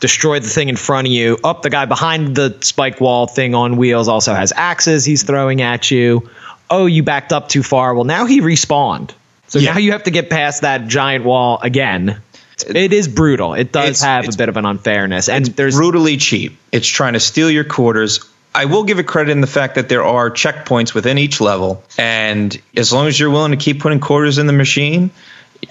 destroy 0.00 0.40
the 0.40 0.48
thing 0.48 0.68
in 0.68 0.76
front 0.76 1.06
of 1.06 1.12
you. 1.12 1.38
Up, 1.44 1.62
the 1.62 1.70
guy 1.70 1.84
behind 1.84 2.34
the 2.34 2.56
spike 2.62 3.00
wall 3.00 3.26
thing 3.26 3.54
on 3.54 3.76
wheels 3.76 4.08
also 4.08 4.34
has 4.34 4.52
axes 4.56 5.04
he's 5.04 5.22
throwing 5.22 5.60
at 5.60 5.90
you. 5.90 6.28
Oh, 6.70 6.86
you 6.86 7.02
backed 7.02 7.32
up 7.32 7.48
too 7.48 7.62
far. 7.62 7.94
Well, 7.94 8.04
now 8.04 8.26
he 8.26 8.40
respawned. 8.40 9.10
So 9.48 9.58
Yeah. 9.58 9.72
now 9.72 9.78
you 9.78 9.92
have 9.92 10.04
to 10.04 10.10
get 10.10 10.30
past 10.30 10.62
that 10.62 10.86
giant 10.86 11.24
wall 11.24 11.58
again. 11.62 12.20
It 12.68 12.92
is 12.92 13.08
brutal. 13.08 13.54
It 13.54 13.72
does 13.72 14.02
It's- 14.02 14.02
have 14.02 14.28
a 14.28 14.36
bit 14.36 14.48
of 14.48 14.56
an 14.56 14.66
unfairness, 14.66 15.28
and 15.28 15.46
there's 15.46 15.74
brutally 15.74 16.16
cheap. 16.18 16.58
It's 16.70 16.86
trying 16.86 17.14
to 17.14 17.20
steal 17.20 17.50
your 17.50 17.64
quarters. 17.64 18.20
I 18.54 18.66
will 18.66 18.82
give 18.84 18.98
it 18.98 19.04
credit 19.04 19.30
in 19.32 19.40
the 19.40 19.46
fact 19.46 19.76
that 19.76 19.88
there 19.88 20.04
are 20.04 20.30
checkpoints 20.30 20.92
within 20.92 21.18
each 21.18 21.40
level, 21.40 21.82
and 21.96 22.56
as 22.76 22.92
long 22.92 23.06
as 23.06 23.18
you're 23.18 23.30
willing 23.30 23.52
to 23.52 23.56
keep 23.56 23.80
putting 23.80 23.98
quarters 24.00 24.38
in 24.38 24.46
the 24.46 24.52
machine, 24.52 25.10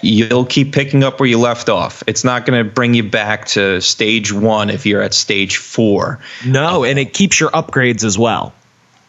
you'll 0.02 0.46
keep 0.46 0.72
picking 0.74 1.04
up 1.04 1.20
where 1.20 1.30
you 1.30 1.38
left 1.40 1.70
off. 1.70 2.04
It's 2.08 2.24
not 2.24 2.46
going 2.46 2.64
to 2.64 2.70
bring 2.70 2.94
you 2.94 3.04
back 3.04 3.46
to 3.50 3.82
stage 3.82 4.32
one 4.34 4.70
if 4.70 4.86
you're 4.86 5.02
at 5.02 5.14
stage 5.14 5.58
four. 5.58 6.20
no, 6.46 6.84
and 6.84 6.98
it 6.98 7.14
keeps 7.14 7.40
your 7.40 7.52
upgrades 7.52 8.04
as 8.04 8.18
well. 8.18 8.54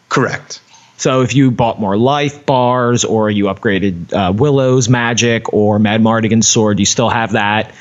Correct. 0.09 0.59
So 1.01 1.21
if 1.21 1.33
you 1.33 1.49
bought 1.49 1.79
more 1.79 1.97
life 1.97 2.45
bars 2.45 3.05
or 3.05 3.27
you 3.31 3.45
upgraded 3.45 4.13
uh, 4.13 4.31
Willow's 4.33 4.87
magic 4.87 5.51
or 5.51 5.79
Madmartigan's 5.79 6.47
sword, 6.47 6.79
you 6.79 6.85
still 6.85 7.09
have 7.09 7.31
that, 7.31 7.73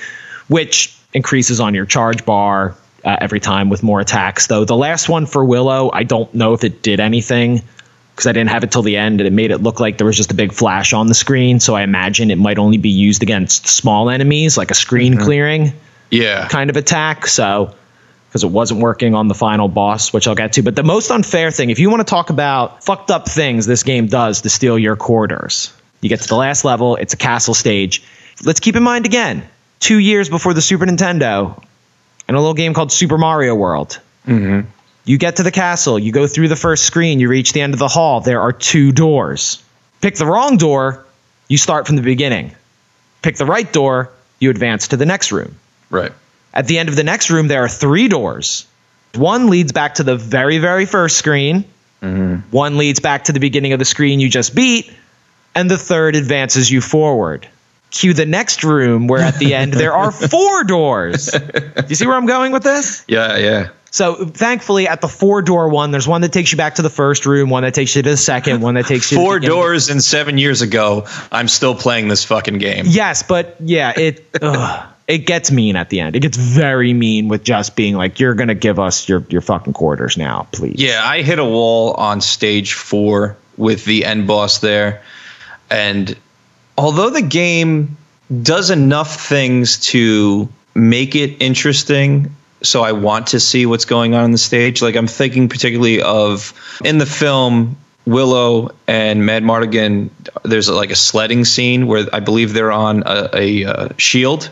which 0.49 0.97
increases 1.13 1.61
on 1.61 1.75
your 1.75 1.85
charge 1.85 2.25
bar 2.25 2.75
uh, 3.05 3.17
every 3.21 3.39
time 3.39 3.69
with 3.69 3.83
more 3.83 4.01
attacks. 4.01 4.47
Though 4.47 4.65
the 4.65 4.75
last 4.75 5.11
one 5.11 5.27
for 5.27 5.45
Willow, 5.45 5.91
I 5.93 6.05
don't 6.05 6.33
know 6.33 6.55
if 6.55 6.65
it 6.65 6.81
did 6.81 6.99
anything 6.99 7.61
because 8.17 8.27
I 8.27 8.33
didn't 8.33 8.49
have 8.49 8.65
it 8.65 8.73
till 8.73 8.81
the 8.81 8.97
end 8.97 9.21
and 9.21 9.27
it 9.27 9.35
made 9.35 9.51
it 9.51 9.59
look 9.59 9.81
like 9.81 9.99
there 9.99 10.07
was 10.07 10.17
just 10.17 10.31
a 10.31 10.35
big 10.35 10.55
flash 10.55 10.95
on 10.95 11.07
the 11.07 11.15
screen. 11.15 11.61
So 11.61 11.75
I 11.75 11.83
imagine 11.83 12.31
it 12.31 12.39
might 12.39 12.57
only 12.57 12.79
be 12.79 12.89
used 12.89 13.23
against 13.23 13.67
small 13.67 14.09
enemies, 14.09 14.57
like 14.57 14.71
a 14.71 14.75
screen 14.75 15.19
clearing 15.19 15.75
Yeah. 16.11 16.49
kind 16.49 16.71
of 16.71 16.79
attack. 16.79 17.27
So 17.27 17.75
because 18.31 18.45
it 18.45 18.51
wasn't 18.51 18.81
working 18.81 19.17
on 19.17 19.27
the 19.27 19.35
final 19.35 19.67
boss, 19.67 20.13
which 20.13 20.29
I'll 20.29 20.37
get 20.37 20.53
to. 20.53 20.63
But 20.63 20.77
the 20.77 20.85
most 20.85 21.11
unfair 21.11 21.51
thing, 21.51 21.71
if 21.71 21.81
you 21.81 21.91
want 21.91 21.99
to 21.99 22.09
talk 22.09 22.31
about 22.31 22.85
fucked 22.85 23.11
up 23.11 23.29
things 23.29 23.67
this 23.67 23.83
game 23.83 24.07
does 24.07 24.43
to 24.43 24.49
steal 24.49 24.79
your 24.79 24.95
quarters, 24.95 25.73
you 26.01 26.09
get 26.09 26.21
to 26.21 26.29
the 26.29 26.37
last 26.37 26.65
level, 26.65 26.95
it's 26.95 27.13
a 27.13 27.17
castle 27.17 27.55
stage. 27.55 28.05
Let's 28.45 28.61
keep 28.61 28.77
in 28.77 28.85
mind 28.85 29.05
again, 29.05 29.49
two 29.81 29.99
years 29.99 30.29
before 30.29 30.55
the 30.55 30.63
Super 30.63 30.87
Nintendo, 30.87 31.61
in 32.29 32.37
a 32.37 32.39
little 32.39 32.55
game 32.55 32.73
called 32.73 32.93
Super 32.93 33.19
Mario 33.19 33.57
World. 33.57 33.99
Mm-hmm. 34.29 34.69
You 35.05 35.19
get 35.19 35.37
to 35.37 35.43
the 35.43 35.51
castle, 35.51 35.99
you 35.99 36.13
go 36.13 36.29
through 36.29 36.47
the 36.47 36.57
first 36.57 36.85
screen, 36.85 37.19
you 37.19 37.29
reach 37.29 37.53
the 37.53 37.63
end 37.63 37.73
of 37.75 37.81
the 37.81 37.89
hall. 37.89 38.21
There 38.21 38.41
are 38.41 38.53
two 38.53 38.93
doors. 38.93 39.61
Pick 40.01 40.15
the 40.15 40.27
wrong 40.27 40.57
door, 40.57 41.05
you 41.49 41.59
start 41.59 41.89
from 41.89 41.97
the 41.97 42.03
beginning. 42.03 42.55
Pick 43.23 43.35
the 43.37 43.45
right 43.45 43.71
door, 43.73 44.13
you 44.39 44.51
advance 44.51 44.89
to 44.89 44.97
the 44.97 45.05
next 45.05 45.33
room. 45.33 45.57
Right. 45.91 46.13
At 46.53 46.67
the 46.67 46.79
end 46.79 46.89
of 46.89 46.97
the 46.97 47.05
next 47.05 47.31
room, 47.31 47.49
there 47.49 47.65
are 47.65 47.69
three 47.69 48.09
doors. 48.09 48.67
One 49.15 49.49
leads 49.49 49.73
back 49.73 49.97
to 49.97 50.03
the 50.03 50.17
very, 50.17 50.59
very 50.59 50.87
first 50.87 51.17
screen. 51.17 51.65
Mm-hmm. 52.03 52.51
One 52.51 52.79
leads 52.79 53.01
back 53.01 53.25
to 53.25 53.33
the 53.33 53.41
beginning 53.41 53.73
of 53.73 53.79
the 53.79 53.85
screen 53.85 54.21
you 54.21 54.29
just 54.29 54.55
beat. 54.55 54.93
And 55.55 55.71
the 55.71 55.79
third 55.79 56.15
advances 56.15 56.71
you 56.71 56.81
forward. 56.81 57.49
Cue 57.91 58.15
the 58.15 58.27
next 58.27 58.63
room 58.63 59.09
where 59.09 59.21
at 59.21 59.39
the 59.39 59.55
end 59.55 59.73
there 59.73 59.93
are 59.93 60.13
four 60.13 60.65
doors. 60.65 61.27
Do 61.27 61.85
you 61.89 61.97
see 61.97 62.07
where 62.07 62.17
I'm 62.17 62.27
going 62.27 62.53
with 62.53 62.63
this? 62.63 63.05
Yeah, 63.09 63.37
yeah. 63.37 63.69
So 63.91 64.25
thankfully, 64.27 64.87
at 64.87 65.01
the 65.01 65.09
four 65.09 65.43
door 65.43 65.69
one, 65.69 65.91
there's 65.91 66.07
one 66.07 66.21
that 66.21 66.33
takes 66.33 66.53
you 66.53 66.59
back 66.59 66.77
to 66.77 66.83
the 66.83 66.91
first 66.91 67.27
room, 67.27 67.51
one 67.51 67.65
that 67.65 67.75
takes 67.75 67.97
you 67.97 68.03
to 68.03 68.11
the 68.11 68.17
second, 68.17 68.61
one 68.61 68.75
that 68.75 68.87
takes 68.87 69.11
you 69.11 69.17
to 69.19 69.21
the 69.21 69.27
Four 69.27 69.41
doors 69.41 69.91
and 69.91 70.03
seven 70.03 70.39
years 70.39 70.63
ago, 70.63 71.09
I'm 71.33 71.49
still 71.49 71.75
playing 71.75 72.07
this 72.07 72.25
fucking 72.25 72.59
game. 72.59 72.85
Yes, 72.89 73.25
but 73.25 73.57
yeah, 73.59 73.93
it 73.97 74.25
ugh, 74.41 74.89
it 75.11 75.27
gets 75.27 75.51
mean 75.51 75.75
at 75.75 75.91
the 75.91 75.99
end. 75.99 76.15
It 76.15 76.21
gets 76.21 76.37
very 76.37 76.93
mean 76.93 77.27
with 77.27 77.43
just 77.43 77.75
being 77.75 77.97
like, 77.97 78.21
"You're 78.21 78.35
gonna 78.35 78.55
give 78.55 78.79
us 78.79 79.09
your 79.09 79.25
your 79.29 79.41
fucking 79.41 79.73
quarters 79.73 80.17
now, 80.17 80.47
please." 80.53 80.77
Yeah, 80.79 81.03
I 81.05 81.23
hit 81.23 81.41
a 81.41 81.45
wall 81.45 81.95
on 81.95 82.21
stage 82.21 82.75
four 82.75 83.37
with 83.57 83.85
the 83.85 84.05
end 84.05 84.29
boss 84.29 84.59
there. 84.59 85.03
And 85.69 86.17
although 86.79 87.11
the 87.11 87.23
game 87.23 87.97
does 88.43 88.71
enough 88.71 89.29
things 89.29 89.79
to 89.91 90.49
make 90.77 91.17
it 91.17 91.37
interesting, 91.41 92.33
so 92.63 92.83
I 92.83 92.93
want 92.93 93.27
to 93.29 93.41
see 93.41 93.67
what's 93.67 93.85
going 93.85 94.15
on 94.15 94.23
on 94.23 94.31
the 94.31 94.39
stage. 94.39 94.81
Like 94.81 94.95
I'm 94.95 95.09
thinking 95.09 95.49
particularly 95.49 96.03
of 96.03 96.55
in 96.85 96.99
the 96.99 97.07
film 97.07 97.77
Willow 98.07 98.71
and 98.87 99.23
Madmartigan. 99.23 100.11
There's 100.45 100.71
like 100.71 100.93
a 100.93 100.97
sledding 100.97 101.45
scene 101.45 101.89
where 101.89 102.07
I 102.13 102.21
believe 102.21 102.53
they're 102.53 102.71
on 102.71 103.03
a, 103.07 103.29
a, 103.35 103.65
uh 103.65 103.89
shield 103.97 104.51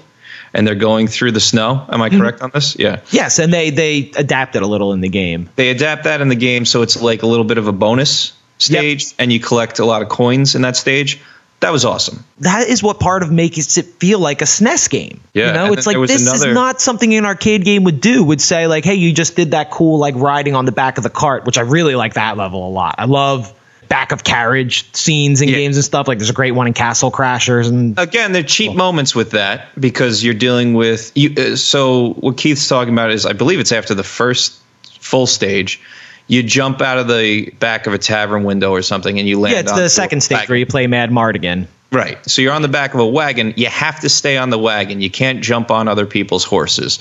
and 0.54 0.66
they're 0.66 0.74
going 0.74 1.08
through 1.08 1.32
the 1.32 1.40
snow. 1.40 1.84
Am 1.88 2.00
I 2.00 2.08
mm-hmm. 2.08 2.20
correct 2.20 2.42
on 2.42 2.50
this? 2.52 2.76
Yeah. 2.78 3.00
Yes, 3.10 3.38
and 3.38 3.52
they 3.52 3.70
they 3.70 4.10
adapted 4.16 4.62
a 4.62 4.66
little 4.66 4.92
in 4.92 5.00
the 5.00 5.08
game. 5.08 5.48
They 5.56 5.70
adapt 5.70 6.04
that 6.04 6.20
in 6.20 6.28
the 6.28 6.36
game 6.36 6.64
so 6.64 6.82
it's 6.82 7.00
like 7.00 7.22
a 7.22 7.26
little 7.26 7.44
bit 7.44 7.58
of 7.58 7.66
a 7.66 7.72
bonus 7.72 8.32
stage 8.58 9.14
and 9.18 9.32
you 9.32 9.40
collect 9.40 9.78
a 9.78 9.84
lot 9.84 10.02
of 10.02 10.08
coins 10.08 10.54
in 10.54 10.62
that 10.62 10.76
stage. 10.76 11.20
That 11.60 11.72
was 11.72 11.84
awesome. 11.84 12.24
That 12.38 12.68
is 12.68 12.84
what 12.84 13.00
part 13.00 13.24
of 13.24 13.32
makes 13.32 13.78
it 13.78 13.86
feel 13.86 14.20
like 14.20 14.42
a 14.42 14.44
SNES 14.44 14.90
game. 14.90 15.20
Yeah, 15.32 15.48
you 15.48 15.52
know, 15.54 15.72
it's 15.72 15.88
like 15.88 15.96
this 16.06 16.22
another- 16.22 16.50
is 16.50 16.54
not 16.54 16.80
something 16.80 17.12
an 17.14 17.24
arcade 17.24 17.64
game 17.64 17.82
would 17.82 18.00
do. 18.00 18.22
Would 18.22 18.40
say 18.40 18.68
like, 18.68 18.84
"Hey, 18.84 18.94
you 18.94 19.12
just 19.12 19.34
did 19.34 19.50
that 19.50 19.72
cool 19.72 19.98
like 19.98 20.14
riding 20.14 20.54
on 20.54 20.66
the 20.66 20.72
back 20.72 20.98
of 20.98 21.02
the 21.02 21.10
cart," 21.10 21.46
which 21.46 21.58
I 21.58 21.62
really 21.62 21.96
like 21.96 22.14
that 22.14 22.36
level 22.36 22.68
a 22.68 22.70
lot. 22.70 22.94
I 22.98 23.06
love 23.06 23.52
back 23.88 24.12
of 24.12 24.24
carriage 24.24 24.84
scenes 24.94 25.40
in 25.40 25.48
Yeah. 25.48 25.56
games 25.56 25.76
and 25.76 25.84
stuff. 25.84 26.08
Like, 26.08 26.18
there's 26.18 26.30
a 26.30 26.34
great 26.34 26.52
one 26.52 26.66
in 26.66 26.74
Castle 26.74 27.10
Crashers 27.10 27.68
and 27.68 27.98
Again, 27.98 28.32
they're 28.32 28.42
cheap 28.42 28.74
moments 28.74 29.14
with 29.14 29.30
that 29.32 29.68
because 29.80 30.22
you're 30.22 30.34
dealing 30.34 30.74
with 30.74 31.10
you. 31.14 31.34
Uh, 31.36 31.56
so 31.56 32.10
what 32.20 32.36
Keith's 32.36 32.68
talking 32.68 32.92
about 32.92 33.10
is, 33.10 33.24
I 33.26 33.32
believe 33.32 33.60
it's 33.60 33.72
after 33.72 33.94
the 33.94 34.04
first 34.04 34.54
full 35.00 35.26
stage. 35.26 35.80
You 36.26 36.42
jump 36.42 36.82
out 36.82 36.98
of 36.98 37.08
the 37.08 37.48
back 37.58 37.86
of 37.86 37.94
a 37.94 37.98
tavern 37.98 38.44
window 38.44 38.70
or 38.72 38.82
something, 38.82 39.18
and 39.18 39.26
you 39.26 39.40
land. 39.40 39.54
yeah, 39.54 39.60
it's 39.60 39.72
the 39.72 39.88
second 39.88 40.20
stage 40.20 40.46
where 40.48 40.58
you 40.58 40.66
play 40.66 40.86
Madmartigan. 40.86 41.66
Right. 41.90 42.18
So 42.28 42.42
you're 42.42 42.52
on 42.52 42.60
the 42.60 42.68
back 42.68 42.92
of 42.92 43.00
a 43.00 43.06
wagon. 43.06 43.54
You 43.56 43.68
have 43.68 44.00
to 44.00 44.10
stay 44.10 44.36
on 44.36 44.50
the 44.50 44.58
wagon. 44.58 45.00
You 45.00 45.08
can't 45.10 45.40
jump 45.42 45.70
on 45.70 45.88
other 45.88 46.04
people's 46.04 46.44
horses. 46.44 46.98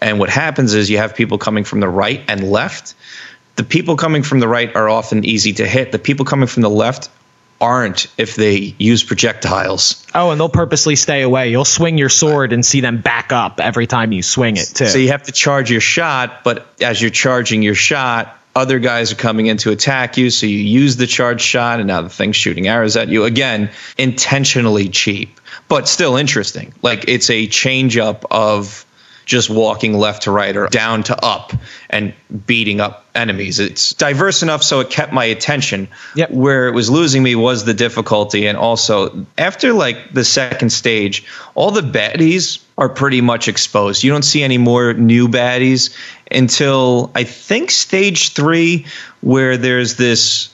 And 0.00 0.18
what 0.18 0.30
happens 0.30 0.72
is 0.72 0.88
you 0.88 0.96
have 0.96 1.14
people 1.14 1.36
coming 1.36 1.64
from 1.64 1.80
the 1.80 1.88
right 1.90 2.22
and 2.26 2.50
left. 2.50 2.94
The 3.60 3.66
people 3.66 3.96
coming 3.96 4.22
from 4.22 4.40
the 4.40 4.48
right 4.48 4.74
are 4.74 4.88
often 4.88 5.22
easy 5.22 5.52
to 5.52 5.68
hit. 5.68 5.92
The 5.92 5.98
people 5.98 6.24
coming 6.24 6.46
from 6.46 6.62
the 6.62 6.70
left 6.70 7.10
aren't 7.60 8.06
if 8.16 8.34
they 8.34 8.74
use 8.78 9.02
projectiles. 9.02 10.06
Oh, 10.14 10.30
and 10.30 10.40
they'll 10.40 10.48
purposely 10.48 10.96
stay 10.96 11.20
away. 11.20 11.50
You'll 11.50 11.66
swing 11.66 11.98
your 11.98 12.08
sword 12.08 12.54
and 12.54 12.64
see 12.64 12.80
them 12.80 13.02
back 13.02 13.32
up 13.32 13.60
every 13.60 13.86
time 13.86 14.12
you 14.12 14.22
swing 14.22 14.56
it 14.56 14.64
too. 14.64 14.86
So 14.86 14.96
you 14.96 15.08
have 15.08 15.24
to 15.24 15.32
charge 15.32 15.70
your 15.70 15.82
shot, 15.82 16.42
but 16.42 16.66
as 16.80 17.02
you're 17.02 17.10
charging 17.10 17.60
your 17.60 17.74
shot, 17.74 18.34
other 18.56 18.78
guys 18.78 19.12
are 19.12 19.16
coming 19.16 19.44
in 19.44 19.58
to 19.58 19.72
attack 19.72 20.16
you. 20.16 20.30
So 20.30 20.46
you 20.46 20.56
use 20.56 20.96
the 20.96 21.06
charged 21.06 21.44
shot, 21.44 21.80
and 21.80 21.88
now 21.88 22.00
the 22.00 22.08
thing's 22.08 22.36
shooting 22.36 22.66
arrows 22.66 22.96
at 22.96 23.10
you. 23.10 23.24
Again, 23.24 23.68
intentionally 23.98 24.88
cheap, 24.88 25.38
but 25.68 25.86
still 25.86 26.16
interesting. 26.16 26.72
Like 26.80 27.04
it's 27.08 27.28
a 27.28 27.46
change 27.46 27.98
up 27.98 28.24
of 28.30 28.86
just 29.30 29.48
walking 29.48 29.94
left 29.94 30.24
to 30.24 30.32
right 30.32 30.56
or 30.56 30.66
down 30.66 31.04
to 31.04 31.24
up 31.24 31.52
and 31.88 32.12
beating 32.46 32.80
up 32.80 33.06
enemies. 33.14 33.60
It's 33.60 33.94
diverse 33.94 34.42
enough 34.42 34.60
so 34.64 34.80
it 34.80 34.90
kept 34.90 35.12
my 35.12 35.24
attention. 35.24 35.86
Yep. 36.16 36.32
Where 36.32 36.66
it 36.66 36.74
was 36.74 36.90
losing 36.90 37.22
me 37.22 37.36
was 37.36 37.64
the 37.64 37.72
difficulty. 37.72 38.48
And 38.48 38.58
also, 38.58 39.24
after 39.38 39.72
like 39.72 40.12
the 40.12 40.24
second 40.24 40.70
stage, 40.70 41.24
all 41.54 41.70
the 41.70 41.80
baddies 41.80 42.60
are 42.76 42.88
pretty 42.88 43.20
much 43.20 43.46
exposed. 43.46 44.02
You 44.02 44.10
don't 44.10 44.24
see 44.24 44.42
any 44.42 44.58
more 44.58 44.94
new 44.94 45.28
baddies 45.28 45.96
until 46.28 47.12
I 47.14 47.22
think 47.22 47.70
stage 47.70 48.32
three, 48.32 48.84
where 49.20 49.56
there's 49.56 49.94
this 49.94 50.52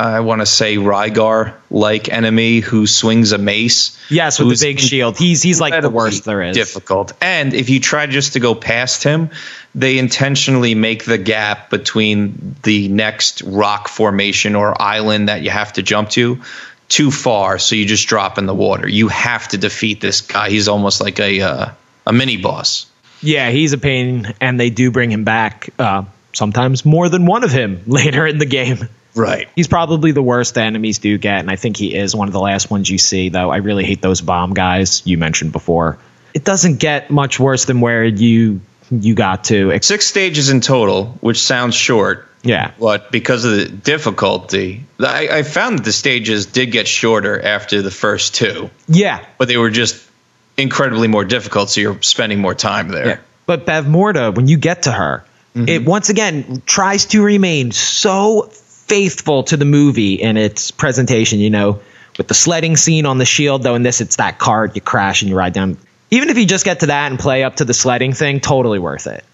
I 0.00 0.20
want 0.20 0.40
to 0.40 0.46
say 0.46 0.76
Rygar 0.76 1.54
like 1.70 2.08
enemy 2.08 2.60
who 2.60 2.86
swings 2.86 3.32
a 3.32 3.38
mace. 3.38 3.98
Yes, 4.08 4.38
with 4.38 4.58
the 4.58 4.66
big 4.66 4.80
shield. 4.80 5.18
He's 5.18 5.42
he's 5.42 5.60
like 5.60 5.80
the 5.80 5.90
worst 5.90 6.24
there 6.24 6.42
is. 6.42 6.56
Difficult. 6.56 7.12
And 7.20 7.52
if 7.52 7.68
you 7.68 7.80
try 7.80 8.06
just 8.06 8.32
to 8.32 8.40
go 8.40 8.54
past 8.54 9.02
him, 9.02 9.30
they 9.74 9.98
intentionally 9.98 10.74
make 10.74 11.04
the 11.04 11.18
gap 11.18 11.68
between 11.68 12.56
the 12.62 12.88
next 12.88 13.42
rock 13.42 13.88
formation 13.88 14.56
or 14.56 14.80
island 14.80 15.28
that 15.28 15.42
you 15.42 15.50
have 15.50 15.74
to 15.74 15.82
jump 15.82 16.08
to 16.10 16.40
too 16.88 17.10
far, 17.10 17.58
so 17.58 17.76
you 17.76 17.84
just 17.84 18.08
drop 18.08 18.38
in 18.38 18.46
the 18.46 18.54
water. 18.54 18.88
You 18.88 19.08
have 19.08 19.48
to 19.48 19.58
defeat 19.58 20.00
this 20.00 20.22
guy. 20.22 20.48
He's 20.48 20.66
almost 20.66 21.02
like 21.02 21.20
a 21.20 21.40
uh, 21.42 21.70
a 22.06 22.12
mini 22.12 22.38
boss. 22.38 22.86
Yeah, 23.22 23.50
he's 23.50 23.74
a 23.74 23.78
pain, 23.78 24.34
and 24.40 24.58
they 24.58 24.70
do 24.70 24.90
bring 24.90 25.12
him 25.12 25.24
back. 25.24 25.68
Uh, 25.78 26.04
sometimes 26.32 26.86
more 26.86 27.08
than 27.08 27.26
one 27.26 27.44
of 27.44 27.52
him 27.52 27.82
later 27.86 28.26
in 28.26 28.38
the 28.38 28.46
game. 28.46 28.88
Right. 29.14 29.48
He's 29.56 29.68
probably 29.68 30.12
the 30.12 30.22
worst 30.22 30.54
the 30.54 30.62
enemies 30.62 30.98
do 30.98 31.18
get, 31.18 31.40
and 31.40 31.50
I 31.50 31.56
think 31.56 31.76
he 31.76 31.94
is 31.94 32.14
one 32.14 32.28
of 32.28 32.32
the 32.32 32.40
last 32.40 32.70
ones 32.70 32.88
you 32.88 32.98
see. 32.98 33.28
Though 33.28 33.50
I 33.50 33.58
really 33.58 33.84
hate 33.84 34.00
those 34.00 34.20
bomb 34.20 34.54
guys 34.54 35.02
you 35.04 35.18
mentioned 35.18 35.52
before. 35.52 35.98
It 36.32 36.44
doesn't 36.44 36.78
get 36.78 37.10
much 37.10 37.40
worse 37.40 37.64
than 37.64 37.80
where 37.80 38.04
you 38.04 38.60
you 38.90 39.14
got 39.14 39.44
to. 39.44 39.78
Six 39.82 40.06
stages 40.06 40.50
in 40.50 40.60
total, 40.60 41.06
which 41.20 41.40
sounds 41.40 41.74
short, 41.74 42.28
yeah, 42.42 42.72
but 42.78 43.10
because 43.10 43.44
of 43.44 43.52
the 43.52 43.68
difficulty, 43.68 44.84
I, 44.98 45.28
I 45.28 45.42
found 45.42 45.78
that 45.78 45.84
the 45.84 45.92
stages 45.92 46.46
did 46.46 46.72
get 46.72 46.88
shorter 46.88 47.40
after 47.40 47.82
the 47.82 47.90
first 47.90 48.34
two, 48.34 48.70
yeah, 48.88 49.24
but 49.38 49.48
they 49.48 49.56
were 49.56 49.70
just 49.70 50.08
incredibly 50.56 51.08
more 51.08 51.24
difficult. 51.24 51.70
So 51.70 51.80
you're 51.80 52.02
spending 52.02 52.38
more 52.38 52.54
time 52.54 52.88
there. 52.88 53.06
Yeah. 53.06 53.18
But 53.46 53.66
Bavmorda, 53.66 54.34
when 54.34 54.46
you 54.46 54.58
get 54.58 54.84
to 54.84 54.92
her, 54.92 55.24
mm-hmm. 55.54 55.68
it 55.68 55.84
once 55.84 56.08
again 56.08 56.62
tries 56.64 57.06
to 57.06 57.22
remain 57.22 57.72
so 57.72 58.50
faithful 58.90 59.44
to 59.44 59.56
the 59.56 59.64
movie 59.64 60.14
in 60.14 60.36
its 60.36 60.72
presentation, 60.72 61.38
you 61.38 61.48
know, 61.50 61.80
with 62.18 62.26
the 62.26 62.34
sledding 62.34 62.76
scene 62.76 63.06
on 63.06 63.18
the 63.18 63.24
shield, 63.24 63.62
though 63.62 63.76
in 63.76 63.84
this 63.84 64.00
it's 64.00 64.16
that 64.16 64.38
cart, 64.38 64.74
you 64.74 64.82
crash 64.82 65.22
and 65.22 65.28
you 65.30 65.36
ride 65.36 65.52
down. 65.52 65.78
Even 66.10 66.28
if 66.28 66.36
you 66.36 66.44
just 66.44 66.64
get 66.64 66.80
to 66.80 66.86
that 66.86 67.10
and 67.10 67.18
play 67.20 67.44
up 67.44 67.56
to 67.56 67.64
the 67.64 67.72
sledding 67.72 68.12
thing, 68.12 68.40
totally 68.40 68.80
worth 68.80 69.06
it. 69.06 69.24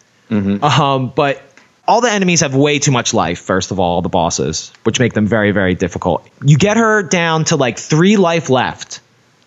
Um, 0.63 1.09
but 1.09 1.43
all 1.89 2.03
the 2.03 2.11
enemies 2.11 2.41
have 2.41 2.55
way 2.55 2.79
too 2.79 2.91
much 2.91 3.15
life, 3.15 3.39
first 3.39 3.71
of 3.71 3.81
all, 3.81 4.03
the 4.03 4.11
bosses, 4.11 4.73
which 4.85 5.01
make 5.01 5.15
them 5.15 5.27
very, 5.27 5.53
very 5.53 5.75
difficult. 5.75 6.29
You 6.45 6.59
get 6.59 6.77
her 6.77 7.03
down 7.03 7.45
to 7.47 7.57
like 7.57 7.79
three 7.79 8.17
life 8.19 8.51
left 8.51 8.96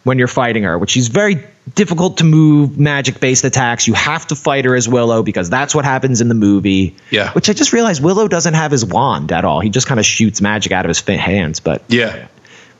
when 0.10 0.18
you're 0.18 0.28
fighting 0.28 0.64
her, 0.64 0.76
which 0.78 0.98
is 0.98 1.08
very 1.08 1.44
difficult 1.76 2.18
to 2.18 2.24
move 2.24 2.80
magic 2.80 3.20
based 3.20 3.44
attacks. 3.44 3.88
You 3.88 3.94
have 3.94 4.26
to 4.28 4.36
fight 4.36 4.66
her 4.66 4.76
as 4.76 4.90
Willow 4.90 5.22
because 5.22 5.52
that's 5.52 5.76
what 5.76 5.86
happens 5.86 6.20
in 6.20 6.28
the 6.28 6.34
movie. 6.36 6.96
Yeah. 7.12 7.32
Which 7.34 7.48
I 7.48 7.54
just 7.54 7.74
realized 7.74 8.04
Willow 8.04 8.28
doesn't 8.28 8.56
have 8.56 8.72
his 8.72 8.84
wand 8.84 9.32
at 9.32 9.46
all. 9.46 9.60
He 9.60 9.70
just 9.70 9.86
kind 9.86 10.00
of 10.00 10.06
shoots 10.06 10.42
magic 10.42 10.72
out 10.72 10.86
of 10.86 10.90
his 10.90 11.00
hands. 11.00 11.60
But 11.60 11.84
Yeah. 11.88 12.28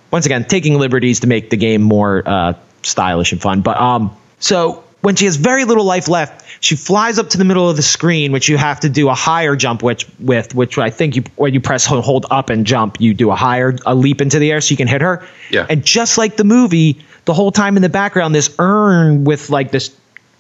once 0.10 0.26
again, 0.26 0.44
taking 0.46 0.80
liberties 0.80 1.20
to 1.20 1.28
make 1.28 1.52
the 1.52 1.58
game 1.58 1.84
more 1.84 2.24
uh, 2.26 2.54
stylish 2.82 3.32
and 3.32 3.40
fun. 3.40 3.62
But 3.62 3.80
um, 3.80 4.18
so 4.40 4.84
when 5.02 5.16
she 5.16 5.26
has 5.26 5.36
very 5.36 5.66
little 5.66 5.86
life 5.86 6.08
left, 6.08 6.46
she 6.62 6.76
flies 6.76 7.20
up 7.20 7.30
to 7.30 7.38
the 7.38 7.46
middle 7.46 7.70
of 7.70 7.76
the 7.78 7.82
screen, 7.84 8.32
which 8.34 8.50
you 8.50 8.58
have 8.58 8.80
to 8.82 8.90
do 8.90 9.08
a 9.08 9.14
higher 9.14 9.56
jump, 9.56 9.82
which 9.84 10.06
with 10.20 10.54
which 10.56 10.78
I 10.78 10.90
think 10.90 11.16
you 11.16 11.24
when 11.38 11.54
you 11.54 11.62
press 11.62 11.86
hold, 11.86 12.04
hold 12.04 12.26
up 12.32 12.50
and 12.50 12.66
jump, 12.66 13.00
you 13.00 13.14
do 13.14 13.30
a 13.32 13.36
higher 13.36 13.78
a 13.86 13.94
leap 13.96 14.20
into 14.20 14.40
the 14.40 14.52
air 14.52 14.60
so 14.62 14.72
you 14.74 14.78
can 14.78 14.88
hit 14.90 15.02
her. 15.02 15.26
Yeah. 15.52 15.68
And 15.70 15.86
just 15.86 16.18
like 16.18 16.36
the 16.36 16.44
movie, 16.44 16.98
the 17.30 17.34
whole 17.36 17.52
time 17.52 17.76
in 17.76 17.84
the 17.84 17.90
background, 17.90 18.34
this 18.34 18.56
urn 18.58 19.24
with 19.24 19.52
like 19.52 19.70
this, 19.70 19.96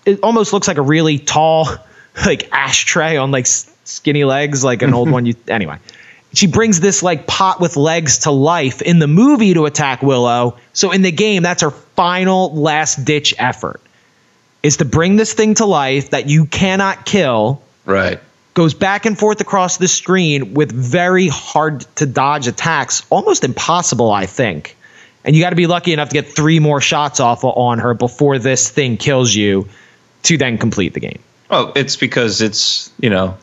it 0.07 0.21
almost 0.21 0.53
looks 0.53 0.67
like 0.67 0.77
a 0.77 0.81
really 0.81 1.19
tall 1.19 1.67
like 2.25 2.51
ashtray 2.51 3.15
on 3.15 3.29
like 3.29 3.45
skinny 3.45 4.23
legs, 4.23 4.63
like 4.63 4.81
an 4.81 4.95
old 4.95 5.11
one. 5.15 5.27
You 5.27 5.35
anyway 5.47 5.77
she 6.33 6.47
brings 6.47 6.79
this 6.79 7.03
like 7.03 7.27
pot 7.27 7.59
with 7.59 7.77
legs 7.77 8.19
to 8.19 8.31
life 8.31 8.81
in 8.81 8.97
the 8.97 9.07
movie 9.07 9.53
to 9.53 9.65
attack 9.65 10.01
Willow. 10.01 10.57
So 10.73 10.91
in 10.91 11.03
the 11.03 11.11
game, 11.11 11.43
that's 11.43 11.61
her 11.61 11.71
final 11.71 12.55
last 12.55 13.05
ditch 13.05 13.35
effort 13.37 13.81
is 14.63 14.77
to 14.77 14.85
bring 14.85 15.15
this 15.15 15.33
thing 15.33 15.53
to 15.55 15.65
life 15.65 16.09
that 16.09 16.27
you 16.27 16.45
cannot 16.45 17.05
kill. 17.05 17.61
Right. 17.85 18.19
Goes 18.55 18.73
back 18.73 19.05
and 19.05 19.17
forth 19.17 19.41
across 19.41 19.77
the 19.77 19.87
screen 19.87 20.55
with 20.55 20.71
very 20.71 21.27
hard 21.27 21.81
to 21.97 22.07
dodge 22.07 22.47
attacks, 22.47 23.05
almost 23.11 23.43
impossible, 23.43 24.11
I 24.11 24.25
think. 24.25 24.75
And 25.25 25.35
you 25.35 25.41
got 25.43 25.49
to 25.51 25.55
be 25.55 25.67
lucky 25.67 25.93
enough 25.93 26.09
to 26.09 26.13
get 26.13 26.27
three 26.27 26.59
more 26.59 26.79
shots 26.81 27.19
off 27.19 27.43
on 27.43 27.79
her 27.79 27.93
before 27.93 28.39
this 28.39 28.69
thing 28.69 28.97
kills 28.97 29.33
you 29.35 29.67
to 30.23 30.37
then 30.37 30.57
complete 30.57 30.93
the 30.93 30.99
game. 30.99 31.19
Well, 31.49 31.73
it's 31.75 31.95
because 31.97 32.41
it's, 32.41 32.91
you 32.99 33.09
know, 33.09 33.37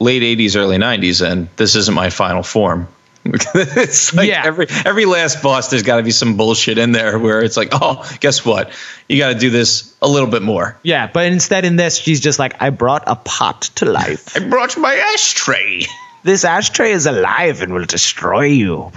late 0.00 0.22
80s, 0.22 0.56
early 0.56 0.76
90s, 0.78 1.24
and 1.26 1.48
this 1.56 1.76
isn't 1.76 1.94
my 1.94 2.10
final 2.10 2.42
form. 2.42 2.88
it's 3.24 4.12
like 4.12 4.28
Yeah. 4.28 4.42
every 4.44 4.66
every 4.84 5.06
last 5.06 5.42
boss, 5.42 5.70
there's 5.70 5.82
got 5.82 5.96
to 5.96 6.02
be 6.02 6.10
some 6.10 6.36
bullshit 6.36 6.76
in 6.76 6.92
there 6.92 7.18
where 7.18 7.40
it's 7.42 7.56
like, 7.56 7.70
oh, 7.72 8.06
guess 8.20 8.44
what? 8.44 8.70
You 9.08 9.16
got 9.16 9.32
to 9.32 9.38
do 9.38 9.48
this 9.48 9.94
a 10.02 10.08
little 10.08 10.28
bit 10.28 10.42
more. 10.42 10.76
Yeah, 10.82 11.06
but 11.10 11.26
instead 11.32 11.64
in 11.64 11.76
this, 11.76 11.96
she's 11.96 12.20
just 12.20 12.38
like, 12.38 12.60
I 12.60 12.68
brought 12.68 13.04
a 13.06 13.16
pot 13.16 13.62
to 13.76 13.86
life. 13.86 14.36
I 14.36 14.40
brought 14.46 14.76
my 14.76 14.94
ashtray. 15.14 15.86
This 16.22 16.44
ashtray 16.44 16.92
is 16.92 17.06
alive 17.06 17.62
and 17.62 17.72
will 17.72 17.86
destroy 17.86 18.44
you. 18.44 18.92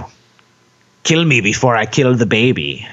Kill 1.08 1.24
me 1.24 1.40
before 1.40 1.74
I 1.74 1.86
kill 1.86 2.16
the 2.16 2.26
baby. 2.26 2.86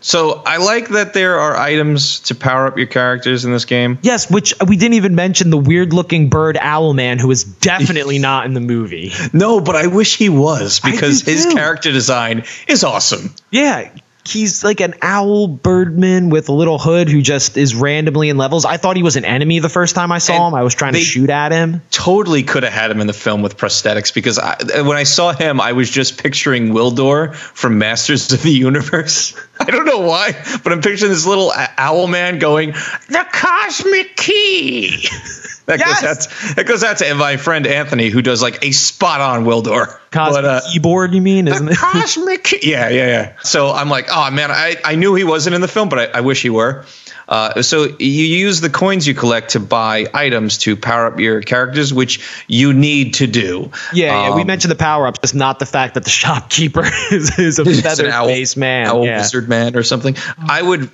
So 0.00 0.42
I 0.46 0.56
like 0.56 0.88
that 0.88 1.12
there 1.12 1.40
are 1.40 1.54
items 1.54 2.20
to 2.20 2.34
power 2.34 2.66
up 2.66 2.78
your 2.78 2.86
characters 2.86 3.44
in 3.44 3.52
this 3.52 3.66
game. 3.66 3.98
Yes, 4.00 4.30
which 4.30 4.54
we 4.66 4.78
didn't 4.78 4.94
even 4.94 5.14
mention 5.14 5.50
the 5.50 5.58
weird 5.58 5.92
looking 5.92 6.30
bird 6.30 6.56
owl 6.58 6.94
man 6.94 7.18
who 7.18 7.30
is 7.30 7.44
definitely 7.44 8.18
not 8.18 8.46
in 8.46 8.54
the 8.54 8.60
movie. 8.60 9.12
No, 9.34 9.60
but 9.60 9.76
I 9.76 9.88
wish 9.88 10.16
he 10.16 10.30
was 10.30 10.80
because 10.80 11.20
his 11.20 11.44
too. 11.44 11.52
character 11.52 11.92
design 11.92 12.44
is 12.66 12.82
awesome. 12.82 13.34
Yeah, 13.50 13.90
he's 14.26 14.64
like 14.64 14.80
an 14.80 14.94
owl 15.02 15.46
birdman 15.46 16.30
with 16.30 16.48
a 16.48 16.52
little 16.52 16.78
hood 16.78 17.08
who 17.08 17.22
just 17.22 17.56
is 17.56 17.74
randomly 17.74 18.28
in 18.28 18.36
levels. 18.36 18.64
I 18.64 18.76
thought 18.76 18.96
he 18.96 19.02
was 19.02 19.16
an 19.16 19.24
enemy 19.24 19.58
the 19.58 19.68
first 19.68 19.94
time 19.94 20.12
I 20.12 20.18
saw 20.18 20.46
And 20.46 20.54
him. 20.54 20.54
I 20.54 20.62
was 20.62 20.74
trying 20.74 20.94
to 20.94 21.00
shoot 21.00 21.30
at 21.30 21.52
him. 21.52 21.82
Totally 21.90 22.42
could 22.42 22.62
have 22.62 22.72
had 22.72 22.90
him 22.90 23.00
in 23.00 23.06
the 23.06 23.12
film 23.12 23.42
with 23.42 23.56
prosthetics 23.56 24.12
because 24.12 24.38
I, 24.38 24.82
when 24.82 24.96
I 24.96 25.04
saw 25.04 25.32
him, 25.32 25.60
I 25.60 25.72
was 25.72 25.90
just 25.90 26.22
picturing 26.22 26.68
Gwildor 26.68 27.34
from 27.34 27.78
Masters 27.78 28.32
of 28.32 28.42
the 28.42 28.52
Universe. 28.52 29.34
I 29.60 29.64
don't 29.64 29.86
know 29.86 30.00
why, 30.00 30.32
but 30.62 30.72
I'm 30.72 30.80
picturing 30.80 31.10
this 31.10 31.26
little 31.26 31.52
owl 31.54 32.06
man 32.06 32.38
going, 32.38 32.72
"The 32.72 33.26
cosmic 33.30 34.16
key." 34.16 35.06
That 35.66 35.78
Yes! 35.78 36.00
goes 36.02 36.10
out. 36.10 36.20
To, 36.48 36.54
that 36.56 36.66
goes 36.66 36.84
out 36.84 36.98
to 36.98 37.14
my 37.14 37.36
friend 37.38 37.66
Anthony, 37.66 38.10
who 38.10 38.20
does 38.20 38.42
like 38.42 38.62
a 38.64 38.70
spot 38.72 39.20
on 39.22 39.44
Gwildor. 39.44 39.98
Cosmic 40.10 40.42
But, 40.42 40.44
uh, 40.44 40.60
keyboard, 40.72 41.14
you 41.14 41.22
mean, 41.22 41.48
isn't 41.48 41.68
it? 41.68 41.76
cosmic. 41.78 42.52
Yeah, 42.64 42.88
yeah, 42.90 43.06
yeah. 43.06 43.36
So 43.42 43.70
I'm 43.72 43.88
like, 43.88 44.06
oh 44.10 44.30
man, 44.30 44.50
I, 44.50 44.76
I 44.84 44.94
knew 44.96 45.14
he 45.14 45.24
wasn't 45.24 45.54
in 45.54 45.60
the 45.62 45.68
film, 45.68 45.88
but 45.88 45.98
I, 46.14 46.18
I 46.18 46.20
wish 46.20 46.42
he 46.42 46.50
were. 46.50 46.84
Uh, 47.26 47.62
so 47.62 47.84
you 47.98 48.06
use 48.26 48.60
the 48.60 48.68
coins 48.68 49.06
you 49.06 49.14
collect 49.14 49.52
to 49.52 49.60
buy 49.60 50.06
items 50.12 50.58
to 50.58 50.76
power 50.76 51.06
up 51.06 51.18
your 51.18 51.40
characters, 51.40 51.92
which 51.94 52.20
you 52.46 52.74
need 52.74 53.14
to 53.14 53.26
do. 53.26 53.70
Yeah, 53.94 54.28
yeah. 54.28 54.34
we 54.34 54.42
Um, 54.42 54.46
mentioned 54.46 54.70
the 54.70 54.76
power 54.76 55.06
ups, 55.06 55.20
just 55.20 55.34
not 55.34 55.58
the 55.58 55.64
fact 55.66 55.94
that 55.94 56.04
the 56.04 56.10
shopkeeper 56.22 56.84
is, 57.10 57.38
is 57.38 57.58
a 57.58 57.62
it's 57.66 57.78
an 57.78 57.82
feather 57.82 58.10
owl- 58.10 58.26
face 58.26 58.58
man. 58.58 58.86
owl 58.88 59.06
yeah. 59.06 59.16
wizard 59.18 59.48
man 59.48 59.74
or 59.74 59.82
something. 59.82 60.14
I 60.46 60.60
would 60.60 60.90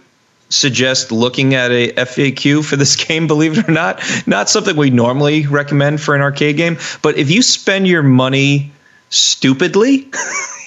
suggest 0.51 1.11
looking 1.13 1.55
at 1.55 1.71
a 1.71 1.93
FAQ 1.93 2.65
for 2.65 2.77
this 2.77 2.97
game, 3.07 3.27
believe 3.27 3.57
it 3.57 3.69
or 3.69 3.73
not. 3.73 4.03
Not 4.27 4.51
something 4.51 4.77
we 4.77 4.91
normally 4.91 5.47
recommend 5.47 6.01
for 6.01 6.15
an 6.15 6.21
arcade 6.21 6.57
game, 6.57 6.77
but 7.01 7.17
if 7.17 7.31
you 7.31 7.41
spend 7.41 7.89
your 7.89 8.03
money 8.03 8.73
stupidly, 9.09 9.97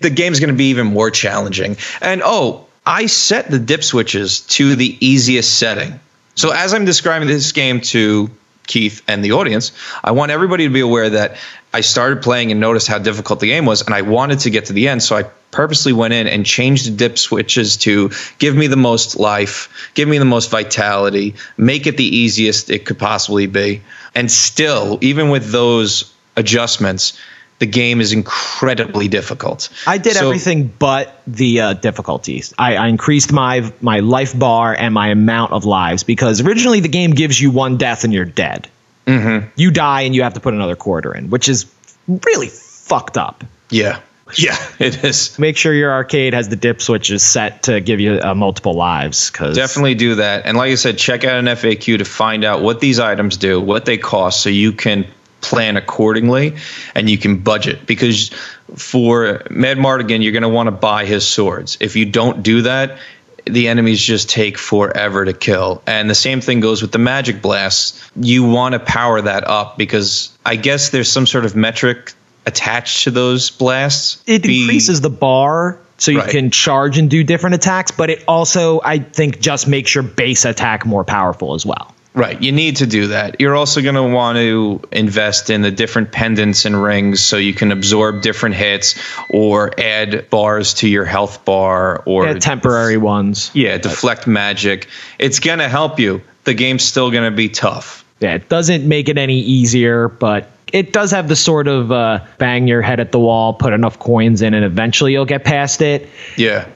the 0.00 0.12
game's 0.12 0.40
going 0.40 0.52
to 0.52 0.56
be 0.56 0.70
even 0.70 0.88
more 0.88 1.10
challenging. 1.10 1.76
And 2.00 2.22
oh, 2.24 2.66
I 2.84 3.06
set 3.06 3.50
the 3.50 3.58
dip 3.58 3.84
switches 3.84 4.40
to 4.40 4.74
the 4.74 4.96
easiest 5.06 5.58
setting. 5.58 6.00
So 6.34 6.50
as 6.50 6.72
I'm 6.72 6.84
describing 6.84 7.28
this 7.28 7.52
game 7.52 7.80
to 7.82 8.30
Keith 8.66 9.02
and 9.08 9.24
the 9.24 9.32
audience, 9.32 9.72
I 10.04 10.12
want 10.12 10.30
everybody 10.30 10.64
to 10.64 10.72
be 10.72 10.80
aware 10.80 11.10
that 11.10 11.36
I 11.72 11.80
started 11.80 12.22
playing 12.22 12.50
and 12.50 12.60
noticed 12.60 12.86
how 12.86 12.98
difficult 12.98 13.40
the 13.40 13.48
game 13.48 13.66
was, 13.66 13.82
and 13.82 13.94
I 13.94 14.02
wanted 14.02 14.40
to 14.40 14.50
get 14.50 14.66
to 14.66 14.72
the 14.72 14.88
end. 14.88 15.02
So 15.02 15.16
I 15.16 15.24
purposely 15.50 15.92
went 15.92 16.12
in 16.14 16.26
and 16.26 16.44
changed 16.44 16.86
the 16.86 16.90
dip 16.96 17.18
switches 17.18 17.78
to 17.78 18.10
give 18.38 18.54
me 18.54 18.66
the 18.66 18.76
most 18.76 19.16
life, 19.18 19.90
give 19.94 20.08
me 20.08 20.18
the 20.18 20.24
most 20.24 20.50
vitality, 20.50 21.34
make 21.56 21.86
it 21.86 21.96
the 21.96 22.04
easiest 22.04 22.70
it 22.70 22.84
could 22.84 22.98
possibly 22.98 23.46
be. 23.46 23.82
And 24.14 24.30
still, 24.30 24.98
even 25.00 25.30
with 25.30 25.50
those 25.50 26.12
adjustments, 26.36 27.18
the 27.58 27.66
game 27.66 28.00
is 28.00 28.12
incredibly 28.12 29.08
difficult. 29.08 29.68
I 29.86 29.98
did 29.98 30.12
So- 30.14 30.26
everything 30.26 30.72
but 30.78 31.20
the 31.26 31.60
uh, 31.60 31.72
difficulties. 31.74 32.54
I, 32.58 32.76
I 32.76 32.86
increased 32.86 33.32
my 33.32 33.72
my 33.80 34.00
life 34.00 34.38
bar 34.38 34.74
and 34.74 34.94
my 34.94 35.08
amount 35.08 35.52
of 35.52 35.64
lives 35.64 36.04
because 36.04 36.40
originally 36.40 36.80
the 36.80 36.88
game 36.88 37.12
gives 37.12 37.40
you 37.40 37.50
one 37.50 37.76
death 37.76 38.04
and 38.04 38.12
you're 38.12 38.24
dead. 38.24 38.68
Mm-hmm. 39.06 39.48
You 39.56 39.70
die 39.72 40.02
and 40.02 40.14
you 40.14 40.22
have 40.22 40.34
to 40.34 40.40
put 40.40 40.54
another 40.54 40.76
quarter 40.76 41.14
in, 41.14 41.30
which 41.30 41.48
is 41.48 41.66
really 42.06 42.48
fucked 42.48 43.16
up. 43.16 43.42
Yeah. 43.70 44.00
Yeah, 44.38 44.56
it 44.78 45.04
is. 45.04 45.38
Make 45.38 45.56
sure 45.56 45.72
your 45.72 45.92
arcade 45.92 46.34
has 46.34 46.48
the 46.48 46.56
dip 46.56 46.80
switches 46.80 47.22
set 47.22 47.64
to 47.64 47.80
give 47.80 48.00
you 48.00 48.20
uh, 48.20 48.34
multiple 48.34 48.74
lives. 48.74 49.30
Because 49.30 49.56
Definitely 49.56 49.94
do 49.94 50.16
that. 50.16 50.46
And 50.46 50.56
like 50.56 50.70
I 50.70 50.74
said, 50.74 50.98
check 50.98 51.24
out 51.24 51.38
an 51.38 51.46
FAQ 51.46 51.98
to 51.98 52.04
find 52.04 52.44
out 52.44 52.62
what 52.62 52.80
these 52.80 52.98
items 52.98 53.36
do, 53.36 53.60
what 53.60 53.84
they 53.84 53.98
cost, 53.98 54.42
so 54.42 54.50
you 54.50 54.72
can 54.72 55.06
plan 55.40 55.76
accordingly 55.76 56.56
and 56.94 57.08
you 57.08 57.16
can 57.16 57.38
budget 57.38 57.86
because 57.86 58.30
for 58.74 59.38
Madmartigan 59.50 60.22
you're 60.22 60.32
going 60.32 60.42
to 60.42 60.48
want 60.48 60.66
to 60.66 60.72
buy 60.72 61.04
his 61.04 61.26
swords. 61.26 61.78
If 61.80 61.96
you 61.96 62.06
don't 62.06 62.42
do 62.42 62.62
that, 62.62 62.98
the 63.44 63.68
enemies 63.68 64.00
just 64.02 64.28
take 64.28 64.58
forever 64.58 65.24
to 65.24 65.32
kill. 65.32 65.82
And 65.86 66.08
the 66.10 66.14
same 66.14 66.40
thing 66.40 66.60
goes 66.60 66.82
with 66.82 66.92
the 66.92 66.98
magic 66.98 67.40
blasts. 67.40 68.10
You 68.16 68.44
want 68.44 68.74
to 68.74 68.78
power 68.78 69.20
that 69.20 69.46
up 69.46 69.78
because 69.78 70.36
I 70.44 70.56
guess 70.56 70.90
there's 70.90 71.10
some 71.10 71.26
sort 71.26 71.44
of 71.44 71.56
metric 71.56 72.12
attached 72.46 73.04
to 73.04 73.10
those 73.10 73.50
blasts. 73.50 74.22
It 74.26 74.42
Be- 74.42 74.60
increases 74.62 75.00
the 75.00 75.10
bar 75.10 75.78
so 75.98 76.10
you 76.12 76.20
Right. 76.20 76.30
can 76.30 76.50
charge 76.50 76.96
and 76.98 77.10
do 77.10 77.24
different 77.24 77.54
attacks, 77.56 77.90
but 77.90 78.08
it 78.10 78.22
also, 78.28 78.80
I 78.84 78.98
think, 78.98 79.40
just 79.40 79.66
makes 79.68 79.94
your 79.94 80.02
base 80.04 80.44
attack 80.44 80.86
more 80.86 81.04
powerful 81.04 81.54
as 81.54 81.66
well. 81.66 81.94
Right, 82.14 82.40
you 82.42 82.50
need 82.52 82.76
to 82.76 82.86
do 82.86 83.08
that. 83.08 83.36
You're 83.38 83.54
also 83.54 83.80
going 83.80 83.94
to 83.94 84.02
want 84.02 84.38
to 84.38 84.80
invest 84.90 85.50
in 85.50 85.60
the 85.62 85.70
different 85.70 86.10
pendants 86.10 86.64
and 86.64 86.80
rings 86.82 87.20
so 87.20 87.36
you 87.36 87.52
can 87.54 87.70
absorb 87.70 88.22
different 88.22 88.56
hits 88.56 88.96
or 89.30 89.72
add 89.78 90.28
bars 90.30 90.74
to 90.74 90.88
your 90.88 91.04
health 91.04 91.44
bar 91.44 92.02
or 92.06 92.26
Yeah, 92.26 92.34
temporary 92.34 92.96
ones. 92.96 93.50
yeah, 93.54 93.76
deflect 93.78 94.26
magic. 94.26 94.88
It's 95.18 95.38
going 95.38 95.58
to 95.60 95.68
help 95.68 96.00
you. 96.00 96.22
The 96.44 96.54
game's 96.54 96.82
still 96.84 97.10
going 97.12 97.30
to 97.30 97.36
be 97.36 97.50
tough. 97.50 98.04
Yeah, 98.20 98.34
it 98.34 98.48
doesn't 98.48 98.88
make 98.88 99.08
it 99.08 99.18
any 99.18 99.38
easier, 99.40 100.08
but 100.08 100.50
it 100.72 100.92
does 100.92 101.10
have 101.12 101.28
the 101.28 101.36
sort 101.36 101.68
of 101.68 101.90
uh, 101.92 102.24
bang 102.38 102.66
your 102.68 102.82
head 102.82 103.00
at 103.00 103.12
the 103.12 103.18
wall, 103.20 103.54
put 103.54 103.72
enough 103.72 103.98
coins 103.98 104.42
in, 104.42 104.54
and 104.54 104.64
eventually 104.64 105.12
you'll 105.12 105.24
get 105.24 105.44
past 105.44 105.82
it. 105.82 106.08
Yeah. 106.36 106.68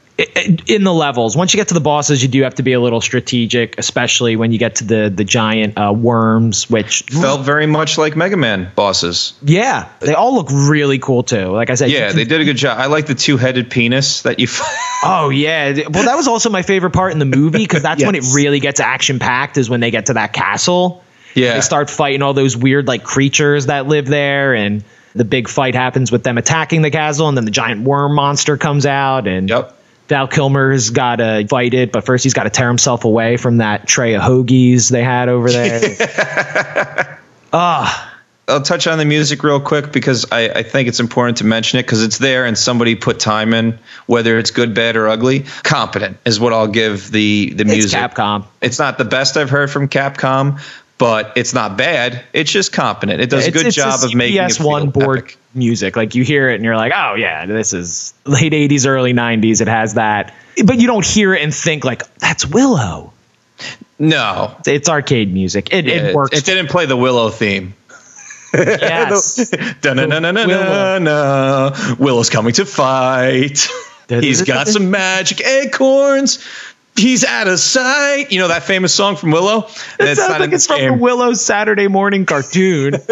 In 0.67 0.85
the 0.85 0.93
levels, 0.93 1.37
once 1.37 1.53
you 1.53 1.59
get 1.59 1.69
to 1.69 1.75
the 1.75 1.81
bosses, 1.81 2.23
you 2.23 2.29
do 2.29 2.43
have 2.43 2.55
to 2.57 2.63
be 2.63 2.75
a 2.75 2.81
little 2.81 3.01
strategic, 3.01 3.79
especially 3.79 4.37
when 4.37 4.53
you 4.53 4.59
get 4.59 4.77
to 4.77 4.85
the 4.85 5.13
the 5.13 5.25
giant 5.25 5.77
uh, 5.79 5.93
worms, 5.93 6.69
which 6.71 7.03
Felt 7.05 7.41
very 7.41 7.67
much 7.67 7.97
like 7.99 8.15
Mega 8.15 8.37
Man 8.37 8.71
bosses. 8.77 9.33
yeah, 9.43 9.89
they 10.01 10.13
all 10.15 10.35
look 10.35 10.49
really 10.51 10.99
cool 10.99 11.23
too. 11.23 11.47
Like 11.51 11.71
I 11.71 11.75
said, 11.75 11.91
Yeah, 11.91 12.09
can- 12.09 12.17
they 12.17 12.25
did 12.25 12.41
a 12.41 12.45
good 12.45 12.59
job. 12.59 12.79
I 12.79 12.87
like 12.87 13.07
the 13.07 13.15
two-headed 13.15 13.71
penis 13.71 14.23
that 14.23 14.39
you 14.39 14.47
Oh 15.03 15.31
yeah. 15.31 15.73
Well, 15.89 16.05
that 16.05 16.15
was 16.17 16.29
also 16.29 16.51
my 16.51 16.63
favorite 16.63 16.93
part 16.93 17.13
in 17.13 17.19
the 17.19 17.25
movie 17.25 17.59
because 17.59 17.83
that's 17.83 18.05
when 18.07 18.15
it 18.15 18.25
really 18.35 18.61
gets 18.61 18.79
action 18.81 19.19
packed. 19.19 19.57
Is 19.57 19.69
when 19.71 19.81
they 19.81 19.91
get 19.91 20.07
to 20.07 20.15
that 20.15 20.35
castle. 20.35 21.02
Yeah. 21.35 21.55
They 21.55 21.61
start 21.61 21.91
fighting 21.91 22.23
all 22.23 22.35
those 22.35 22.57
weird 22.57 22.87
like 22.87 23.05
creatures 23.05 23.67
that 23.67 23.87
live 23.87 24.07
there, 24.07 24.55
and 24.55 24.85
the 25.15 25.25
big 25.25 25.49
fight 25.49 25.75
happens 25.75 26.11
with 26.11 26.25
them 26.25 26.39
attacking 26.39 26.83
the 26.83 26.91
castle, 26.91 27.29
and 27.29 27.37
then 27.37 27.45
the 27.45 27.51
giant 27.51 27.83
worm 27.83 28.15
monster 28.15 28.57
comes 28.57 28.87
out, 28.87 29.27
and 29.27 29.49
Yep. 29.49 29.79
Val 30.09 30.29
Kilmer's 30.29 30.91
got 30.91 31.17
to 31.17 31.47
fight 31.49 31.73
it, 31.75 31.91
but 31.93 32.05
first 32.05 32.25
he's 32.25 32.35
got 32.35 32.45
to 32.45 32.51
tear 32.51 32.69
himself 32.69 33.05
away 33.05 33.37
from 33.37 33.59
that 33.59 33.87
tray 33.87 34.15
of 34.15 34.23
hoagies 34.23 34.91
they 34.91 35.03
had 35.03 35.29
over 35.29 35.51
there. 35.51 37.19
Ah, 37.55 38.13
I'll 38.49 38.63
touch 38.63 38.87
on 38.87 38.99
the 38.99 39.05
music 39.05 39.43
real 39.43 39.61
quick 39.61 39.93
because 39.93 40.33
I, 40.33 40.49
I 40.49 40.63
think 40.63 40.89
it's 40.89 41.01
important 41.01 41.39
to 41.39 41.45
mention 41.45 41.79
it 41.79 41.83
because 41.83 42.03
it's 42.03 42.19
there 42.19 42.45
and 42.45 42.57
somebody 42.57 42.95
put 42.95 43.21
time 43.21 43.55
in, 43.55 43.79
whether 44.07 44.39
it's 44.39 44.51
good, 44.51 44.75
bad, 44.75 44.97
or 44.97 45.09
ugly. 45.09 45.45
Competent 45.63 46.17
is 46.25 46.41
what 46.41 46.53
I'll 46.53 46.67
give 46.67 47.11
the 47.11 47.53
the 47.55 47.63
it's 47.63 47.71
music. 47.71 48.01
Capcom. 48.01 48.47
It's 48.61 48.79
not 48.79 48.99
the 48.99 49.05
best 49.05 49.37
I've 49.37 49.51
heard 49.51 49.71
from 49.71 49.89
Capcom, 49.89 50.61
but 51.03 51.33
it's 51.35 51.53
not 51.53 51.77
bad. 51.77 52.23
It's 52.33 52.53
just 52.53 52.73
competent. 52.73 53.21
It 53.21 53.29
does 53.29 53.49
a 53.49 53.51
good 53.51 53.73
job 53.73 54.01
a 54.03 54.07
of 54.07 54.15
making 54.15 54.41
it 54.41 54.61
one 54.61 54.91
board 54.91 55.19
epic. 55.19 55.39
music. 55.53 55.97
Like 55.97 56.15
you 56.15 56.23
hear 56.23 56.49
it 56.49 56.55
and 56.55 56.65
you're 56.65 56.77
like, 56.77 56.93
oh 56.95 57.15
yeah, 57.15 57.45
this 57.45 57.73
is 57.73 58.15
late 58.25 58.53
'80s, 58.53 58.87
early 58.87 59.13
'90s. 59.13 59.61
It 59.61 59.67
has 59.67 59.95
that, 59.95 60.33
but 60.65 60.79
you 60.79 60.87
don't 60.87 61.05
hear 61.05 61.35
it 61.35 61.43
and 61.43 61.53
think 61.53 61.85
like 61.85 62.03
that's 62.19 62.47
Willow. 62.47 63.13
No, 63.99 64.57
It's 64.65 64.89
arcade 64.89 65.33
music. 65.33 65.73
It, 65.73 65.89
it 65.89 66.15
works. 66.15 66.39
It 66.39 66.45
didn't 66.45 66.69
play 66.69 66.87
the 66.87 66.97
Willow 66.97 67.31
theme. 67.31 67.75
yes. 68.55 69.53
Willow's 71.99 72.31
coming 72.31 72.53
to 72.55 72.65
fight. 72.65 73.69
He's 74.09 74.43
got 74.43 74.69
some 74.69 74.91
magic 74.91 75.45
acorns. 75.45 76.45
He's 76.95 77.25
out 77.25 77.49
of 77.49 77.59
sight. 77.59 78.31
You 78.31 78.39
know 78.41 78.49
that 78.49 78.65
famous 78.65 78.95
song 78.95 79.17
from 79.17 79.31
Willow? 79.31 79.61
It 79.99 80.09
It's 80.09 80.21
sounds 80.21 80.39
like 80.39 80.53
it's 80.53 80.67
from 80.67 80.81
the. 80.81 80.93
Willow 80.93 81.33
Saturday 81.33 81.89
morning 81.89 82.27
cartoon. 82.27 82.95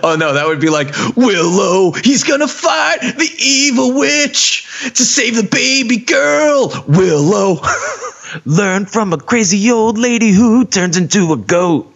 Oh 0.00 0.16
no, 0.16 0.34
that 0.34 0.46
would 0.46 0.60
be 0.60 0.68
like 0.68 0.94
Willow. 1.16 1.92
He's 1.92 2.22
gonna 2.22 2.46
fight 2.46 3.00
the 3.00 3.30
evil 3.38 3.94
witch 3.94 4.66
to 4.94 5.02
save 5.02 5.34
the 5.34 5.42
baby 5.42 5.96
girl. 5.96 6.84
Willow. 6.86 7.60
Learn 8.44 8.86
from 8.86 9.12
a 9.12 9.18
crazy 9.18 9.70
old 9.72 9.98
lady 9.98 10.30
who 10.30 10.66
turns 10.66 10.96
into 10.96 11.32
a 11.32 11.36
goat. 11.36 11.92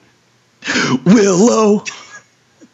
Willow. 1.04 1.84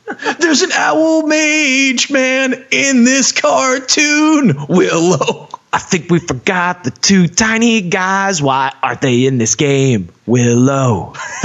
There's 0.41 0.63
an 0.63 0.73
owl 0.73 1.27
mage 1.27 2.11
man 2.11 2.65
in 2.71 3.05
this 3.05 3.33
cartoon. 3.33 4.57
Willow. 4.69 5.49
I 5.73 5.79
think 5.79 6.11
we 6.11 6.19
forgot 6.19 6.85
the 6.85 6.91
two 6.91 7.29
tiny 7.29 7.83
guys. 7.83 8.41
Why 8.41 8.73
aren't 8.83 9.01
they 9.03 9.27
in 9.27 9.39
this 9.39 9.55
game? 9.55 10.09
Willow. 10.27 11.15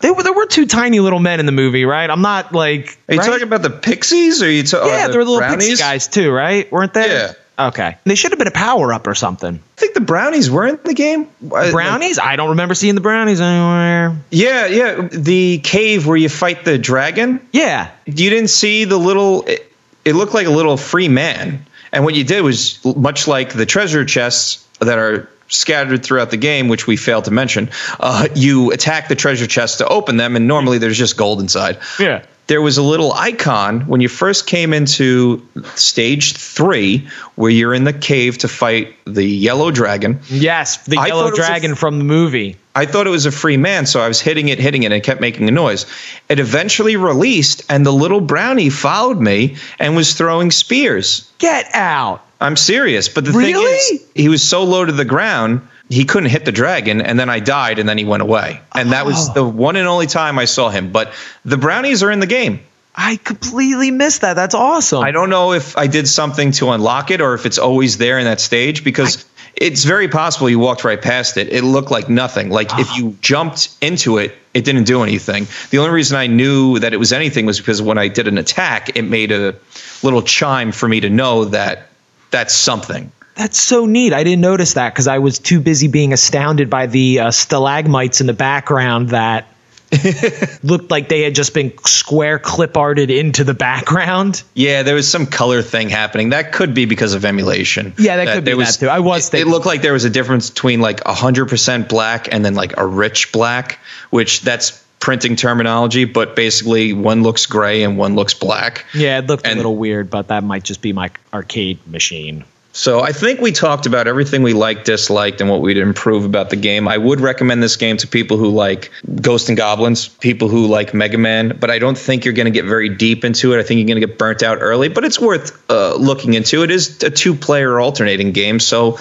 they 0.00 0.10
were, 0.10 0.22
there 0.22 0.32
were 0.32 0.46
two 0.46 0.66
tiny 0.66 1.00
little 1.00 1.18
men 1.18 1.40
in 1.40 1.46
the 1.46 1.52
movie, 1.52 1.84
right? 1.84 2.08
I'm 2.08 2.22
not 2.22 2.52
like. 2.52 2.98
Are 3.08 3.14
you 3.14 3.20
right? 3.20 3.26
talking 3.26 3.42
about 3.42 3.62
the 3.62 3.70
pixies? 3.70 4.42
Or 4.42 4.46
are 4.46 4.50
you 4.50 4.62
talking? 4.62 4.88
Yeah, 4.88 5.06
the 5.06 5.12
they 5.12 5.18
were 5.18 5.24
little 5.24 5.38
brownies? 5.38 5.68
pixie 5.68 5.82
guys 5.82 6.08
too, 6.08 6.30
right? 6.30 6.70
Weren't 6.70 6.94
they? 6.94 7.08
Yeah. 7.08 7.32
Okay. 7.58 7.96
They 8.04 8.14
should 8.14 8.32
have 8.32 8.38
been 8.38 8.48
a 8.48 8.52
power 8.52 8.92
up 8.92 9.06
or 9.06 9.14
something. 9.14 9.54
I 9.54 9.80
think 9.80 9.94
the 9.94 10.00
brownies 10.00 10.50
were 10.50 10.66
in 10.66 10.78
the 10.84 10.94
game. 10.94 11.28
Uh, 11.42 11.70
Brownies? 11.70 12.18
I 12.18 12.36
don't 12.36 12.50
remember 12.50 12.74
seeing 12.74 12.94
the 12.94 13.00
brownies 13.00 13.40
anywhere. 13.40 14.16
Yeah, 14.30 14.66
yeah. 14.66 15.08
The 15.10 15.58
cave 15.58 16.06
where 16.06 16.18
you 16.18 16.28
fight 16.28 16.64
the 16.64 16.76
dragon. 16.76 17.46
Yeah. 17.52 17.90
You 18.04 18.30
didn't 18.30 18.48
see 18.48 18.84
the 18.84 18.98
little. 18.98 19.44
It, 19.44 19.72
it 20.04 20.14
looked 20.14 20.34
like 20.34 20.46
a 20.46 20.50
little 20.50 20.76
free 20.76 21.08
man, 21.08 21.66
and 21.96 22.04
what 22.04 22.14
you 22.14 22.24
did 22.24 22.42
was 22.42 22.84
much 22.84 23.26
like 23.26 23.54
the 23.54 23.64
treasure 23.64 24.04
chests 24.04 24.66
that 24.80 24.98
are 24.98 25.30
scattered 25.48 26.04
throughout 26.04 26.30
the 26.30 26.36
game, 26.36 26.68
which 26.68 26.86
we 26.86 26.96
failed 26.96 27.24
to 27.24 27.30
mention. 27.30 27.70
Uh, 27.98 28.28
you 28.34 28.70
attack 28.70 29.08
the 29.08 29.14
treasure 29.14 29.46
chests 29.46 29.78
to 29.78 29.88
open 29.88 30.18
them, 30.18 30.36
and 30.36 30.46
normally 30.46 30.76
there's 30.76 30.98
just 30.98 31.16
gold 31.16 31.40
inside. 31.40 31.78
Yeah. 31.98 32.22
There 32.48 32.62
was 32.62 32.78
a 32.78 32.82
little 32.82 33.12
icon 33.12 33.80
when 33.88 34.00
you 34.00 34.08
first 34.08 34.46
came 34.46 34.72
into 34.72 35.46
stage 35.74 36.36
three 36.36 37.08
where 37.34 37.50
you're 37.50 37.74
in 37.74 37.84
the 37.84 37.92
cave 37.92 38.38
to 38.38 38.48
fight 38.48 38.94
the 39.04 39.24
yellow 39.24 39.70
dragon. 39.70 40.20
Yes, 40.28 40.84
the 40.84 40.96
I 40.98 41.06
yellow 41.06 41.22
thought 41.22 41.28
it 41.28 41.30
was 41.32 41.38
a 41.40 41.46
dragon 41.46 41.72
f- 41.72 41.78
from 41.78 41.98
the 41.98 42.04
movie. 42.04 42.56
I 42.74 42.86
thought 42.86 43.06
it 43.06 43.10
was 43.10 43.26
a 43.26 43.32
free 43.32 43.56
man, 43.56 43.86
so 43.86 44.00
I 44.00 44.06
was 44.08 44.20
hitting 44.20 44.48
it, 44.48 44.58
hitting 44.58 44.82
it, 44.82 44.86
and 44.86 44.94
it 44.94 45.00
kept 45.02 45.20
making 45.20 45.48
a 45.48 45.50
noise. 45.50 45.86
It 46.28 46.38
eventually 46.38 46.96
released, 46.96 47.64
and 47.70 47.84
the 47.86 47.92
little 47.92 48.20
brownie 48.20 48.70
followed 48.70 49.18
me 49.20 49.56
and 49.78 49.96
was 49.96 50.14
throwing 50.14 50.50
spears. 50.50 51.30
Get 51.38 51.66
out. 51.74 52.22
I'm 52.40 52.56
serious, 52.56 53.08
but 53.08 53.24
the 53.24 53.32
Really? 53.32 53.54
thing 53.54 53.96
is, 53.96 54.06
he 54.14 54.28
was 54.28 54.42
so 54.46 54.62
low 54.62 54.84
to 54.84 54.92
the 54.92 55.06
ground, 55.06 55.66
he 55.88 56.04
couldn't 56.04 56.30
hit 56.30 56.44
the 56.44 56.52
dragon, 56.52 57.00
and 57.00 57.18
then 57.18 57.30
I 57.30 57.40
died, 57.40 57.78
and 57.78 57.88
then 57.88 57.98
he 57.98 58.04
went 58.04 58.22
away. 58.22 58.60
And 58.74 58.92
that 58.92 59.06
was 59.06 59.30
Oh. 59.30 59.32
the 59.34 59.44
one 59.44 59.76
and 59.76 59.86
only 59.86 60.06
time 60.06 60.38
I 60.38 60.44
saw 60.46 60.68
him. 60.68 60.90
But 60.90 61.12
the 61.44 61.56
brownies 61.56 62.02
are 62.02 62.10
in 62.10 62.20
the 62.20 62.26
game. 62.26 62.60
I 62.94 63.16
completely 63.22 63.90
missed 63.90 64.22
that. 64.22 64.34
That's 64.34 64.54
awesome. 64.54 65.02
I 65.02 65.10
don't 65.10 65.28
know 65.28 65.52
if 65.52 65.76
I 65.76 65.86
did 65.86 66.08
something 66.08 66.52
to 66.52 66.70
unlock 66.70 67.10
it 67.10 67.20
or 67.20 67.34
if 67.34 67.44
it's 67.44 67.58
always 67.58 67.98
there 67.98 68.18
in 68.18 68.24
that 68.24 68.40
stage 68.40 68.82
because 68.84 69.26
it's 69.54 69.84
very 69.84 70.08
possible 70.08 70.48
you 70.48 70.58
walked 70.58 70.82
right 70.82 71.00
past 71.00 71.36
it. 71.36 71.52
It 71.52 71.62
looked 71.62 71.90
like 71.90 72.08
nothing. 72.08 72.48
Like 72.48 72.70
if 72.78 72.96
you 72.96 73.10
ah. 73.10 73.18
jumped 73.20 73.68
into 73.82 74.16
it, 74.16 74.34
it 74.54 74.64
didn't 74.64 74.84
do 74.84 75.02
anything. 75.02 75.46
The 75.70 75.78
only 75.78 75.90
reason 75.90 76.16
I 76.16 76.26
knew 76.26 76.78
that 76.78 76.94
it 76.94 76.96
was 76.96 77.12
anything 77.12 77.44
was 77.44 77.58
because 77.58 77.82
when 77.82 77.98
I 77.98 78.08
did 78.08 78.28
an 78.28 78.38
attack, 78.38 78.96
it 78.96 79.02
made 79.02 79.30
a 79.30 79.54
little 80.02 80.22
chime 80.22 80.72
for 80.72 80.88
me 80.88 81.00
to 81.00 81.10
know 81.10 81.44
that 81.46 81.88
that's 82.30 82.54
something. 82.54 83.12
That's 83.36 83.60
so 83.60 83.84
neat. 83.86 84.12
I 84.12 84.24
didn't 84.24 84.40
notice 84.40 84.74
that 84.74 84.92
because 84.92 85.08
I 85.08 85.18
was 85.18 85.38
too 85.38 85.60
busy 85.60 85.88
being 85.88 86.12
astounded 86.12 86.70
by 86.70 86.86
the 86.86 87.20
uh, 87.20 87.30
stalagmites 87.30 88.20
in 88.20 88.26
the 88.26 88.32
background 88.32 89.10
that 89.10 89.46
looked 90.62 90.90
like 90.90 91.08
they 91.08 91.22
had 91.22 91.34
just 91.34 91.54
been 91.54 91.76
square 91.84 92.38
clip 92.38 92.76
arted 92.76 93.10
into 93.10 93.44
the 93.44 93.54
background. 93.54 94.42
Yeah, 94.54 94.82
there 94.82 94.94
was 94.94 95.10
some 95.10 95.26
color 95.26 95.62
thing 95.62 95.90
happening. 95.90 96.30
That 96.30 96.52
could 96.52 96.74
be 96.74 96.86
because 96.86 97.14
of 97.14 97.24
emulation. 97.24 97.94
Yeah, 97.98 98.16
that 98.16 98.34
could 98.34 98.44
be 98.44 98.52
there 98.52 98.64
that 98.64 98.72
too. 98.72 98.88
I 98.88 99.00
was 99.00 99.28
it, 99.28 99.30
thinking- 99.30 99.48
it 99.48 99.50
looked 99.50 99.66
like 99.66 99.82
there 99.82 99.92
was 99.92 100.04
a 100.04 100.10
difference 100.10 100.50
between 100.50 100.80
like 100.80 101.04
100% 101.04 101.88
black 101.88 102.32
and 102.32 102.44
then 102.44 102.54
like 102.54 102.76
a 102.78 102.86
rich 102.86 103.32
black, 103.32 103.78
which 104.10 104.40
that's 104.40 104.82
printing 104.98 105.36
terminology, 105.36 106.04
but 106.04 106.34
basically 106.34 106.92
one 106.92 107.22
looks 107.22 107.46
gray 107.46 107.82
and 107.82 107.96
one 107.98 108.14
looks 108.14 108.34
black. 108.34 108.86
Yeah, 108.94 109.18
it 109.18 109.26
looked 109.26 109.46
a 109.46 109.54
little 109.54 109.76
weird, 109.76 110.10
but 110.10 110.28
that 110.28 110.42
might 110.42 110.64
just 110.64 110.82
be 110.82 110.92
my 110.92 111.10
arcade 111.32 111.86
machine. 111.86 112.44
So 112.76 113.00
I 113.00 113.12
think 113.12 113.40
we 113.40 113.52
talked 113.52 113.86
about 113.86 114.06
everything 114.06 114.42
we 114.42 114.52
liked, 114.52 114.84
disliked, 114.84 115.40
and 115.40 115.48
what 115.48 115.62
we'd 115.62 115.78
improve 115.78 116.26
about 116.26 116.50
the 116.50 116.56
game. 116.56 116.86
I 116.86 116.98
would 116.98 117.22
recommend 117.22 117.62
this 117.62 117.76
game 117.76 117.96
to 117.96 118.06
people 118.06 118.36
who 118.36 118.50
like 118.50 118.90
Ghost 119.22 119.48
and 119.48 119.56
Goblins, 119.56 120.08
people 120.08 120.48
who 120.48 120.66
like 120.66 120.92
Mega 120.92 121.16
Man, 121.16 121.56
but 121.58 121.70
I 121.70 121.78
don't 121.78 121.96
think 121.96 122.26
you're 122.26 122.34
going 122.34 122.44
to 122.44 122.50
get 122.50 122.66
very 122.66 122.90
deep 122.90 123.24
into 123.24 123.54
it. 123.54 123.60
I 123.60 123.62
think 123.62 123.78
you're 123.78 123.86
going 123.86 123.98
to 124.02 124.06
get 124.06 124.18
burnt 124.18 124.42
out 124.42 124.58
early, 124.60 124.90
but 124.90 125.06
it's 125.06 125.18
worth 125.18 125.58
uh, 125.70 125.94
looking 125.94 126.34
into. 126.34 126.64
It 126.64 126.70
is 126.70 127.02
a 127.02 127.08
two-player 127.08 127.80
alternating 127.80 128.32
game, 128.32 128.60
so 128.60 128.98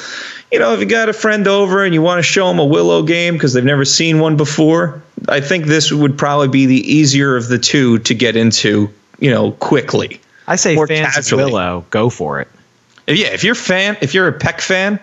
you 0.53 0.59
know 0.59 0.73
if 0.73 0.79
you 0.79 0.85
got 0.85 1.09
a 1.09 1.13
friend 1.13 1.45
over 1.45 1.83
and 1.83 1.93
you 1.93 2.01
want 2.01 2.19
to 2.19 2.23
show 2.23 2.47
them 2.47 2.59
a 2.59 2.65
Willow 2.65 3.03
game 3.03 3.33
because 3.33 3.51
they've 3.51 3.65
never 3.65 3.83
seen 3.83 4.19
one 4.19 4.37
before, 4.37 5.03
I 5.27 5.41
think 5.41 5.65
this 5.65 5.91
would 5.91 6.17
probably 6.17 6.47
be 6.47 6.65
the 6.65 6.93
easier 6.93 7.35
of 7.35 7.49
the 7.49 7.59
two 7.59 7.99
to 7.99 8.13
get 8.15 8.37
into. 8.37 8.89
You 9.19 9.31
know, 9.31 9.51
quickly. 9.51 10.21
I 10.47 10.55
say 10.55 10.75
More 10.75 10.87
fans 10.87 11.13
casually. 11.13 11.43
of 11.43 11.49
Willow, 11.49 11.85
go 11.89 12.09
for 12.09 12.39
it. 12.39 12.47
Yeah, 13.07 13.27
if 13.27 13.43
you're 13.43 13.53
a 13.53 13.55
fan, 13.55 13.97
if 14.01 14.13
you're 14.13 14.27
a 14.27 14.33
Peck 14.33 14.61
fan, 14.61 14.99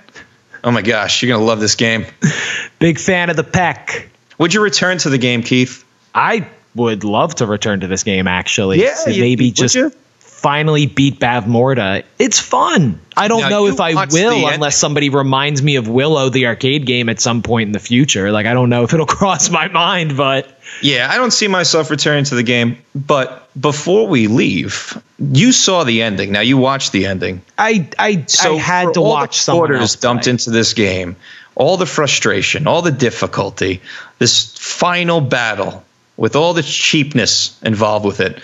oh 0.64 0.70
my 0.70 0.82
gosh, 0.82 1.22
you're 1.22 1.34
gonna 1.34 1.44
love 1.44 1.60
this 1.60 1.74
game. 1.76 2.06
Big 2.78 2.98
fan 2.98 3.30
of 3.30 3.36
the 3.36 3.44
Peck. 3.44 4.08
Would 4.38 4.52
you 4.54 4.60
return 4.62 4.98
to 4.98 5.10
the 5.10 5.18
game, 5.18 5.42
Keith? 5.42 5.84
I 6.14 6.46
would 6.74 7.04
love 7.04 7.34
to 7.36 7.46
return 7.46 7.80
to 7.80 7.86
this 7.86 8.02
game 8.02 8.26
actually. 8.26 8.82
Yeah, 8.82 8.94
To 9.04 9.12
you- 9.12 9.20
maybe 9.22 9.46
would 9.48 9.54
just 9.56 9.74
you? 9.74 9.92
finally 10.18 10.86
beat 10.86 11.20
Bavmorda. 11.20 12.02
It's 12.18 12.40
fun. 12.40 12.98
I 13.16 13.28
don't 13.28 13.42
Now, 13.42 13.48
know 13.50 13.66
if 13.68 13.78
I 13.80 13.94
will 14.06 14.48
unless 14.48 14.76
somebody 14.76 15.08
reminds 15.08 15.62
me 15.62 15.76
of 15.76 15.86
Willow, 15.86 16.30
the 16.30 16.46
arcade 16.46 16.84
game, 16.86 17.08
at 17.08 17.20
some 17.20 17.42
point 17.42 17.68
in 17.68 17.72
the 17.72 17.78
future. 17.78 18.32
Like 18.32 18.46
I 18.46 18.52
don't 18.54 18.68
know 18.68 18.82
if 18.82 18.92
it'll 18.92 19.06
cross 19.20 19.50
my 19.50 19.68
mind, 19.68 20.16
but 20.16 20.58
Yeah, 20.80 21.08
I 21.10 21.16
don't 21.16 21.30
see 21.30 21.48
myself 21.48 21.90
returning 21.90 22.24
to 22.24 22.34
the 22.34 22.42
game. 22.42 22.78
But 22.94 23.48
before 23.60 24.06
we 24.06 24.26
leave, 24.26 25.00
you 25.18 25.52
saw 25.52 25.84
the 25.84 26.02
ending. 26.02 26.32
Now 26.32 26.40
you 26.40 26.56
watched 26.56 26.92
the 26.92 27.06
ending. 27.06 27.42
I 27.58 27.88
I, 27.98 28.24
So 28.26 28.54
I 28.56 28.58
had 28.58 28.94
to 28.94 29.00
watch 29.00 29.44
the 29.46 29.52
quarters 29.52 29.96
dumped 29.96 30.24
play. 30.24 30.30
into 30.32 30.50
this 30.50 30.74
game, 30.74 31.16
all 31.54 31.76
the 31.76 31.86
frustration, 31.86 32.66
all 32.66 32.82
the 32.82 32.90
difficulty, 32.92 33.82
this 34.18 34.56
final 34.56 35.20
battle 35.20 35.84
with 36.16 36.36
all 36.36 36.54
the 36.54 36.62
cheapness 36.62 37.60
involved 37.62 38.04
with 38.04 38.20
it. 38.20 38.40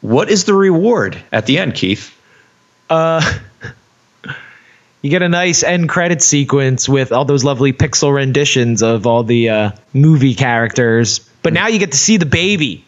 What 0.00 0.30
is 0.30 0.44
the 0.44 0.54
reward 0.54 1.20
at 1.32 1.46
the 1.46 1.58
end, 1.58 1.74
Keith? 1.74 2.14
Uh, 2.88 3.38
You 5.02 5.10
get 5.10 5.22
a 5.22 5.28
nice 5.28 5.62
end 5.62 5.88
credit 5.88 6.22
sequence 6.22 6.88
with 6.88 7.12
all 7.12 7.24
those 7.24 7.44
lovely 7.44 7.72
pixel 7.72 8.12
renditions 8.14 8.82
of 8.82 9.06
all 9.06 9.22
the 9.22 9.48
uh, 9.48 9.70
movie 9.92 10.34
characters. 10.34 11.20
But 11.42 11.52
now 11.52 11.68
you 11.68 11.78
get 11.78 11.92
to 11.92 11.98
see 11.98 12.16
the 12.16 12.26
baby. 12.26 12.84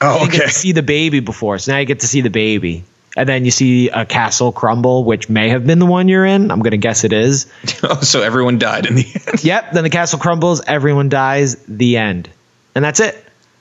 Oh, 0.00 0.24
You 0.24 0.30
get 0.30 0.48
to 0.48 0.52
see 0.52 0.72
the 0.72 0.82
baby 0.82 1.20
before, 1.20 1.58
so 1.58 1.72
now 1.72 1.78
you 1.78 1.86
get 1.86 2.00
to 2.00 2.08
see 2.08 2.20
the 2.20 2.30
baby. 2.30 2.84
And 3.16 3.26
then 3.26 3.46
you 3.46 3.50
see 3.50 3.88
a 3.88 4.04
castle 4.04 4.52
crumble, 4.52 5.04
which 5.04 5.30
may 5.30 5.48
have 5.48 5.66
been 5.66 5.78
the 5.78 5.86
one 5.86 6.06
you're 6.08 6.26
in. 6.26 6.50
I'm 6.50 6.58
going 6.60 6.72
to 6.72 6.76
guess 6.76 7.04
it 7.04 7.14
is. 7.14 7.46
so 8.02 8.20
everyone 8.22 8.58
died 8.58 8.84
in 8.84 8.94
the 8.94 9.06
end. 9.26 9.42
Yep. 9.42 9.72
Then 9.72 9.84
the 9.84 9.90
castle 9.90 10.18
crumbles, 10.18 10.60
everyone 10.66 11.08
dies, 11.08 11.56
the 11.64 11.96
end. 11.96 12.28
And 12.74 12.84
that's 12.84 13.00
it. 13.00 13.16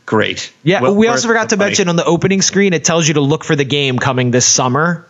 Great. 0.06 0.52
Yeah. 0.62 0.82
Well 0.82 0.96
we 0.96 1.08
also 1.08 1.30
forgot 1.30 1.50
to 1.50 1.58
money. 1.58 1.70
mention 1.70 1.88
on 1.88 1.96
the 1.96 2.04
opening 2.06 2.42
screen, 2.42 2.74
it 2.74 2.84
tells 2.84 3.08
you 3.08 3.14
to 3.14 3.22
look 3.22 3.46
for 3.46 3.56
the 3.56 3.64
game 3.64 3.98
coming 3.98 4.30
this 4.32 4.46
summer. 4.46 5.08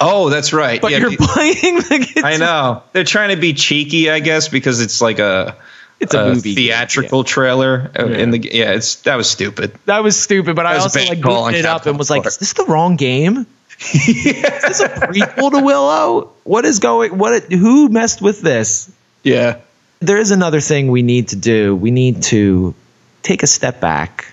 Oh, 0.00 0.30
that's 0.30 0.52
right. 0.52 0.80
But 0.80 0.92
Yeah, 0.92 0.98
you're 0.98 1.10
the- 1.10 1.16
playing 1.34 1.76
the 1.76 2.22
I 2.24 2.36
know 2.38 2.82
they're 2.92 3.04
trying 3.04 3.30
to 3.30 3.40
be 3.40 3.52
cheeky, 3.52 4.10
I 4.10 4.20
guess, 4.20 4.48
because 4.48 4.80
it's 4.80 5.00
like 5.02 5.18
a 5.18 5.56
It's 6.00 6.14
a 6.14 6.26
movie 6.26 6.54
game, 6.54 6.68
theatrical 6.68 7.24
trailer 7.24 7.90
uh, 7.98 8.06
in 8.06 8.30
the 8.30 8.38
yeah. 8.38 8.72
It's 8.72 8.96
that 9.02 9.16
was 9.16 9.30
stupid. 9.30 9.72
That 9.84 10.02
was 10.02 10.18
stupid, 10.18 10.56
but 10.56 10.64
I 10.66 10.76
also 10.78 10.98
bad 10.98 11.08
like 11.08 11.24
looked 11.24 11.56
it 11.56 11.66
up 11.66 11.84
and 11.86 11.98
was 11.98 12.08
like, 12.08 12.26
"Is 12.26 12.38
this 12.38 12.54
the 12.54 12.64
wrong 12.64 12.96
game? 12.96 13.46
Is 13.80 14.62
this 14.62 14.80
a 14.80 14.88
prequel 14.88 15.50
to 15.52 15.60
Willow? 15.64 16.32
What 16.44 16.64
is 16.64 16.78
going? 16.80 17.16
What? 17.16 17.44
Who 17.52 17.88
messed 17.88 18.22
with 18.22 18.40
this?" 18.40 18.90
Yeah. 19.22 19.58
There 20.00 20.16
is 20.18 20.30
another 20.30 20.60
thing 20.60 20.88
we 20.90 21.02
need 21.02 21.28
to 21.28 21.36
do. 21.36 21.76
We 21.76 21.90
need 21.90 22.22
to 22.24 22.74
take 23.22 23.42
a 23.42 23.46
step 23.46 23.80
back, 23.80 24.32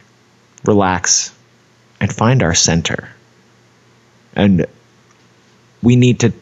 relax, 0.64 1.34
and 2.00 2.12
find 2.14 2.42
our 2.42 2.54
center. 2.54 3.10
And 4.34 4.66
we 5.88 5.96
need 5.96 6.20
to. 6.20 6.34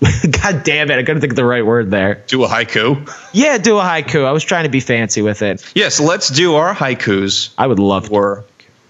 God 0.42 0.64
damn 0.64 0.90
it! 0.90 0.98
I 0.98 1.02
couldn't 1.02 1.20
think 1.20 1.32
of 1.32 1.36
the 1.36 1.44
right 1.44 1.64
word 1.64 1.90
there. 1.90 2.22
Do 2.26 2.44
a 2.44 2.48
haiku. 2.48 3.06
Yeah, 3.32 3.58
do 3.58 3.78
a 3.78 3.82
haiku. 3.82 4.24
I 4.24 4.32
was 4.32 4.42
trying 4.42 4.64
to 4.64 4.70
be 4.70 4.80
fancy 4.80 5.20
with 5.22 5.42
it. 5.42 5.62
Yes, 5.74 6.00
let's 6.00 6.28
do 6.30 6.54
our 6.56 6.74
haikus 6.74 7.50
I 7.58 7.66
would 7.66 7.78
love 7.78 8.04
to. 8.04 8.08
for 8.08 8.44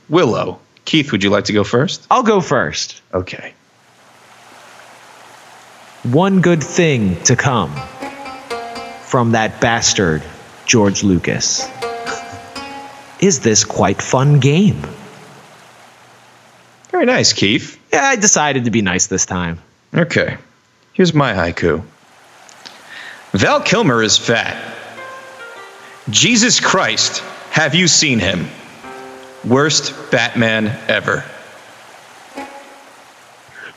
Willow. 0.08 0.60
Keith, 0.84 1.10
would 1.10 1.24
you 1.24 1.30
like 1.30 1.46
to 1.46 1.52
go 1.52 1.64
first? 1.64 2.06
I'll 2.10 2.22
go 2.22 2.40
first. 2.40 3.02
Okay. 3.12 3.52
one 6.04 6.40
good 6.40 6.62
thing 6.62 7.20
to 7.24 7.34
come 7.34 7.74
from 9.02 9.32
that 9.32 9.60
bastard, 9.60 10.22
George 10.64 11.02
Lucas. 11.02 11.66
Is 13.20 13.40
this 13.40 13.64
quite 13.64 14.00
fun 14.00 14.38
game? 14.38 14.80
Very 16.90 17.06
nice, 17.06 17.32
Keith. 17.32 17.80
Yeah, 17.92 18.04
I 18.04 18.16
decided 18.16 18.66
to 18.66 18.70
be 18.70 18.82
nice 18.82 19.08
this 19.08 19.26
time. 19.26 19.58
Okay. 19.94 20.36
Here's 20.92 21.14
my 21.14 21.32
haiku. 21.32 21.82
Val 23.32 23.60
Kilmer 23.60 24.02
is 24.02 24.16
fat. 24.16 24.56
Jesus 26.08 26.60
Christ, 26.60 27.18
have 27.50 27.74
you 27.74 27.88
seen 27.88 28.18
him? 28.18 28.48
Worst 29.44 30.10
Batman 30.10 30.66
ever. 30.88 31.24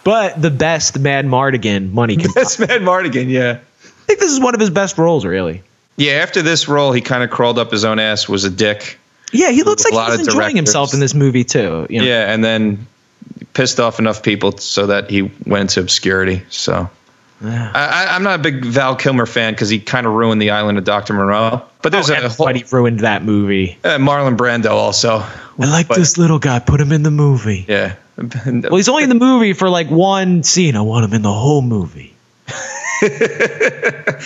But 0.04 0.42
the 0.42 0.50
best 0.50 0.96
Madmartigan 0.96 1.92
money 1.92 2.18
can. 2.18 2.32
That's 2.36 2.58
Madmartigan, 2.58 3.30
yeah. 3.30 3.60
I 3.84 3.88
think 4.06 4.20
this 4.20 4.32
is 4.32 4.40
one 4.40 4.54
of 4.54 4.60
his 4.60 4.70
best 4.70 4.98
roles, 4.98 5.26
really. 5.26 5.62
Yeah, 5.98 6.14
after 6.14 6.42
this 6.42 6.68
role, 6.68 6.92
he 6.92 7.02
kind 7.02 7.24
of 7.24 7.30
crawled 7.30 7.60
up 7.60 7.72
his 7.72 7.84
own 7.84 8.00
ass, 8.00 8.30
was 8.30 8.46
a 8.46 8.50
dick. 8.50 8.98
Yeah, 9.32 9.52
he 9.52 9.64
looks 9.64 9.84
like 9.84 9.94
he's 9.94 10.20
enjoying 10.20 10.38
directors. 10.38 10.56
himself 10.56 10.94
in 10.94 11.00
this 11.00 11.14
movie 11.14 11.44
too. 11.44 11.86
You 11.90 12.00
know? 12.00 12.06
Yeah, 12.08 12.32
and 12.32 12.44
then 12.44 12.88
pissed 13.54 13.80
off 13.80 14.00
enough 14.00 14.24
people 14.24 14.58
so 14.58 14.88
that 14.88 15.10
he 15.10 15.24
went 15.46 15.62
into 15.62 15.80
obscurity. 15.80 16.44
So 16.50 16.90
I, 17.42 17.48
I, 17.74 18.08
I'm 18.16 18.24
not 18.24 18.40
a 18.40 18.44
big 18.44 18.66
Val 18.66 18.96
Kilmer 18.96 19.26
fan 19.26 19.54
because 19.54 19.70
he 19.70 19.80
kind 19.80 20.06
of 20.06 20.14
ruined 20.14 20.42
the 20.42 20.52
island 20.52 20.78
of 20.78 20.84
Dr. 20.84 21.14
Moreau. 21.14 21.62
But 21.82 21.92
there's 21.92 22.10
Oh, 22.10 22.14
a 22.14 22.16
whole, 22.30 22.48
everybody 22.50 22.66
ruined 22.76 23.00
that 23.02 23.24
movie. 23.24 23.78
uh, 23.84 23.98
Marlon 23.98 24.36
Brando 24.38 24.72
also. 24.72 25.20
I 25.20 25.66
like 25.72 25.88
But- 25.88 25.98
this 25.98 26.18
little 26.18 26.40
guy. 26.40 26.60
Put 26.60 26.82
him 26.82 26.92
in 26.92 27.04
the 27.04 27.12
movie. 27.12 27.66
Yeah. 27.68 27.96
Well, 28.18 28.76
he's 28.76 28.90
only 28.90 29.04
in 29.04 29.10
the 29.10 29.16
movie 29.16 29.54
for 29.54 29.70
like 29.70 29.90
one 29.90 30.44
scene. 30.44 30.76
I 30.76 30.82
want 30.82 31.06
him 31.06 31.14
in 31.14 31.22
the 31.22 31.32
whole 31.34 31.62
movie. 31.62 32.14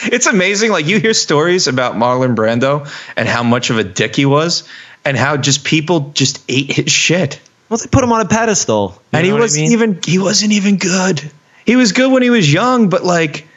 It's 0.05 0.25
amazing. 0.25 0.71
Like 0.71 0.87
you 0.87 0.99
hear 0.99 1.13
stories 1.13 1.67
about 1.67 1.93
Marlon 1.95 2.35
Brando 2.35 2.89
and 3.15 3.27
how 3.27 3.43
much 3.43 3.69
of 3.69 3.77
a 3.77 3.83
dick 3.83 4.15
he 4.15 4.25
was, 4.25 4.67
and 5.05 5.15
how 5.15 5.37
just 5.37 5.63
people 5.63 6.11
just 6.15 6.43
ate 6.49 6.71
his 6.71 6.91
shit. 6.91 7.39
Well, 7.73 7.79
they 7.79 7.87
put 7.87 8.03
him 8.03 8.11
on 8.11 8.21
a 8.21 8.27
pedestal. 8.29 8.93
You 9.11 9.17
and 9.17 9.25
he 9.25 9.31
what 9.31 9.39
I 9.39 9.45
wasn't 9.45 9.63
mean? 9.63 9.71
even 9.71 9.99
he 10.05 10.19
wasn't 10.19 10.51
even 10.51 10.77
good. 10.77 11.23
He 11.65 11.75
was 11.75 11.91
good 11.91 12.11
when 12.11 12.21
he 12.21 12.29
was 12.29 12.53
young, 12.53 12.89
but 12.89 13.03
like 13.03 13.47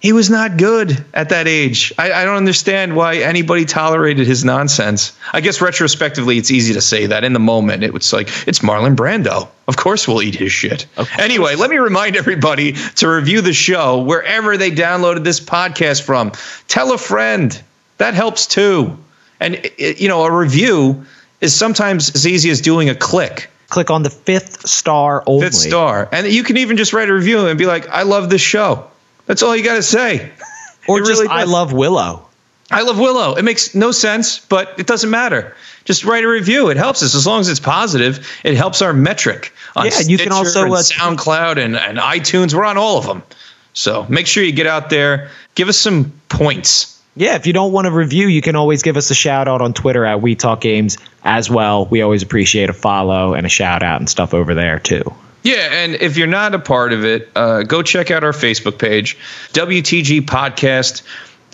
he 0.00 0.12
was 0.12 0.28
not 0.28 0.58
good 0.58 1.02
at 1.14 1.30
that 1.30 1.48
age. 1.48 1.90
I, 1.96 2.12
I 2.12 2.24
don't 2.26 2.36
understand 2.36 2.94
why 2.94 3.16
anybody 3.20 3.64
tolerated 3.64 4.26
his 4.26 4.44
nonsense. 4.44 5.16
I 5.32 5.40
guess 5.40 5.62
retrospectively, 5.62 6.36
it's 6.36 6.50
easy 6.50 6.74
to 6.74 6.82
say 6.82 7.06
that. 7.06 7.24
In 7.24 7.32
the 7.32 7.38
moment, 7.38 7.84
it 7.84 7.94
was 7.94 8.12
like 8.12 8.28
it's 8.46 8.58
Marlon 8.58 8.96
Brando. 8.96 9.48
Of 9.66 9.78
course, 9.78 10.06
we'll 10.06 10.20
eat 10.20 10.34
his 10.34 10.52
shit. 10.52 10.84
Anyway, 11.18 11.54
let 11.54 11.70
me 11.70 11.78
remind 11.78 12.16
everybody 12.16 12.72
to 12.96 13.08
review 13.08 13.40
the 13.40 13.54
show 13.54 14.02
wherever 14.02 14.58
they 14.58 14.72
downloaded 14.72 15.24
this 15.24 15.40
podcast 15.40 16.02
from. 16.02 16.32
Tell 16.68 16.92
a 16.92 16.98
friend. 16.98 17.58
That 17.96 18.12
helps 18.12 18.46
too. 18.46 18.98
And 19.40 19.54
it- 19.78 20.02
you 20.02 20.08
know, 20.08 20.22
a 20.24 20.30
review 20.30 21.06
is 21.40 21.54
sometimes 21.54 22.14
as 22.14 22.26
easy 22.26 22.50
as 22.50 22.60
doing 22.60 22.90
a 22.90 22.94
click 22.94 23.48
Click 23.74 23.90
on 23.90 24.04
the 24.04 24.10
fifth 24.10 24.68
star 24.68 25.24
only. 25.26 25.46
fifth 25.46 25.56
star. 25.56 26.08
And 26.12 26.28
you 26.28 26.44
can 26.44 26.58
even 26.58 26.76
just 26.76 26.92
write 26.92 27.08
a 27.08 27.12
review 27.12 27.48
and 27.48 27.58
be 27.58 27.66
like, 27.66 27.88
I 27.88 28.04
love 28.04 28.30
this 28.30 28.40
show. 28.40 28.88
That's 29.26 29.42
all 29.42 29.56
you 29.56 29.64
got 29.64 29.74
to 29.74 29.82
say. 29.82 30.30
Or 30.86 30.98
just 30.98 31.22
really 31.22 31.28
I 31.28 31.44
love 31.44 31.72
Willow. 31.72 32.28
I 32.70 32.82
love 32.82 33.00
Willow. 33.00 33.36
It 33.36 33.42
makes 33.42 33.74
no 33.74 33.90
sense, 33.90 34.38
but 34.38 34.78
it 34.78 34.86
doesn't 34.86 35.08
matter. 35.08 35.56
Just 35.86 36.04
write 36.04 36.24
a 36.24 36.28
review. 36.28 36.68
It 36.68 36.76
helps 36.76 37.02
us 37.02 37.14
as 37.14 37.26
long 37.26 37.40
as 37.40 37.48
it's 37.48 37.58
positive. 37.58 38.28
It 38.44 38.54
helps 38.54 38.82
our 38.82 38.92
metric 38.92 39.54
on 39.74 39.86
Yeah, 39.86 39.92
and 39.98 40.10
you 40.10 40.18
can 40.18 40.30
also, 40.30 40.64
and 40.64 40.74
uh, 40.74 40.76
SoundCloud 40.76 41.56
and, 41.56 41.74
and 41.74 41.96
iTunes. 41.96 42.52
We're 42.52 42.66
on 42.66 42.76
all 42.76 42.98
of 42.98 43.06
them. 43.06 43.22
So 43.72 44.04
make 44.10 44.26
sure 44.26 44.44
you 44.44 44.52
get 44.52 44.66
out 44.66 44.90
there. 44.90 45.30
Give 45.54 45.70
us 45.70 45.78
some 45.78 46.12
points. 46.28 46.93
Yeah, 47.16 47.36
if 47.36 47.46
you 47.46 47.52
don't 47.52 47.72
want 47.72 47.86
to 47.86 47.92
review, 47.92 48.26
you 48.26 48.42
can 48.42 48.56
always 48.56 48.82
give 48.82 48.96
us 48.96 49.10
a 49.10 49.14
shout 49.14 49.46
out 49.46 49.60
on 49.62 49.72
Twitter 49.72 50.04
at 50.04 50.20
We 50.20 50.34
Talk 50.34 50.60
Games 50.60 50.98
as 51.22 51.48
well. 51.48 51.86
We 51.86 52.02
always 52.02 52.22
appreciate 52.22 52.70
a 52.70 52.72
follow 52.72 53.34
and 53.34 53.46
a 53.46 53.48
shout 53.48 53.84
out 53.84 54.00
and 54.00 54.10
stuff 54.10 54.34
over 54.34 54.54
there 54.54 54.80
too. 54.80 55.14
Yeah, 55.44 55.68
and 55.70 55.94
if 55.96 56.16
you're 56.16 56.26
not 56.26 56.54
a 56.54 56.58
part 56.58 56.92
of 56.92 57.04
it, 57.04 57.30
uh, 57.36 57.64
go 57.64 57.82
check 57.82 58.10
out 58.10 58.24
our 58.24 58.32
Facebook 58.32 58.78
page, 58.78 59.18
WTG 59.52 60.22
Podcast. 60.22 61.02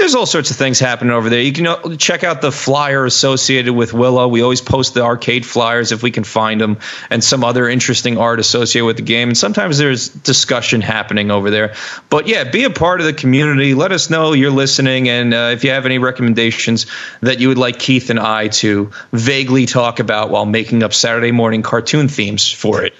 There's 0.00 0.14
all 0.14 0.26
sorts 0.26 0.50
of 0.50 0.56
things 0.56 0.78
happening 0.78 1.12
over 1.12 1.28
there. 1.28 1.40
You 1.40 1.52
can 1.52 1.98
check 1.98 2.24
out 2.24 2.40
the 2.40 2.50
flyer 2.50 3.04
associated 3.04 3.72
with 3.72 3.92
Willow. 3.92 4.26
We 4.28 4.42
always 4.42 4.62
post 4.62 4.94
the 4.94 5.02
arcade 5.02 5.44
flyers 5.44 5.92
if 5.92 6.02
we 6.02 6.10
can 6.10 6.24
find 6.24 6.60
them, 6.60 6.78
and 7.10 7.22
some 7.22 7.44
other 7.44 7.68
interesting 7.68 8.18
art 8.18 8.40
associated 8.40 8.86
with 8.86 8.96
the 8.96 9.02
game. 9.02 9.28
And 9.28 9.36
sometimes 9.36 9.78
there's 9.78 10.08
discussion 10.08 10.80
happening 10.80 11.30
over 11.30 11.50
there. 11.50 11.74
But 12.08 12.26
yeah, 12.26 12.44
be 12.44 12.64
a 12.64 12.70
part 12.70 13.00
of 13.00 13.06
the 13.06 13.12
community. 13.12 13.74
Let 13.74 13.92
us 13.92 14.10
know 14.10 14.32
you're 14.32 14.50
listening, 14.50 15.08
and 15.08 15.34
uh, 15.34 15.50
if 15.52 15.64
you 15.64 15.70
have 15.70 15.86
any 15.86 15.98
recommendations 15.98 16.86
that 17.20 17.38
you 17.38 17.48
would 17.48 17.58
like 17.58 17.78
Keith 17.78 18.10
and 18.10 18.18
I 18.18 18.48
to 18.48 18.90
vaguely 19.12 19.66
talk 19.66 20.00
about 20.00 20.30
while 20.30 20.46
making 20.46 20.82
up 20.82 20.94
Saturday 20.94 21.32
morning 21.32 21.62
cartoon 21.62 22.08
themes 22.08 22.50
for 22.50 22.82
it. 22.82 22.94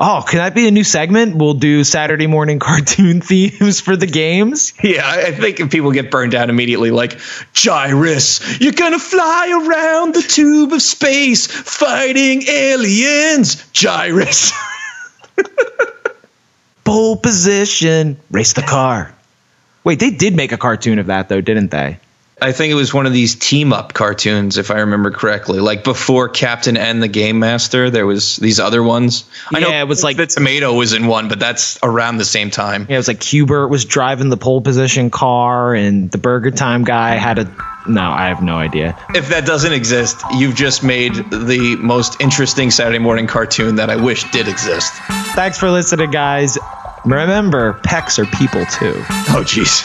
Oh, 0.00 0.24
can 0.24 0.38
that 0.38 0.54
be 0.54 0.68
a 0.68 0.70
new 0.70 0.84
segment? 0.84 1.34
We'll 1.34 1.54
do 1.54 1.82
Saturday 1.82 2.28
morning 2.28 2.58
cartoon 2.60 3.20
themes 3.20 3.80
for 3.80 3.96
the 3.96 4.06
games. 4.06 4.72
Yeah, 4.80 5.02
I 5.04 5.32
think 5.32 5.58
if 5.58 5.70
people 5.70 5.90
get 5.90 6.12
burned 6.12 6.36
out 6.36 6.50
immediately, 6.50 6.92
like 6.92 7.14
Gyruss, 7.52 8.60
you're 8.60 8.72
gonna 8.72 9.00
fly 9.00 9.50
around 9.50 10.14
the 10.14 10.22
tube 10.22 10.72
of 10.72 10.82
space 10.82 11.48
fighting 11.48 12.44
aliens. 12.46 13.56
Gyruss. 13.72 14.52
Pole 16.84 17.16
position, 17.16 18.18
race 18.30 18.52
the 18.52 18.62
car. 18.62 19.12
Wait, 19.82 19.98
they 19.98 20.10
did 20.10 20.36
make 20.36 20.52
a 20.52 20.58
cartoon 20.58 21.00
of 21.00 21.06
that 21.06 21.28
though, 21.28 21.40
didn't 21.40 21.72
they? 21.72 21.98
I 22.40 22.52
think 22.52 22.70
it 22.70 22.74
was 22.76 22.94
one 22.94 23.06
of 23.06 23.12
these 23.12 23.34
team 23.34 23.72
up 23.72 23.94
cartoons, 23.94 24.58
if 24.58 24.70
I 24.70 24.80
remember 24.80 25.10
correctly. 25.10 25.58
Like 25.60 25.82
before 25.84 26.28
Captain 26.28 26.76
N 26.76 27.00
the 27.00 27.08
Game 27.08 27.38
Master, 27.40 27.90
there 27.90 28.06
was 28.06 28.36
these 28.36 28.60
other 28.60 28.82
ones. 28.82 29.24
I 29.52 29.58
know 29.60 29.70
Yeah, 29.70 29.80
it 29.80 29.88
was 29.88 30.04
like- 30.04 30.16
the 30.16 30.26
tomato 30.26 30.72
was 30.74 30.92
in 30.92 31.06
one, 31.08 31.28
but 31.28 31.40
that's 31.40 31.78
around 31.82 32.18
the 32.18 32.24
same 32.24 32.50
time. 32.50 32.86
Yeah, 32.88 32.94
it 32.94 32.98
was 32.98 33.08
like 33.08 33.20
Q*bert 33.20 33.70
was 33.70 33.84
driving 33.84 34.28
the 34.28 34.36
pole 34.36 34.60
position 34.60 35.10
car, 35.10 35.74
and 35.74 36.10
the 36.10 36.18
Burger 36.18 36.50
Time 36.52 36.84
guy 36.84 37.14
had 37.16 37.38
a. 37.38 37.52
No, 37.88 38.02
I 38.10 38.28
have 38.28 38.42
no 38.42 38.56
idea. 38.56 38.96
If 39.14 39.30
that 39.30 39.46
doesn't 39.46 39.72
exist, 39.72 40.16
you've 40.36 40.54
just 40.54 40.84
made 40.84 41.14
the 41.14 41.76
most 41.80 42.20
interesting 42.20 42.70
Saturday 42.70 42.98
morning 42.98 43.26
cartoon 43.26 43.76
that 43.76 43.88
I 43.90 43.96
wish 43.96 44.30
did 44.30 44.46
exist. 44.46 44.92
Thanks 45.34 45.58
for 45.58 45.70
listening, 45.70 46.10
guys. 46.10 46.58
Remember, 47.04 47.74
pecs 47.84 48.18
are 48.18 48.26
people 48.36 48.64
too. 48.66 48.92
Oh, 49.30 49.42
jeez. 49.46 49.82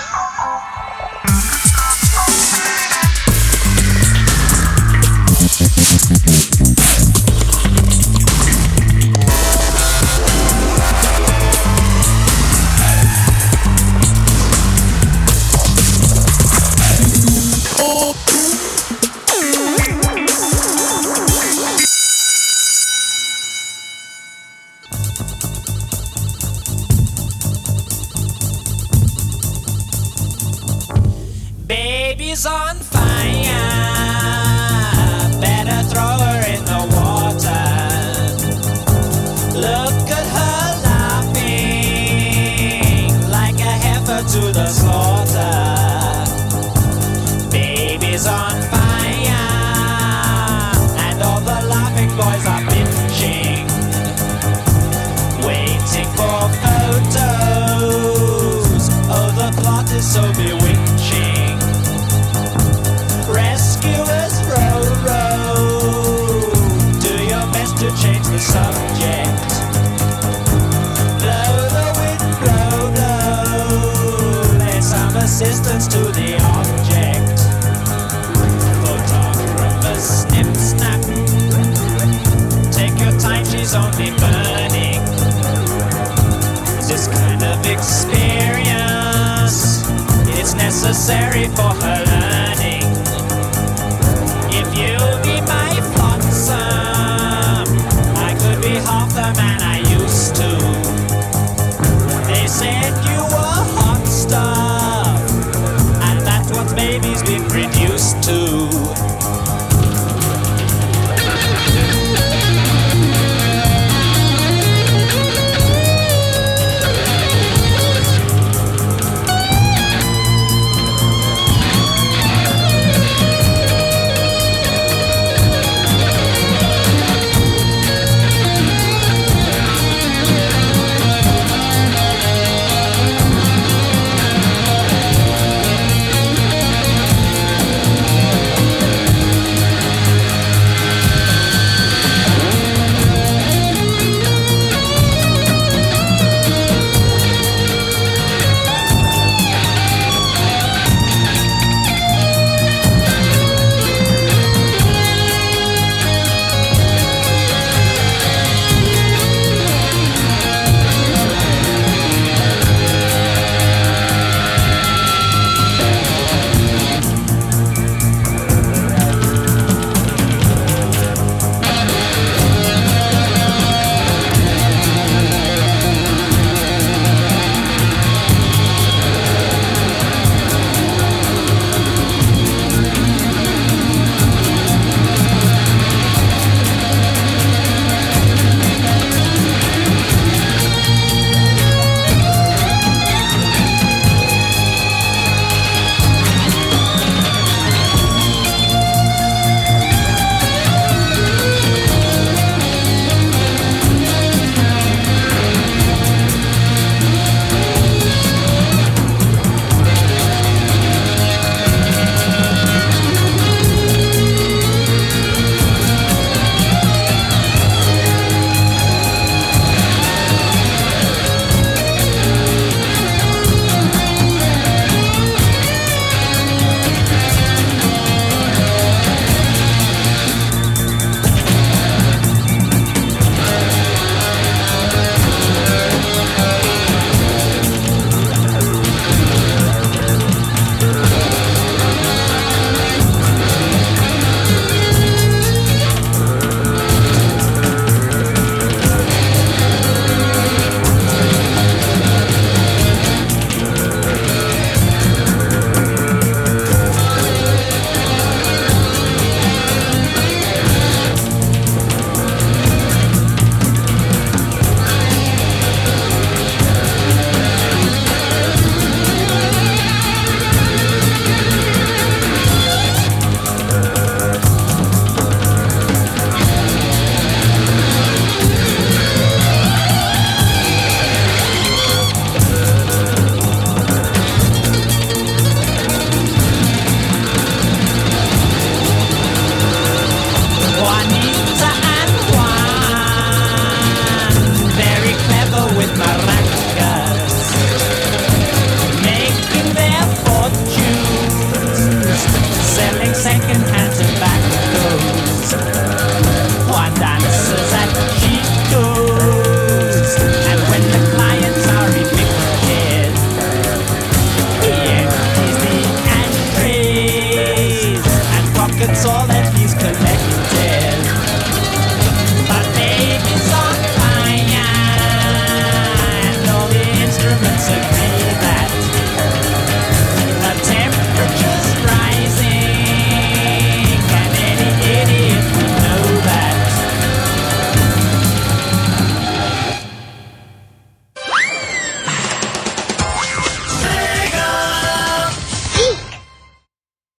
Necessary 90.64 91.50
for 91.50 91.74
her 91.84 92.13